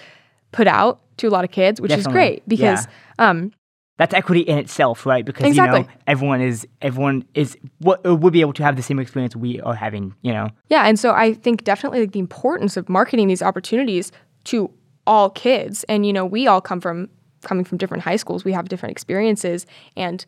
put 0.52 0.68
out 0.68 1.00
to 1.18 1.28
a 1.28 1.32
lot 1.32 1.44
of 1.46 1.52
kids, 1.52 1.80
which 1.82 1.92
is 2.00 2.06
great 2.14 2.48
because 2.48 2.88
um, 3.20 3.52
That's 3.98 4.14
equity 4.14 4.42
in 4.42 4.58
itself, 4.58 5.06
right? 5.06 5.24
Because 5.24 5.56
you 5.56 5.64
know 5.66 5.86
everyone 6.06 6.42
is 6.42 6.68
everyone 6.82 7.24
is 7.34 7.58
what 7.80 8.04
would 8.04 8.34
be 8.34 8.42
able 8.42 8.54
to 8.54 8.64
have 8.64 8.76
the 8.76 8.82
same 8.84 9.00
experience 9.00 9.36
we 9.36 9.62
are 9.62 9.74
having. 9.76 10.14
You 10.22 10.34
know. 10.34 10.50
yeah, 10.68 10.84
and 10.86 11.00
so 11.00 11.12
I 11.14 11.34
think 11.34 11.64
definitely 11.64 12.02
like 12.02 12.12
the 12.12 12.20
importance 12.20 12.76
of 12.76 12.90
marketing 12.90 13.28
these 13.30 13.42
opportunities 13.42 14.12
to 14.46 14.70
all 15.08 15.30
kids. 15.30 15.86
And 15.88 16.06
you 16.06 16.12
know, 16.12 16.26
we 16.26 16.46
all 16.48 16.60
come 16.62 16.82
from 16.82 17.10
coming 17.44 17.64
from 17.64 17.78
different 17.78 18.04
high 18.04 18.18
schools. 18.18 18.44
We 18.44 18.52
have 18.52 18.68
different 18.68 18.92
experiences 18.92 19.66
and 19.96 20.26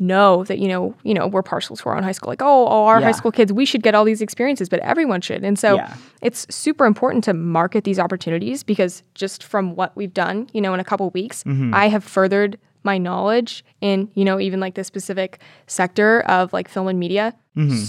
know 0.00 0.44
that 0.44 0.60
you 0.60 0.68
know 0.68 0.94
you 1.02 1.12
know 1.12 1.26
we're 1.26 1.42
partial 1.42 1.74
to 1.74 1.88
our 1.88 1.96
own 1.96 2.04
high 2.04 2.12
school 2.12 2.30
like 2.30 2.40
oh, 2.40 2.66
oh 2.68 2.84
our 2.86 3.00
Yeah. 3.00 3.06
high 3.06 3.10
school 3.12 3.32
kids 3.32 3.52
we 3.52 3.64
should 3.64 3.82
get 3.82 3.96
all 3.96 4.04
these 4.04 4.22
experiences 4.22 4.68
but 4.68 4.78
everyone 4.78 5.20
should 5.22 5.42
and 5.42 5.58
so 5.58 5.74
Yeah. 5.74 5.92
it's 6.22 6.46
super 6.54 6.86
important 6.86 7.24
to 7.24 7.34
market 7.34 7.82
these 7.82 7.98
opportunities 7.98 8.62
because 8.62 9.02
just 9.16 9.42
from 9.42 9.74
what 9.74 9.96
we've 9.96 10.14
done 10.14 10.48
you 10.52 10.60
know 10.60 10.72
in 10.72 10.78
a 10.78 10.84
couple 10.84 11.10
weeks 11.10 11.42
Mm-hmm. 11.42 11.74
i 11.74 11.88
have 11.88 12.04
furthered 12.04 12.58
my 12.90 12.96
knowledge 12.98 13.52
in 13.88 13.96
you 14.18 14.24
know 14.28 14.36
even 14.46 14.58
like 14.60 14.74
the 14.80 14.84
specific 14.92 15.30
sector 15.66 16.10
of 16.36 16.52
like 16.56 16.68
film 16.74 16.88
and 16.92 16.98
media 17.06 17.26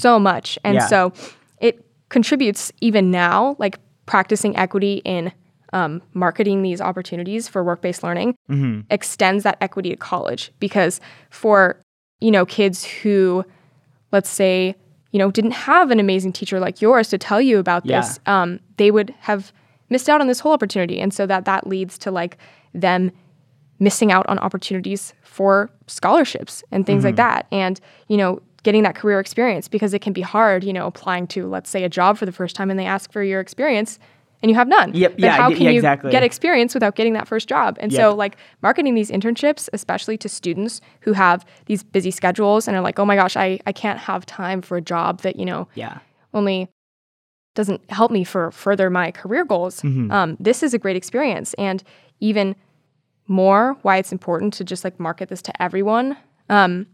so 0.04 0.14
much 0.20 0.48
and 0.64 0.78
Mm-hmm. 0.78 0.82
Yeah. 0.84 0.88
so 0.88 1.14
it 1.68 1.76
contributes 2.10 2.72
even 2.88 3.12
now 3.12 3.56
like 3.60 3.76
practicing 4.08 4.54
equity 4.58 4.96
in 5.16 5.32
um, 5.78 6.02
marketing 6.14 6.64
these 6.64 6.82
opportunities 6.90 7.48
for 7.48 7.64
work-based 7.64 8.02
learning 8.08 8.30
Mm-hmm. 8.50 8.82
extends 8.98 9.42
that 9.44 9.58
equity 9.62 9.90
to 9.92 9.96
college 10.12 10.52
because 10.60 11.00
for 11.30 11.58
you 12.26 12.32
know 12.36 12.46
kids 12.46 12.84
who 12.84 13.46
let's 14.12 14.30
say 14.42 14.76
you 15.14 15.20
know 15.20 15.30
didn't 15.32 15.58
have 15.70 15.92
an 15.92 16.00
amazing 16.00 16.34
teacher 16.34 16.60
like 16.60 16.82
yours 16.82 17.08
to 17.14 17.18
tell 17.18 17.42
you 17.50 17.56
about 17.60 17.84
this 18.02 18.20
um, 18.26 18.60
they 18.78 18.90
would 18.96 19.10
have 19.30 19.54
missed 19.92 20.10
out 20.10 20.20
on 20.22 20.28
this 20.28 20.40
whole 20.42 20.54
opportunity 20.58 20.98
and 21.04 21.14
so 21.14 21.26
that 21.32 21.46
that 21.46 21.62
leads 21.74 21.98
to 22.04 22.10
like 22.12 22.34
them 22.74 23.12
missing 23.80 24.12
out 24.12 24.28
on 24.28 24.38
opportunities 24.40 25.14
for 25.24 25.70
scholarships 25.88 26.64
and 26.72 26.86
things 26.86 27.04
like 27.04 27.16
that. 27.16 27.48
And 27.52 27.80
you 28.08 28.18
know 28.18 28.42
getting 28.64 28.84
that 28.84 28.94
career 28.96 29.20
experience 29.22 29.70
because 29.70 29.94
it 29.94 30.00
can 30.02 30.12
be 30.12 30.22
hard 30.22 30.66
you 30.66 30.74
know 30.74 30.86
applying 30.86 31.26
to 31.26 31.48
let's 31.48 31.70
say 31.70 31.86
a 31.86 31.90
job 31.90 32.18
for 32.18 32.26
the 32.26 32.32
first 32.32 32.58
time 32.58 32.70
and 32.70 32.78
they 32.78 32.86
ask 32.86 33.10
for 33.12 33.24
your 33.24 33.40
experience 33.40 34.00
and 34.42 34.50
you 34.50 34.56
have 34.56 34.68
none. 34.70 34.94
Yep, 34.94 35.12
but 35.14 35.20
yeah, 35.22 35.32
how 35.32 35.50
can 35.50 35.64
yeah, 35.64 35.72
you 35.72 35.82
get 35.82 36.24
experience 36.24 36.74
without 36.74 36.96
getting 36.96 37.12
that 37.12 37.28
first 37.28 37.50
job? 37.50 37.78
And 37.82 37.92
so 37.94 38.14
like 38.16 38.38
marketing 38.62 38.96
these 38.96 39.12
internships 39.12 39.70
especially 39.74 40.18
to 40.18 40.30
students 40.30 40.82
who 41.02 41.14
have 41.14 41.46
these 41.66 41.84
busy 41.84 42.12
schedules 42.12 42.68
and 42.68 42.76
are 42.76 42.82
like 42.82 43.00
oh 43.00 43.06
my 43.06 43.16
gosh 43.16 43.36
i, 43.38 43.60
I 43.66 43.72
can't 43.72 44.00
have 44.00 44.26
time 44.26 44.62
for 44.62 44.76
a 44.78 44.82
job 44.82 45.22
that 45.22 45.38
you 45.38 45.46
know 45.46 45.68
Yeah. 45.76 46.00
only 46.34 46.70
doesn't 47.56 47.90
help 47.90 48.12
me 48.12 48.24
for 48.24 48.52
further 48.52 48.90
my 48.90 49.12
career 49.12 49.44
goals. 49.44 49.82
Mm-hmm. 49.82 50.12
um, 50.12 50.38
this 50.40 50.64
is 50.64 50.74
a 50.74 50.78
great 50.78 50.96
experience. 50.96 51.54
And 51.56 51.84
even 52.20 52.56
more 53.30 53.78
why 53.84 53.98
it's 53.98 54.12
important 54.12 54.54
to 54.54 54.64
just 54.64 54.84
like 54.84 55.00
market 55.00 55.30
this 55.30 55.42
to 55.42 55.62
everyone 55.62 56.18
um, 56.50 56.86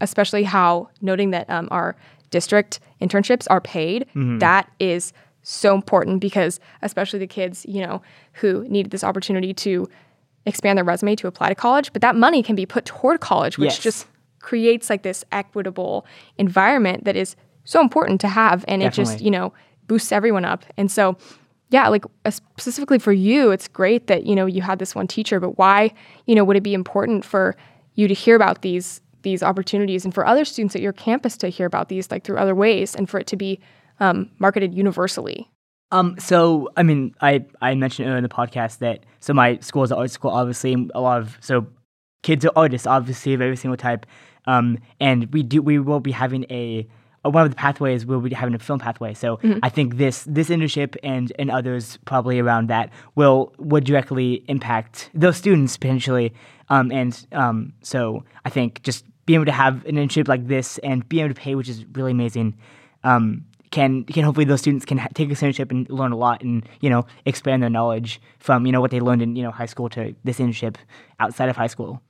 especially 0.00 0.42
how 0.42 0.88
noting 1.00 1.30
that 1.30 1.48
um, 1.48 1.68
our 1.70 1.96
district 2.30 2.80
internships 3.00 3.46
are 3.50 3.60
paid 3.60 4.06
that 4.14 4.70
is 4.80 5.12
so 5.42 5.74
important 5.74 6.20
because 6.20 6.60
especially 6.82 7.18
the 7.18 7.26
kids 7.26 7.64
you 7.68 7.80
know 7.80 8.02
who 8.34 8.66
needed 8.68 8.90
this 8.90 9.04
opportunity 9.04 9.52
to 9.54 9.88
expand 10.46 10.76
their 10.76 10.84
resume 10.84 11.14
to 11.16 11.26
apply 11.26 11.48
to 11.48 11.54
college 11.54 11.92
but 11.92 12.02
that 12.02 12.16
money 12.16 12.42
can 12.42 12.56
be 12.56 12.66
put 12.66 12.84
toward 12.84 13.20
college 13.20 13.58
which 13.58 13.66
Yes. 13.74 13.78
just 13.78 14.06
creates 14.40 14.90
like 14.90 15.02
this 15.02 15.24
equitable 15.30 16.04
environment 16.38 17.04
that 17.04 17.14
is 17.16 17.36
so 17.64 17.80
important 17.80 18.20
to 18.20 18.28
have 18.28 18.64
and 18.66 18.82
it 18.82 18.92
just 18.92 19.20
you 19.20 19.30
know 19.30 19.52
boosts 19.88 20.10
everyone 20.12 20.44
up. 20.44 20.64
And 20.76 20.90
so 20.90 21.16
yeah 21.72 21.88
like 21.88 22.04
specifically 22.28 22.98
for 22.98 23.12
you 23.12 23.50
it's 23.50 23.66
great 23.66 24.06
that 24.06 24.24
you 24.26 24.36
know 24.36 24.46
you 24.46 24.62
had 24.62 24.78
this 24.78 24.94
one 24.94 25.06
teacher 25.06 25.40
but 25.40 25.58
why 25.58 25.90
you 26.26 26.34
know 26.34 26.44
would 26.44 26.56
it 26.56 26.62
be 26.62 26.74
important 26.74 27.24
for 27.24 27.56
you 27.94 28.06
to 28.06 28.14
hear 28.14 28.36
about 28.36 28.62
these 28.62 29.00
these 29.22 29.42
opportunities 29.42 30.04
and 30.04 30.14
for 30.14 30.26
other 30.26 30.44
students 30.44 30.76
at 30.76 30.82
your 30.82 30.92
campus 30.92 31.36
to 31.36 31.48
hear 31.48 31.66
about 31.66 31.88
these 31.88 32.10
like 32.10 32.22
through 32.24 32.38
other 32.38 32.54
ways 32.54 32.94
and 32.94 33.08
for 33.10 33.18
it 33.18 33.26
to 33.26 33.36
be 33.36 33.58
um, 34.00 34.30
marketed 34.38 34.74
universally 34.74 35.48
Um, 35.92 36.16
so 36.18 36.70
I 36.76 36.82
mean, 36.82 37.14
I 37.20 37.44
I 37.60 37.74
mentioned 37.74 38.08
earlier 38.08 38.16
in 38.16 38.22
the 38.22 38.28
podcast 38.30 38.78
that 38.78 39.04
so 39.20 39.34
my 39.34 39.58
school 39.60 39.82
is 39.84 39.90
an 39.92 39.98
art 39.98 40.10
school, 40.10 40.30
obviously, 40.30 40.72
and 40.72 40.90
a 40.94 41.00
lot 41.00 41.20
of 41.20 41.36
so 41.40 41.66
kids 42.22 42.44
are 42.46 42.52
artists, 42.56 42.86
obviously, 42.86 43.34
of 43.34 43.42
every 43.42 43.56
single 43.56 43.76
type. 43.76 44.06
Um, 44.46 44.78
and 44.98 45.30
we 45.34 45.42
do 45.42 45.60
we 45.60 45.78
will 45.78 46.00
be 46.00 46.12
having 46.12 46.44
a 46.50 46.88
one 47.22 47.44
of 47.44 47.50
the 47.50 47.56
pathways 47.56 48.04
we'll 48.04 48.20
be 48.20 48.34
having 48.34 48.54
a 48.54 48.58
film 48.58 48.78
pathway. 48.78 49.14
So 49.14 49.38
I 49.62 49.68
think 49.68 49.96
this 49.96 50.24
this 50.24 50.48
internship 50.48 50.96
and 51.02 51.32
and 51.38 51.50
others 51.50 51.98
probably 52.04 52.38
around 52.38 52.68
that 52.68 52.90
will 53.14 53.52
would 53.58 53.84
directly 53.84 54.44
impact 54.48 55.10
those 55.14 55.36
students 55.36 55.76
potentially. 55.76 56.32
Um, 56.68 56.90
and 56.90 57.26
um, 57.32 57.72
so 57.82 58.24
I 58.44 58.50
think 58.50 58.82
just 58.82 59.04
being 59.26 59.36
able 59.36 59.46
to 59.46 59.52
have 59.52 59.84
an 59.86 59.96
internship 59.96 60.26
like 60.28 60.48
this 60.48 60.78
and 60.78 61.08
being 61.08 61.24
able 61.24 61.34
to 61.34 61.40
pay, 61.40 61.54
which 61.54 61.68
is 61.68 61.84
really 61.92 62.12
amazing. 62.12 62.56
Um, 63.04 63.44
can 63.70 64.04
can 64.04 64.24
hopefully 64.24 64.44
those 64.44 64.60
students 64.60 64.84
can 64.84 64.98
ha- 64.98 65.08
take 65.14 65.28
this 65.28 65.40
internship 65.40 65.70
and 65.70 65.88
learn 65.88 66.12
a 66.12 66.16
lot 66.16 66.42
and 66.42 66.68
you 66.80 66.90
know 66.90 67.06
expand 67.24 67.62
their 67.62 67.70
knowledge 67.70 68.20
from 68.38 68.66
you 68.66 68.72
know 68.72 68.80
what 68.80 68.90
they 68.90 69.00
learned 69.00 69.22
in 69.22 69.34
you 69.36 69.42
know 69.42 69.50
high 69.50 69.66
school 69.66 69.88
to 69.90 70.14
this 70.24 70.38
internship 70.38 70.76
outside 71.20 71.48
of 71.48 71.56
high 71.56 71.68
school. 71.68 72.02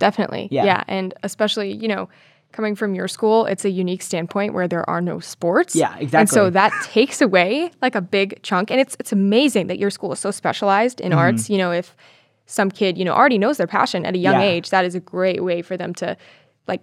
Definitely. 0.00 0.48
Yeah. 0.50 0.64
Yeah. 0.64 0.84
And 0.88 1.14
especially, 1.22 1.72
you 1.72 1.86
know, 1.86 2.08
coming 2.52 2.74
from 2.74 2.94
your 2.94 3.08
school, 3.08 3.46
it's 3.46 3.64
a 3.64 3.70
unique 3.70 4.02
standpoint 4.02 4.54
where 4.54 4.66
there 4.68 4.88
are 4.88 5.00
no 5.00 5.20
sports. 5.20 5.74
Yeah, 5.76 5.94
exactly. 5.96 6.18
And 6.20 6.28
so 6.30 6.50
that 6.50 6.72
takes 6.84 7.20
away 7.20 7.70
like 7.82 7.94
a 7.94 8.00
big 8.00 8.42
chunk. 8.42 8.70
And 8.70 8.80
it's 8.80 8.96
it's 9.00 9.12
amazing 9.12 9.68
that 9.68 9.78
your 9.78 9.90
school 9.90 10.12
is 10.12 10.18
so 10.18 10.30
specialized 10.30 10.98
Mm-hmm. 10.98 11.06
in 11.12 11.12
arts. 11.12 11.48
You 11.50 11.58
know, 11.58 11.72
if 11.72 11.96
some 12.46 12.70
kid, 12.70 12.98
you 12.98 13.04
know, 13.04 13.12
already 13.12 13.38
knows 13.38 13.56
their 13.58 13.66
passion 13.68 14.04
at 14.04 14.14
a 14.14 14.18
young 14.18 14.34
Yeah. 14.34 14.42
age, 14.46 14.70
that 14.70 14.84
is 14.84 14.94
a 14.94 15.00
great 15.00 15.42
way 15.44 15.62
for 15.62 15.76
them 15.76 15.94
to 15.94 16.16
like 16.66 16.82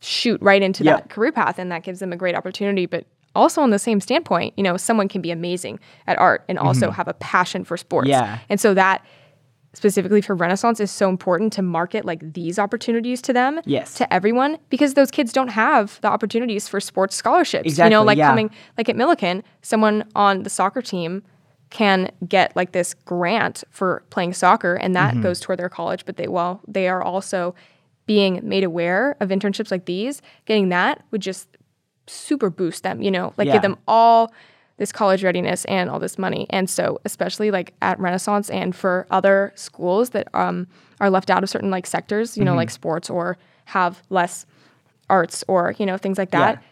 shoot 0.00 0.40
right 0.42 0.62
into 0.62 0.84
Yep. 0.84 0.96
that 0.96 1.10
career 1.10 1.32
path 1.32 1.58
and 1.58 1.70
that 1.72 1.82
gives 1.82 1.98
them 2.00 2.12
a 2.12 2.16
great 2.16 2.34
opportunity. 2.36 2.86
But 2.86 3.06
also 3.34 3.62
on 3.62 3.70
the 3.70 3.78
same 3.78 4.00
standpoint, 4.00 4.54
you 4.56 4.62
know, 4.62 4.76
someone 4.76 5.08
can 5.08 5.20
be 5.22 5.30
amazing 5.30 5.80
at 6.06 6.18
art 6.18 6.44
and 6.48 6.58
also 6.58 6.90
have 6.90 7.08
a 7.08 7.14
passion 7.14 7.64
for 7.64 7.76
sports. 7.76 8.08
Mm-hmm. 8.10 8.24
Yeah. 8.24 8.38
And 8.48 8.60
so 8.60 8.74
that 8.74 9.04
specifically 9.74 10.20
for 10.20 10.34
Renaissance 10.34 10.80
is 10.80 10.90
so 10.90 11.08
important 11.08 11.52
to 11.54 11.62
market 11.62 12.04
like 12.04 12.34
these 12.34 12.58
opportunities 12.58 13.22
to 13.22 13.32
them, 13.32 13.60
Yes. 13.64 13.94
to 13.94 14.12
everyone, 14.12 14.58
because 14.68 14.94
those 14.94 15.10
kids 15.10 15.32
don't 15.32 15.48
have 15.48 15.98
the 16.02 16.08
opportunities 16.08 16.68
for 16.68 16.78
sports 16.80 17.16
scholarships. 17.16 17.64
Exactly, 17.66 17.86
You 17.92 17.98
know, 17.98 18.02
like 18.04 18.18
yeah. 18.18 18.28
coming 18.28 18.50
like 18.76 18.88
at 18.88 18.96
Millikan, 18.96 19.42
someone 19.62 20.04
on 20.14 20.42
the 20.42 20.50
soccer 20.50 20.82
team 20.82 21.22
can 21.70 22.10
get 22.28 22.54
like 22.54 22.72
this 22.72 22.92
grant 22.92 23.64
for 23.70 24.02
playing 24.10 24.34
soccer 24.34 24.74
and 24.74 24.94
that 24.94 25.14
Mm-hmm. 25.14 25.22
goes 25.22 25.40
toward 25.40 25.58
their 25.58 25.70
college, 25.70 26.04
but 26.04 26.16
they 26.18 26.28
well, 26.28 26.60
they 26.68 26.86
are 26.88 27.02
also 27.02 27.54
being 28.04 28.40
made 28.42 28.64
aware 28.64 29.16
of 29.20 29.30
internships 29.30 29.70
like 29.70 29.86
these, 29.86 30.20
getting 30.44 30.68
that 30.68 31.02
would 31.12 31.22
just 31.22 31.48
super 32.06 32.50
boost 32.50 32.82
them, 32.82 33.00
you 33.00 33.10
know, 33.10 33.32
like 33.38 33.46
Yeah. 33.46 33.54
give 33.54 33.62
them 33.62 33.78
all 33.88 34.32
this 34.78 34.90
college 34.92 35.22
readiness 35.22 35.64
and 35.66 35.88
all 35.90 35.98
this 35.98 36.18
money. 36.18 36.46
And 36.50 36.68
so, 36.68 36.98
especially 37.04 37.50
like 37.50 37.74
at 37.82 37.98
Renaissance 38.00 38.50
and 38.50 38.74
for 38.74 39.06
other 39.10 39.52
schools 39.54 40.10
that 40.10 40.28
um, 40.34 40.66
are 41.00 41.10
left 41.10 41.30
out 41.30 41.42
of 41.42 41.50
certain 41.50 41.70
like 41.70 41.86
sectors, 41.86 42.36
you 42.36 42.44
know, 42.44 42.54
like 42.54 42.70
sports 42.70 43.08
or 43.10 43.36
have 43.66 44.02
less 44.10 44.46
arts 45.10 45.44
or, 45.46 45.74
you 45.78 45.86
know, 45.86 45.96
things 45.96 46.18
like 46.18 46.30
that, 46.30 46.62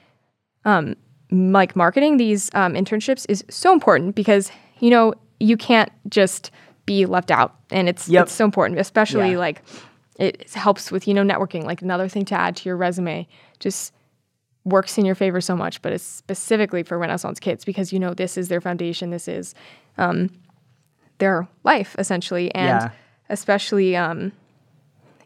um, 0.64 0.94
like 1.30 1.76
marketing 1.76 2.16
these 2.16 2.50
um, 2.54 2.74
internships 2.74 3.26
is 3.28 3.44
so 3.48 3.72
important 3.72 4.14
because, 4.14 4.50
you 4.80 4.90
know, 4.90 5.14
you 5.38 5.56
can't 5.56 5.90
just 6.08 6.50
be 6.86 7.06
left 7.06 7.30
out. 7.30 7.54
And 7.70 7.88
it's, 7.88 8.08
Yep. 8.08 8.24
it's 8.24 8.32
so 8.32 8.44
important, 8.44 8.80
especially 8.80 9.32
Yeah. 9.32 9.38
like 9.38 9.62
it 10.18 10.50
helps 10.52 10.90
with, 10.90 11.06
you 11.06 11.14
know, 11.14 11.22
networking, 11.22 11.64
like 11.64 11.80
another 11.82 12.08
thing 12.08 12.24
to 12.26 12.34
add 12.34 12.56
to 12.56 12.68
your 12.68 12.76
resume. 12.76 13.26
Just 13.58 13.92
works 14.64 14.98
in 14.98 15.04
your 15.04 15.14
favor 15.14 15.40
so 15.40 15.56
much, 15.56 15.80
but 15.82 15.92
it's 15.92 16.04
specifically 16.04 16.82
for 16.82 16.98
Renaissance 16.98 17.40
kids 17.40 17.64
because 17.64 17.92
you 17.92 17.98
know 17.98 18.14
this 18.14 18.36
is 18.36 18.48
their 18.48 18.60
foundation, 18.60 19.10
this 19.10 19.26
is 19.28 19.54
um, 19.98 20.30
their 21.18 21.48
life 21.64 21.96
essentially, 21.98 22.54
and 22.54 22.66
Yeah. 22.66 22.90
especially 23.28 23.96
um, 23.96 24.32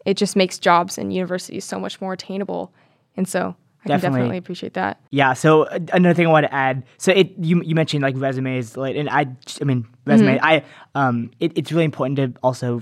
it 0.05 0.15
just 0.17 0.35
makes 0.35 0.57
jobs 0.59 0.97
and 0.97 1.13
universities 1.13 1.65
so 1.65 1.79
much 1.79 1.99
more 1.99 2.13
attainable, 2.13 2.71
and 3.17 3.27
so 3.27 3.55
I 3.83 3.89
can 3.89 3.99
Definitely. 3.99 4.37
appreciate 4.37 4.73
that. 4.73 4.99
Yeah. 5.11 5.33
So 5.33 5.63
uh, 5.63 5.79
another 5.93 6.15
thing 6.15 6.25
I 6.27 6.31
want 6.31 6.45
to 6.47 6.53
add. 6.53 6.83
So 6.97 7.11
it 7.11 7.33
you 7.37 7.61
you 7.63 7.75
mentioned 7.75 8.01
like 8.03 8.15
resumes, 8.17 8.75
like, 8.77 8.95
and 8.95 9.09
I 9.09 9.27
I 9.61 9.63
mean 9.63 9.85
resume. 10.05 10.39
I 10.41 10.63
um 10.95 11.29
it, 11.39 11.51
it's 11.55 11.71
really 11.71 11.85
important 11.85 12.17
to 12.17 12.33
also 12.41 12.81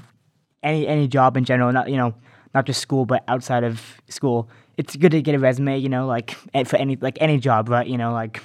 any 0.61 0.87
any 0.87 1.07
job 1.09 1.35
in 1.35 1.43
general, 1.43 1.71
not 1.73 1.89
you 1.89 1.97
know 1.97 2.13
not 2.55 2.65
just 2.65 2.79
school 2.79 3.05
but 3.05 3.23
outside 3.27 3.63
of 3.65 4.01
school. 4.07 4.49
It's 4.77 4.95
good 4.95 5.11
to 5.11 5.21
get 5.21 5.35
a 5.35 5.39
resume, 5.39 5.77
you 5.77 5.89
know, 5.89 6.07
like 6.07 6.31
for 6.65 6.77
any 6.77 6.95
like 6.95 7.17
any 7.21 7.37
job, 7.37 7.69
right? 7.69 7.87
You 7.87 7.97
know, 7.97 8.13
like 8.13 8.41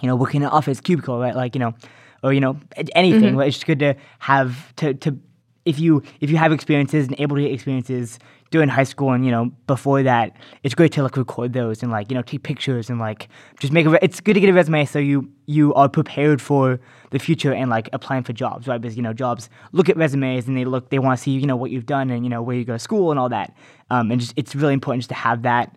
you 0.00 0.08
know 0.08 0.16
working 0.16 0.42
in 0.42 0.46
an 0.46 0.52
office 0.52 0.80
cubicle, 0.80 1.18
right? 1.18 1.34
Like 1.34 1.54
you 1.54 1.60
know, 1.60 1.74
or 2.22 2.32
you 2.32 2.40
know 2.40 2.58
anything. 2.94 3.22
Mm-hmm. 3.22 3.36
Right? 3.36 3.48
It's 3.48 3.56
just 3.56 3.66
good 3.66 3.78
to 3.80 3.94
have 4.18 4.74
to 4.76 4.94
to 4.94 5.18
if 5.66 5.78
you 5.78 6.02
if 6.20 6.30
you 6.30 6.38
have 6.38 6.52
experiences 6.52 7.06
and 7.06 7.16
able 7.18 7.36
to 7.36 7.42
get 7.42 7.52
experiences 7.52 8.18
during 8.50 8.68
high 8.68 8.84
school 8.84 9.10
and 9.10 9.24
you 9.24 9.30
know 9.30 9.46
before 9.66 10.02
that, 10.04 10.34
it's 10.62 10.74
great 10.74 10.92
to 10.92 11.02
like 11.02 11.16
record 11.16 11.52
those 11.52 11.82
and 11.82 11.92
like 11.92 12.10
you 12.10 12.14
know 12.14 12.22
take 12.22 12.44
pictures 12.44 12.88
and 12.88 12.98
like 12.98 13.28
just 13.58 13.72
make 13.72 13.84
a. 13.84 13.90
Re- 13.90 13.98
it's 14.00 14.20
good 14.20 14.34
to 14.34 14.40
get 14.40 14.48
a 14.48 14.52
resume 14.52 14.86
so 14.86 14.98
you 14.98 15.28
you 15.46 15.74
are 15.74 15.88
prepared 15.88 16.40
for 16.40 16.80
the 17.10 17.18
future 17.18 17.52
and 17.52 17.68
like 17.68 17.90
applying 17.92 18.22
for 18.22 18.32
jobs, 18.32 18.66
right? 18.66 18.80
Because 18.80 18.96
you 18.96 19.02
know 19.02 19.12
jobs 19.12 19.50
look 19.72 19.88
at 19.88 19.96
resumes 19.96 20.46
and 20.46 20.56
they 20.56 20.64
look 20.64 20.88
they 20.90 20.98
want 20.98 21.18
to 21.18 21.22
see 21.22 21.32
you 21.32 21.46
know 21.46 21.56
what 21.56 21.70
you've 21.70 21.86
done 21.86 22.10
and 22.10 22.24
you 22.24 22.30
know 22.30 22.40
where 22.40 22.56
you 22.56 22.64
go 22.64 22.74
to 22.74 22.78
school 22.78 23.10
and 23.10 23.20
all 23.20 23.28
that. 23.28 23.54
Um, 23.90 24.10
and 24.10 24.20
just 24.20 24.32
it's 24.36 24.54
really 24.54 24.72
important 24.72 25.02
just 25.02 25.10
to 25.10 25.16
have 25.16 25.42
that 25.42 25.76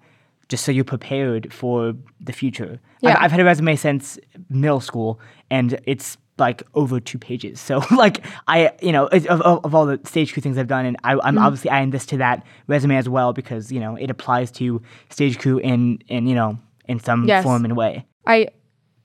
just 0.49 0.65
so 0.65 0.71
you're 0.71 0.83
prepared 0.83 1.53
for 1.53 1.93
the 2.19 2.33
future. 2.33 2.79
Yeah. 3.01 3.11
I've, 3.11 3.25
I've 3.25 3.31
had 3.31 3.39
a 3.39 3.45
resume 3.45 3.75
since 3.75 4.17
middle 4.49 4.81
school, 4.81 5.19
and 5.51 5.79
it's 5.85 6.17
like 6.39 6.63
over 6.73 6.99
two 6.99 7.17
pages. 7.17 7.59
So 7.59 7.81
like 7.95 8.25
I, 8.47 8.71
you 8.81 8.91
know, 8.91 9.07
of, 9.07 9.25
of, 9.27 9.65
of 9.65 9.75
all 9.75 9.85
the 9.85 9.99
stage 10.03 10.33
crew 10.33 10.41
things 10.41 10.57
I've 10.57 10.67
done, 10.67 10.85
and 10.85 10.97
I, 11.03 11.13
I'm 11.13 11.19
mm-hmm. 11.19 11.37
obviously 11.39 11.69
adding 11.69 11.91
this 11.91 12.05
to 12.07 12.17
that 12.17 12.45
resume 12.67 12.95
as 12.95 13.09
well 13.09 13.33
because 13.33 13.71
you 13.71 13.79
know 13.79 13.95
it 13.95 14.09
applies 14.09 14.51
to 14.53 14.81
stage 15.09 15.39
crew 15.39 15.57
in 15.59 15.99
in 16.07 16.27
you 16.27 16.35
know 16.35 16.57
in 16.87 16.99
some 16.99 17.25
Yes. 17.25 17.43
form 17.43 17.65
and 17.65 17.77
way. 17.77 18.05
I 18.25 18.47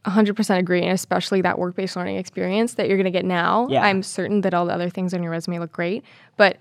100% 0.06 0.58
agree, 0.58 0.82
and 0.82 0.92
especially 0.92 1.40
that 1.42 1.58
work 1.58 1.76
based 1.76 1.96
learning 1.96 2.16
experience 2.16 2.74
that 2.74 2.88
you're 2.88 2.96
going 2.96 3.04
to 3.04 3.10
get 3.10 3.24
now. 3.24 3.68
Yeah. 3.68 3.82
I'm 3.82 4.02
certain 4.02 4.42
that 4.42 4.52
all 4.52 4.66
the 4.66 4.72
other 4.72 4.90
things 4.90 5.14
on 5.14 5.22
your 5.22 5.32
resume 5.32 5.58
look 5.58 5.72
great, 5.72 6.04
but 6.36 6.58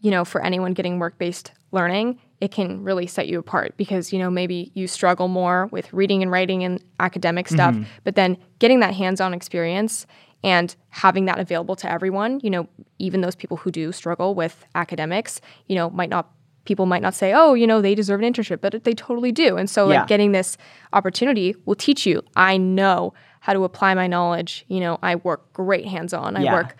you 0.00 0.10
know, 0.10 0.24
for 0.24 0.40
anyone 0.44 0.74
getting 0.74 0.98
work 0.98 1.18
based 1.18 1.52
learning, 1.72 2.20
it 2.40 2.50
can 2.52 2.82
really 2.84 3.06
set 3.06 3.26
you 3.28 3.38
apart 3.38 3.76
because 3.76 4.12
you 4.12 4.18
know 4.18 4.30
maybe 4.30 4.70
you 4.74 4.86
struggle 4.86 5.28
more 5.28 5.66
with 5.72 5.92
reading 5.92 6.22
and 6.22 6.30
writing 6.30 6.62
and 6.64 6.82
academic 7.00 7.48
stuff, 7.48 7.74
mm-hmm. 7.74 7.84
but 8.04 8.14
then 8.14 8.36
getting 8.58 8.80
that 8.80 8.94
hands 8.94 9.20
on 9.20 9.34
experience 9.34 10.06
and 10.44 10.76
having 10.90 11.24
that 11.24 11.38
available 11.40 11.74
to 11.74 11.90
everyone, 11.90 12.38
you 12.44 12.50
know, 12.50 12.68
even 13.00 13.22
those 13.22 13.34
people 13.34 13.56
who 13.56 13.72
do 13.72 13.90
struggle 13.90 14.34
with 14.36 14.64
academics, 14.76 15.40
you 15.66 15.74
know, 15.74 15.90
might 15.90 16.10
not 16.10 16.30
people 16.64 16.84
might 16.86 17.02
not 17.02 17.14
say, 17.14 17.32
"Oh, 17.32 17.54
you 17.54 17.66
know, 17.66 17.80
they 17.80 17.94
deserve 17.94 18.20
an 18.20 18.30
internship," 18.32 18.60
but 18.60 18.84
they 18.84 18.92
totally 18.92 19.32
do. 19.32 19.56
And 19.56 19.68
so 19.70 19.88
Yeah. 19.88 20.00
like 20.00 20.06
getting 20.08 20.32
this 20.32 20.56
opportunity 20.92 21.56
will 21.64 21.74
teach 21.74 22.06
you, 22.06 22.22
I 22.36 22.56
know 22.58 23.14
how 23.40 23.52
to 23.54 23.64
apply 23.64 23.94
my 23.94 24.06
knowledge. 24.06 24.64
You 24.68 24.80
know, 24.80 24.98
I 25.02 25.16
work 25.16 25.52
great 25.54 25.86
hands-on. 25.86 26.36
I 26.36 26.42
Yeah. 26.42 26.52
work 26.52 26.76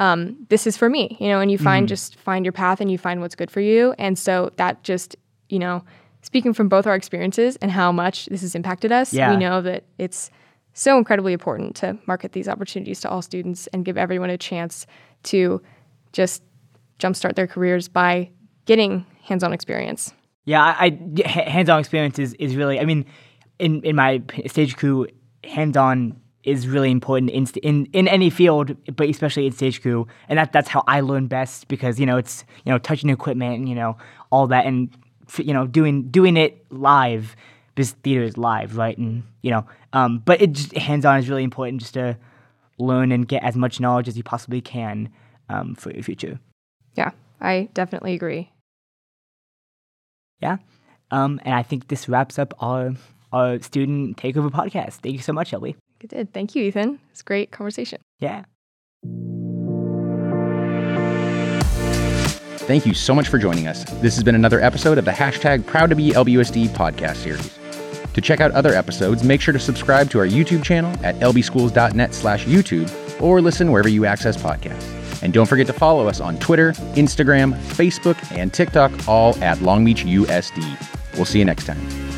um, 0.00 0.46
this 0.48 0.66
is 0.66 0.76
for 0.78 0.88
me, 0.88 1.16
you 1.20 1.28
know, 1.28 1.40
and 1.40 1.50
you 1.50 1.58
find 1.58 1.86
just 1.86 2.16
find 2.16 2.44
your 2.44 2.52
path 2.52 2.80
and 2.80 2.90
you 2.90 2.96
find 2.98 3.20
what's 3.20 3.34
good 3.34 3.50
for 3.50 3.60
you. 3.60 3.94
And 3.98 4.18
so 4.18 4.50
that 4.56 4.82
just, 4.82 5.14
you 5.50 5.58
know, 5.58 5.84
speaking 6.22 6.54
from 6.54 6.68
both 6.70 6.86
our 6.86 6.94
experiences 6.94 7.56
and 7.56 7.70
how 7.70 7.92
much 7.92 8.24
this 8.26 8.40
has 8.40 8.54
impacted 8.54 8.92
us, 8.92 9.12
Yeah. 9.12 9.30
we 9.30 9.36
know 9.36 9.60
that 9.60 9.84
it's 9.98 10.30
so 10.72 10.96
incredibly 10.96 11.34
important 11.34 11.76
to 11.76 11.98
market 12.06 12.32
these 12.32 12.48
opportunities 12.48 13.00
to 13.00 13.10
all 13.10 13.20
students 13.20 13.66
and 13.74 13.84
give 13.84 13.98
everyone 13.98 14.30
a 14.30 14.38
chance 14.38 14.86
to 15.24 15.60
just 16.12 16.42
jumpstart 16.98 17.34
their 17.34 17.46
careers 17.46 17.88
by 17.88 18.30
getting 18.64 19.04
hands-on 19.22 19.52
experience. 19.52 20.14
Yeah, 20.46 20.62
I 20.62 20.98
hands-on 21.26 21.78
experience 21.78 22.18
is, 22.18 22.32
is 22.34 22.56
really. 22.56 22.80
I 22.80 22.86
mean, 22.86 23.04
in 23.58 23.82
in 23.82 23.96
my 23.96 24.22
stage 24.46 24.76
crew, 24.76 25.06
hands-on 25.44 26.18
is 26.44 26.66
really 26.66 26.90
important 26.90 27.30
in 27.30 27.46
in 27.62 27.86
in 27.92 28.08
any 28.08 28.30
field, 28.30 28.76
but 28.96 29.08
especially 29.08 29.46
in 29.46 29.52
stage 29.52 29.82
crew, 29.82 30.06
and 30.28 30.38
that 30.38 30.52
that's 30.52 30.68
how 30.68 30.82
I 30.86 31.00
learn 31.00 31.26
best 31.26 31.68
because 31.68 32.00
you 32.00 32.06
know 32.06 32.16
it's 32.16 32.44
you 32.64 32.72
know 32.72 32.78
touching 32.78 33.10
equipment 33.10 33.56
and 33.56 33.68
you 33.68 33.74
know 33.74 33.96
all 34.30 34.46
that 34.48 34.66
and 34.66 34.90
you 35.36 35.52
know 35.52 35.66
doing 35.66 36.08
doing 36.10 36.36
it 36.36 36.64
live 36.70 37.36
because 37.74 37.92
theater 38.02 38.22
is 38.22 38.36
live, 38.36 38.76
right? 38.76 38.96
And 38.96 39.22
you 39.42 39.50
know, 39.50 39.66
um, 39.92 40.18
but 40.24 40.40
it 40.40 40.52
just 40.52 40.72
hands-on 40.76 41.18
is 41.18 41.28
really 41.28 41.44
important 41.44 41.80
just 41.80 41.94
to 41.94 42.16
learn 42.78 43.12
and 43.12 43.28
get 43.28 43.42
as 43.42 43.56
much 43.56 43.80
knowledge 43.80 44.08
as 44.08 44.16
you 44.16 44.22
possibly 44.22 44.60
can 44.60 45.10
um, 45.48 45.74
for 45.74 45.92
your 45.92 46.02
future. 46.02 46.40
Yeah, 46.94 47.10
I 47.40 47.68
definitely 47.74 48.14
agree. 48.14 48.50
Yeah. 50.40 50.56
Um, 51.10 51.40
and 51.44 51.54
I 51.54 51.62
think 51.62 51.88
this 51.88 52.08
wraps 52.08 52.38
up 52.38 52.54
our 52.60 52.94
our 53.32 53.60
student 53.60 54.16
takeover 54.16 54.50
podcast. 54.50 54.94
Thank 54.94 55.14
you 55.14 55.22
so 55.22 55.32
much, 55.32 55.48
Shelby. 55.48 55.76
It 56.02 56.10
did. 56.10 56.32
Thank 56.32 56.54
you, 56.54 56.64
Ethan. 56.64 56.98
It's 57.10 57.20
a 57.20 57.24
great 57.24 57.50
conversation. 57.50 58.00
Yeah. 58.18 58.44
Thank 62.66 62.86
you 62.86 62.94
so 62.94 63.14
much 63.14 63.28
for 63.28 63.38
joining 63.38 63.66
us. 63.66 63.82
This 64.00 64.14
has 64.14 64.22
been 64.22 64.36
another 64.36 64.60
episode 64.60 64.96
of 64.96 65.04
the 65.04 65.10
hashtag 65.10 65.66
Proud 65.66 65.90
to 65.90 65.96
Be 65.96 66.10
LBUSD 66.10 66.68
podcast 66.68 67.16
series. 67.16 67.58
To 68.14 68.20
check 68.20 68.40
out 68.40 68.52
other 68.52 68.74
episodes, 68.74 69.24
make 69.24 69.40
sure 69.40 69.52
to 69.52 69.58
subscribe 69.58 70.10
to 70.10 70.18
our 70.18 70.26
YouTube 70.26 70.62
channel 70.62 70.92
at 71.04 71.16
lbschools.net 71.16 72.14
slash 72.14 72.44
YouTube 72.44 72.90
or 73.20 73.40
listen 73.40 73.70
wherever 73.72 73.88
you 73.88 74.04
access 74.06 74.36
podcasts. 74.36 75.22
And 75.22 75.32
don't 75.32 75.46
forget 75.46 75.66
to 75.66 75.72
follow 75.72 76.08
us 76.08 76.20
on 76.20 76.38
Twitter, 76.38 76.72
Instagram, 76.94 77.54
Facebook, 77.74 78.16
and 78.36 78.52
TikTok, 78.52 79.08
all 79.08 79.36
at 79.42 79.60
Long 79.62 79.84
Beach 79.84 80.04
USD. 80.04 81.14
We'll 81.14 81.24
see 81.24 81.40
you 81.40 81.44
next 81.44 81.66
time. 81.66 82.09